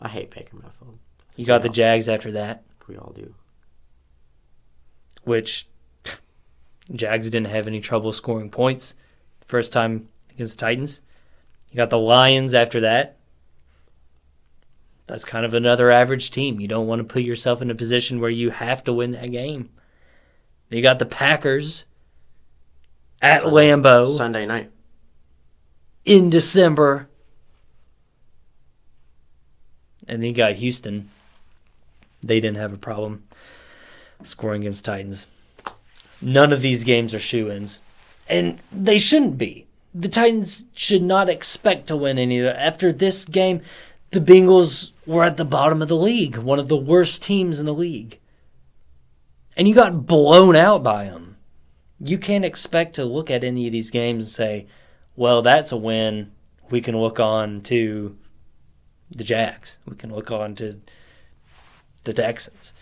I 0.00 0.08
hate 0.08 0.30
Baker 0.30 0.56
Mayfield. 0.56 0.98
You 1.36 1.46
got 1.46 1.62
the. 1.62 1.68
Jags 1.68 2.08
after 2.08 2.30
that, 2.32 2.62
We 2.88 2.96
all 2.96 3.12
do. 3.14 3.34
which 5.24 5.66
Jags 6.94 7.30
didn't 7.30 7.48
have 7.48 7.66
any 7.66 7.80
trouble 7.80 8.12
scoring 8.12 8.50
points 8.50 8.94
first 9.46 9.72
time 9.72 10.08
against 10.30 10.58
Titans. 10.58 11.00
You 11.70 11.76
got 11.76 11.90
the 11.90 11.98
Lions 11.98 12.52
after 12.54 12.80
that. 12.80 13.16
That's 15.06 15.24
kind 15.24 15.44
of 15.44 15.54
another 15.54 15.90
average 15.90 16.30
team. 16.30 16.60
You 16.60 16.68
don't 16.68 16.86
want 16.86 17.00
to 17.00 17.04
put 17.04 17.22
yourself 17.22 17.60
in 17.62 17.70
a 17.70 17.74
position 17.74 18.20
where 18.20 18.30
you 18.30 18.50
have 18.50 18.84
to 18.84 18.92
win 18.92 19.12
that 19.12 19.30
game. 19.32 19.70
You 20.70 20.80
got 20.82 20.98
the 20.98 21.06
Packers 21.06 21.84
at 23.20 23.42
Sunday- 23.42 23.70
Lambeau 23.70 24.16
Sunday 24.16 24.46
night. 24.46 24.70
In 26.04 26.30
December. 26.30 27.08
And 30.08 30.22
then 30.22 30.30
you 30.30 30.34
got 30.34 30.54
Houston. 30.54 31.10
They 32.22 32.40
didn't 32.40 32.58
have 32.58 32.72
a 32.72 32.78
problem 32.78 33.24
scoring 34.22 34.62
against 34.62 34.84
Titans. 34.84 35.26
None 36.20 36.52
of 36.52 36.62
these 36.62 36.84
games 36.84 37.12
are 37.14 37.18
shoe 37.18 37.50
ins. 37.50 37.80
And 38.28 38.58
they 38.70 38.98
shouldn't 38.98 39.38
be. 39.38 39.66
The 39.94 40.08
Titans 40.08 40.66
should 40.74 41.02
not 41.02 41.28
expect 41.28 41.88
to 41.88 41.96
win 41.96 42.18
any. 42.18 42.46
After 42.46 42.92
this 42.92 43.24
game, 43.24 43.60
the 44.10 44.20
Bengals 44.20 44.90
were 45.06 45.24
at 45.24 45.36
the 45.36 45.44
bottom 45.44 45.82
of 45.82 45.88
the 45.88 45.96
league, 45.96 46.36
one 46.36 46.58
of 46.58 46.68
the 46.68 46.76
worst 46.76 47.22
teams 47.22 47.58
in 47.58 47.66
the 47.66 47.74
league. 47.74 48.18
And 49.56 49.68
you 49.68 49.74
got 49.74 50.06
blown 50.06 50.56
out 50.56 50.82
by 50.82 51.04
them. 51.04 51.36
You 52.00 52.18
can't 52.18 52.44
expect 52.44 52.94
to 52.94 53.04
look 53.04 53.30
at 53.30 53.44
any 53.44 53.66
of 53.66 53.72
these 53.72 53.90
games 53.90 54.24
and 54.24 54.30
say, 54.30 54.66
well, 55.16 55.42
that's 55.42 55.72
a 55.72 55.76
win. 55.76 56.32
We 56.70 56.80
can 56.80 56.98
look 56.98 57.20
on 57.20 57.60
to 57.62 58.16
the 59.10 59.24
Jags. 59.24 59.78
We 59.86 59.96
can 59.96 60.14
look 60.14 60.30
on 60.30 60.54
to 60.56 60.80
the 62.04 62.12
Texans. 62.12 62.72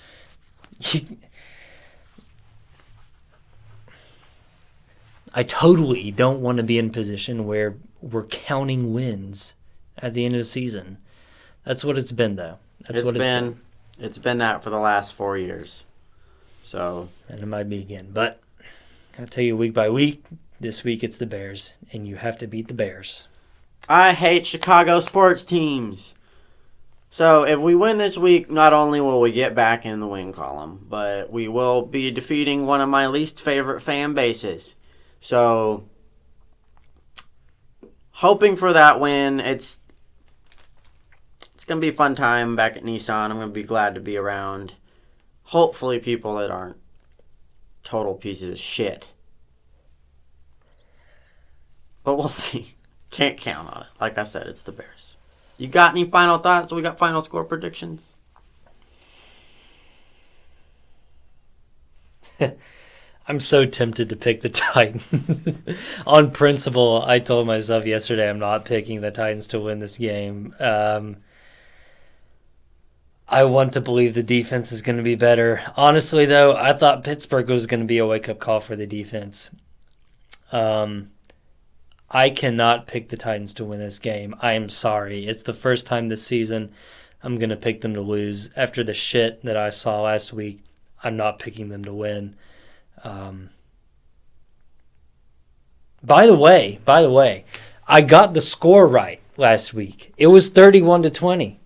I 5.33 5.43
totally 5.45 6.11
don't 6.11 6.41
want 6.41 6.59
to 6.59 6.65
be 6.65 6.79
in 6.79 6.87
a 6.87 6.91
position 6.91 7.47
where 7.47 7.77
we're 8.01 8.25
counting 8.25 8.93
wins 8.93 9.55
at 9.99 10.15
the 10.15 10.25
end 10.25 10.35
of 10.35 10.41
the 10.41 10.45
season. 10.45 10.99
That's 11.65 11.85
what 11.85 11.99
it's 11.99 12.11
been, 12.11 12.37
though. 12.37 12.59
That's 12.81 13.01
It's 13.01 13.07
what 13.07 13.15
been 13.15 13.61
it's 14.01 14.19
been 14.19 14.39
that 14.39 14.63
for 14.65 14.71
the 14.71 14.79
last 14.79 15.13
four 15.13 15.37
years. 15.37 15.83
So 16.63 17.09
and 17.29 17.41
it 17.41 17.47
might 17.47 17.69
be 17.69 17.79
again. 17.79 18.11
But 18.13 18.41
I'll 19.19 19.27
tell 19.27 19.45
you, 19.45 19.57
week 19.57 19.75
by 19.75 19.91
week, 19.91 20.25
this 20.61 20.85
week 20.85 21.03
it's 21.03 21.17
the 21.17 21.27
Bears, 21.27 21.73
and 21.93 22.07
you 22.07 22.17
have 22.17 22.39
to 22.39 22.47
beat 22.47 22.69
the 22.69 22.75
Bears. 22.75 23.27
I 23.89 24.13
hate 24.13 24.47
Chicago 24.47 25.01
sports 25.01 25.43
teams. 25.43 26.15
So 27.09 27.45
if 27.45 27.59
we 27.59 27.75
win 27.75 27.99
this 27.99 28.17
week, 28.17 28.51
not 28.51 28.73
only 28.73 29.01
will 29.01 29.21
we 29.21 29.33
get 29.33 29.55
back 29.55 29.85
in 29.85 29.99
the 29.99 30.07
win 30.07 30.33
column, 30.33 30.87
but 30.89 31.33
we 31.33 31.49
will 31.49 31.83
be 31.83 32.11
defeating 32.11 32.67
one 32.67 32.81
of 32.81 32.89
my 32.89 33.09
least 33.09 33.43
favorite 33.43 33.81
fan 33.81 34.15
bases. 34.15 34.77
So 35.19 35.89
hoping 38.13 38.55
for 38.55 38.73
that 38.75 39.01
win. 39.01 39.41
It's 39.41 39.81
it's 41.55 41.65
gonna 41.65 41.81
be 41.81 41.89
a 41.89 41.93
fun 41.93 42.15
time 42.15 42.55
back 42.55 42.77
at 42.77 42.85
Nissan. 42.85 43.31
I'm 43.31 43.39
gonna 43.39 43.49
be 43.49 43.63
glad 43.63 43.95
to 43.95 44.01
be 44.01 44.17
around. 44.17 44.75
Hopefully, 45.45 45.99
people 45.99 46.37
that 46.37 46.51
aren't 46.51 46.77
total 47.83 48.15
pieces 48.15 48.51
of 48.51 48.59
shit. 48.59 49.09
But 52.05 52.17
we'll 52.17 52.29
see. 52.31 52.75
Can't 53.11 53.37
count 53.37 53.69
on 53.75 53.83
it. 53.83 53.89
Like 54.01 54.19
I 54.19 54.25
said, 54.25 54.47
it's 54.47 54.63
the 54.63 54.73
Bears. 54.73 55.17
You 55.59 55.69
got 55.69 55.91
any 55.91 56.05
final 56.05 56.39
thoughts? 56.39 56.73
We 56.73 56.81
got 56.81 56.99
final 56.99 57.23
score 57.23 57.45
predictions. 57.45 58.03
I'm 63.29 63.41
so 63.41 63.67
tempted 63.67 64.09
to 64.09 64.17
pick 64.17 64.43
the 64.43 64.49
Titans. 64.49 65.07
On 66.07 66.31
principle, 66.31 67.03
I 67.07 67.19
told 67.19 67.47
myself 67.47 67.85
yesterday 67.85 68.29
I'm 68.29 68.39
not 68.39 68.65
picking 68.65 69.01
the 69.01 69.11
Titans 69.11 69.47
to 69.49 69.61
win 69.61 69.81
this 69.81 69.99
game. 69.99 70.55
Um, 70.59 71.19
I 73.29 73.45
want 73.45 73.75
to 73.75 73.81
believe 73.81 74.15
the 74.15 74.23
defense 74.23 74.73
is 74.73 74.83
going 74.83 74.97
to 74.97 75.05
be 75.05 75.15
better. 75.15 75.63
Honestly, 75.77 76.27
though, 76.27 76.57
I 76.57 76.73
thought 76.73 77.05
Pittsburgh 77.05 77.49
was 77.49 77.67
going 77.67 77.81
to 77.81 77.87
be 77.87 77.99
a 77.99 78.07
wake 78.07 78.29
up 78.29 78.41
call 78.41 78.59
for 78.59 78.75
the 78.75 78.87
defense. 78.87 79.51
Um, 80.51 81.11
I 82.11 82.31
cannot 82.31 82.87
pick 82.87 83.09
the 83.09 83.17
Titans 83.17 83.55
to 83.55 83.65
win 83.65 83.79
this 83.79 83.99
game. 83.99 84.35
I 84.41 84.53
am 84.55 84.69
sorry. 84.69 85.27
It's 85.27 85.45
the 85.45 85.55
first 85.55 85.87
time 85.87 86.09
this 86.09 86.25
season 86.25 86.73
I'm 87.23 87.39
going 87.39 87.51
to 87.51 87.57
pick 87.57 87.83
them 87.83 87.95
to 87.95 88.01
lose. 88.01 88.51
After 88.57 88.83
the 88.83 88.95
shit 88.95 89.43
that 89.45 89.57
I 89.57 89.71
saw 89.71 90.03
last 90.03 90.33
week, 90.33 90.65
I'm 91.05 91.17
not 91.17 91.39
picking 91.39 91.69
them 91.69 91.85
to 91.85 91.93
win. 91.93 92.35
Um, 93.05 93.51
by 96.03 96.27
the 96.27 96.35
way, 96.35 96.81
by 96.85 97.03
the 97.03 97.11
way, 97.11 97.45
I 97.87 98.01
got 98.01 98.35
the 98.35 98.41
score 98.41 98.89
right 98.89 99.21
last 99.37 99.75
week. 99.75 100.13
It 100.17 100.29
was 100.29 100.49
31 100.49 101.03
to 101.03 101.11
20. 101.11 101.61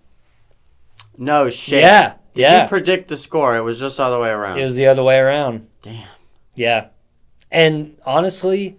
No 1.17 1.49
shit. 1.49 1.81
Yeah, 1.81 2.15
Did 2.33 2.41
yeah. 2.41 2.63
you 2.63 2.69
predict 2.69 3.07
the 3.07 3.17
score? 3.17 3.55
It 3.55 3.61
was 3.61 3.79
just 3.79 3.97
the 3.97 4.03
other 4.03 4.19
way 4.19 4.29
around. 4.29 4.59
It 4.59 4.63
was 4.63 4.75
the 4.75 4.87
other 4.87 5.03
way 5.03 5.17
around. 5.17 5.67
Damn. 5.81 6.07
Yeah. 6.55 6.87
And 7.49 7.97
honestly, 8.05 8.77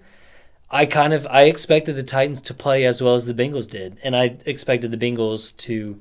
I 0.71 0.87
kind 0.87 1.13
of 1.13 1.27
I 1.29 1.43
expected 1.43 1.97
the 1.97 2.03
Titans 2.03 2.41
to 2.43 2.55
play 2.55 2.85
as 2.85 3.01
well 3.03 3.15
as 3.15 3.27
the 3.27 3.35
Bengals 3.35 3.71
did, 3.71 3.99
and 4.03 4.17
I 4.17 4.37
expected 4.45 4.91
the 4.91 4.97
Bengals 4.97 5.57
to 5.59 6.01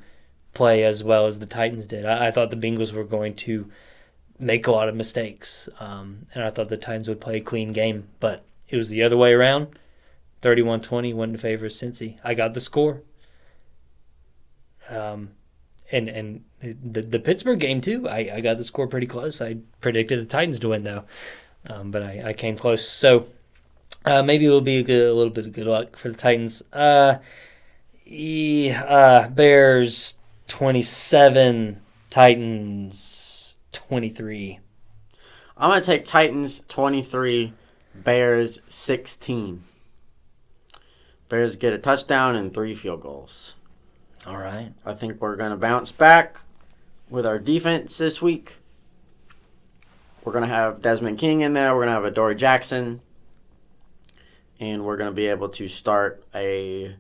play 0.54 0.84
as 0.84 1.04
well 1.04 1.28
as 1.28 1.40
the 1.40 1.46
Titans 1.46 1.86
did. 1.86 2.06
I, 2.06 2.28
I 2.28 2.32
thought 2.32 2.50
the 2.50 2.56
Bengals 2.56 2.92
were 2.92 3.04
going 3.04 3.36
to 3.36 3.70
make 4.40 4.66
a 4.68 4.72
lot 4.72 4.90
of 4.90 4.96
mistakes, 4.96 5.70
um, 5.80 6.26
and 6.34 6.44
I 6.44 6.50
thought 6.50 6.70
the 6.70 6.78
Titans 6.78 7.08
would 7.08 7.22
play 7.22 7.38
a 7.38 7.42
clean 7.42 7.74
game, 7.74 8.08
but 8.20 8.44
it 8.68 8.78
was 8.78 8.90
the 8.90 9.04
other 9.04 9.18
way 9.18 9.34
around. 9.34 9.68
31-20 10.42 11.14
went 11.14 11.32
in 11.32 11.38
favor 11.38 11.66
of 11.66 11.72
Cincy. 11.72 12.20
I 12.24 12.34
got 12.34 12.54
the 12.54 12.62
score. 12.62 13.02
Um, 14.90 15.32
and 15.92 16.10
and 16.10 16.44
the 16.62 17.02
the 17.02 17.20
Pittsburgh 17.20 17.60
game 17.60 17.82
too. 17.82 18.08
I, 18.10 18.32
I 18.36 18.42
got 18.42 18.58
the 18.58 18.64
score 18.64 18.88
pretty 18.88 19.08
close. 19.08 19.42
I 19.42 19.58
predicted 19.82 20.20
the 20.20 20.26
Titans 20.26 20.60
to 20.60 20.70
win 20.70 20.84
though, 20.84 21.06
um, 21.68 21.92
but 21.92 22.02
I, 22.04 22.24
I 22.28 22.34
came 22.34 22.58
close. 22.58 22.88
So 22.88 23.28
Uh, 24.06 24.22
maybe 24.22 24.46
it'll 24.46 24.62
be 24.62 24.78
a, 24.78 24.84
good, 24.84 25.10
a 25.10 25.14
little 25.14 25.34
bit 25.34 25.48
of 25.48 25.54
good 25.54 25.66
luck 25.66 25.96
for 25.98 26.10
the 26.10 26.16
Titans. 26.16 26.62
Uh, 26.72 27.16
yeah, 28.06 28.84
uh, 28.84 29.30
Bears 29.30 30.16
27, 30.48 31.82
Titans 32.12 33.58
23. 33.72 34.60
I'm 35.58 35.70
going 35.70 35.82
to 35.82 35.86
take 35.86 36.06
Titans 36.06 36.62
23, 36.68 37.54
Bears 37.96 38.60
16. 38.70 39.64
Bears 41.28 41.56
get 41.56 41.74
a 41.74 41.80
touchdown 41.80 42.36
and 42.36 42.54
three 42.54 42.76
field 42.76 43.02
goals. 43.02 43.56
All 44.28 44.38
right. 44.38 44.74
I 44.86 44.94
think 44.94 45.20
we're 45.20 45.36
going 45.36 45.52
to 45.52 45.58
bounce 45.58 45.92
back 45.92 46.38
with 47.10 47.26
our 47.26 47.40
defense 47.40 47.98
this 47.98 48.22
week. 48.22 48.56
We're 50.24 50.34
going 50.34 50.48
to 50.48 50.54
have 50.54 50.82
Desmond 50.82 51.18
King 51.18 51.42
in 51.42 51.54
there. 51.54 51.74
We're 51.74 51.86
going 51.86 51.88
to 51.88 51.94
have 51.94 52.06
Adoree' 52.06 52.36
Jackson. 52.36 53.02
And 54.60 54.86
we're 54.86 54.98
going 54.98 55.10
to 55.10 55.16
be 55.16 55.28
able 55.28 55.50
to 55.50 55.68
start 55.68 56.24
a 56.34 56.96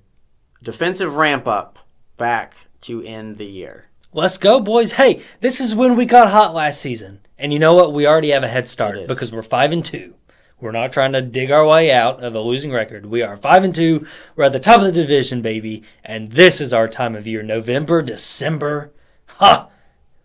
defensive 0.61 1.15
ramp 1.15 1.47
up 1.47 1.79
back 2.17 2.55
to 2.81 3.01
end 3.03 3.37
the 3.37 3.45
year. 3.45 3.85
Let's 4.13 4.37
go, 4.37 4.59
boys. 4.59 4.93
Hey, 4.93 5.21
this 5.41 5.59
is 5.59 5.75
when 5.75 5.95
we 5.95 6.05
got 6.05 6.31
hot 6.31 6.53
last 6.53 6.81
season. 6.81 7.19
And 7.37 7.51
you 7.51 7.59
know 7.59 7.73
what? 7.73 7.93
We 7.93 8.07
already 8.07 8.29
have 8.29 8.43
a 8.43 8.47
head 8.47 8.67
start 8.67 9.07
because 9.07 9.31
we're 9.31 9.41
5 9.41 9.71
and 9.71 9.83
2. 9.83 10.13
We're 10.61 10.71
not 10.71 10.93
trying 10.93 11.11
to 11.11 11.21
dig 11.21 11.51
our 11.51 11.65
way 11.65 11.91
out 11.91 12.23
of 12.23 12.33
a 12.33 12.39
losing 12.39 12.71
record. 12.71 13.05
We 13.05 13.21
are 13.21 13.35
5 13.35 13.63
and 13.65 13.75
2. 13.75 14.07
We're 14.35 14.45
at 14.45 14.53
the 14.53 14.59
top 14.59 14.79
of 14.79 14.85
the 14.85 14.91
division, 14.93 15.41
baby. 15.41 15.83
And 16.03 16.31
this 16.31 16.61
is 16.61 16.71
our 16.71 16.87
time 16.87 17.13
of 17.15 17.27
year 17.27 17.43
November, 17.43 18.01
December. 18.01 18.91
Ha! 19.37 19.67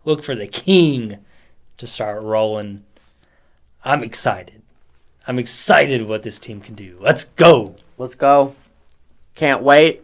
Look 0.05 0.23
for 0.23 0.37
the 0.37 0.47
king 0.47 1.19
to 1.79 1.87
start 1.87 2.23
rolling. 2.23 2.85
I'm 3.85 4.05
excited. 4.05 4.60
I'm 5.27 5.39
excited 5.39 6.07
what 6.07 6.23
this 6.23 6.39
team 6.39 6.61
can 6.61 6.75
do. 6.75 6.97
Let's 7.01 7.25
go. 7.25 7.77
Let's 7.99 8.15
go. 8.15 8.55
Can't 9.35 9.63
wait. 9.63 10.03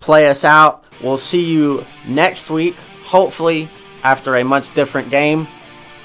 Play 0.00 0.28
us 0.28 0.44
out. 0.44 0.84
We'll 1.02 1.18
see 1.18 1.44
you 1.44 1.84
next 2.08 2.50
week. 2.50 2.74
Hopefully, 3.04 3.68
after 4.02 4.36
a 4.36 4.44
much 4.44 4.74
different 4.74 5.10
game, 5.10 5.46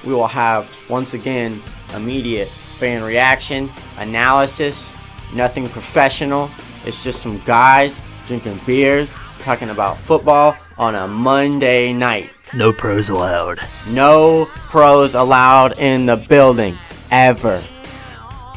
we 0.06 0.14
will 0.14 0.28
have 0.28 0.68
once 0.89 1.14
again 1.14 1.62
immediate 1.95 2.49
fan 2.49 3.03
reaction, 3.03 3.70
analysis, 3.99 4.91
nothing 5.34 5.68
professional. 5.70 6.49
It's 6.86 7.03
just 7.03 7.22
some 7.22 7.41
guys 7.45 7.99
drinking 8.28 8.60
beers, 8.66 9.14
talking 9.39 9.70
about 9.70 9.97
football 9.97 10.58
on 10.78 10.95
a 10.95 11.08
Monday 11.08 11.93
night. 11.93 12.30
No 12.53 12.74
pros 12.74 13.10
allowed. 13.10 13.60
No 13.89 14.45
pros 14.45 15.16
allowed 15.16 15.80
in 15.80 16.06
the 16.06 16.18
building 16.18 16.78
ever. 17.12 17.62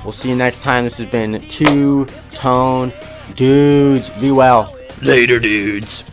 We'll 0.02 0.12
see 0.12 0.30
you 0.30 0.36
next 0.36 0.62
time. 0.62 0.84
This 0.84 0.98
has 0.98 1.10
been 1.10 1.38
Two 1.38 2.06
Tone 2.32 2.92
Dudes. 3.34 4.10
Be 4.20 4.30
well. 4.30 4.74
Later, 5.02 5.38
dudes. 5.38 6.04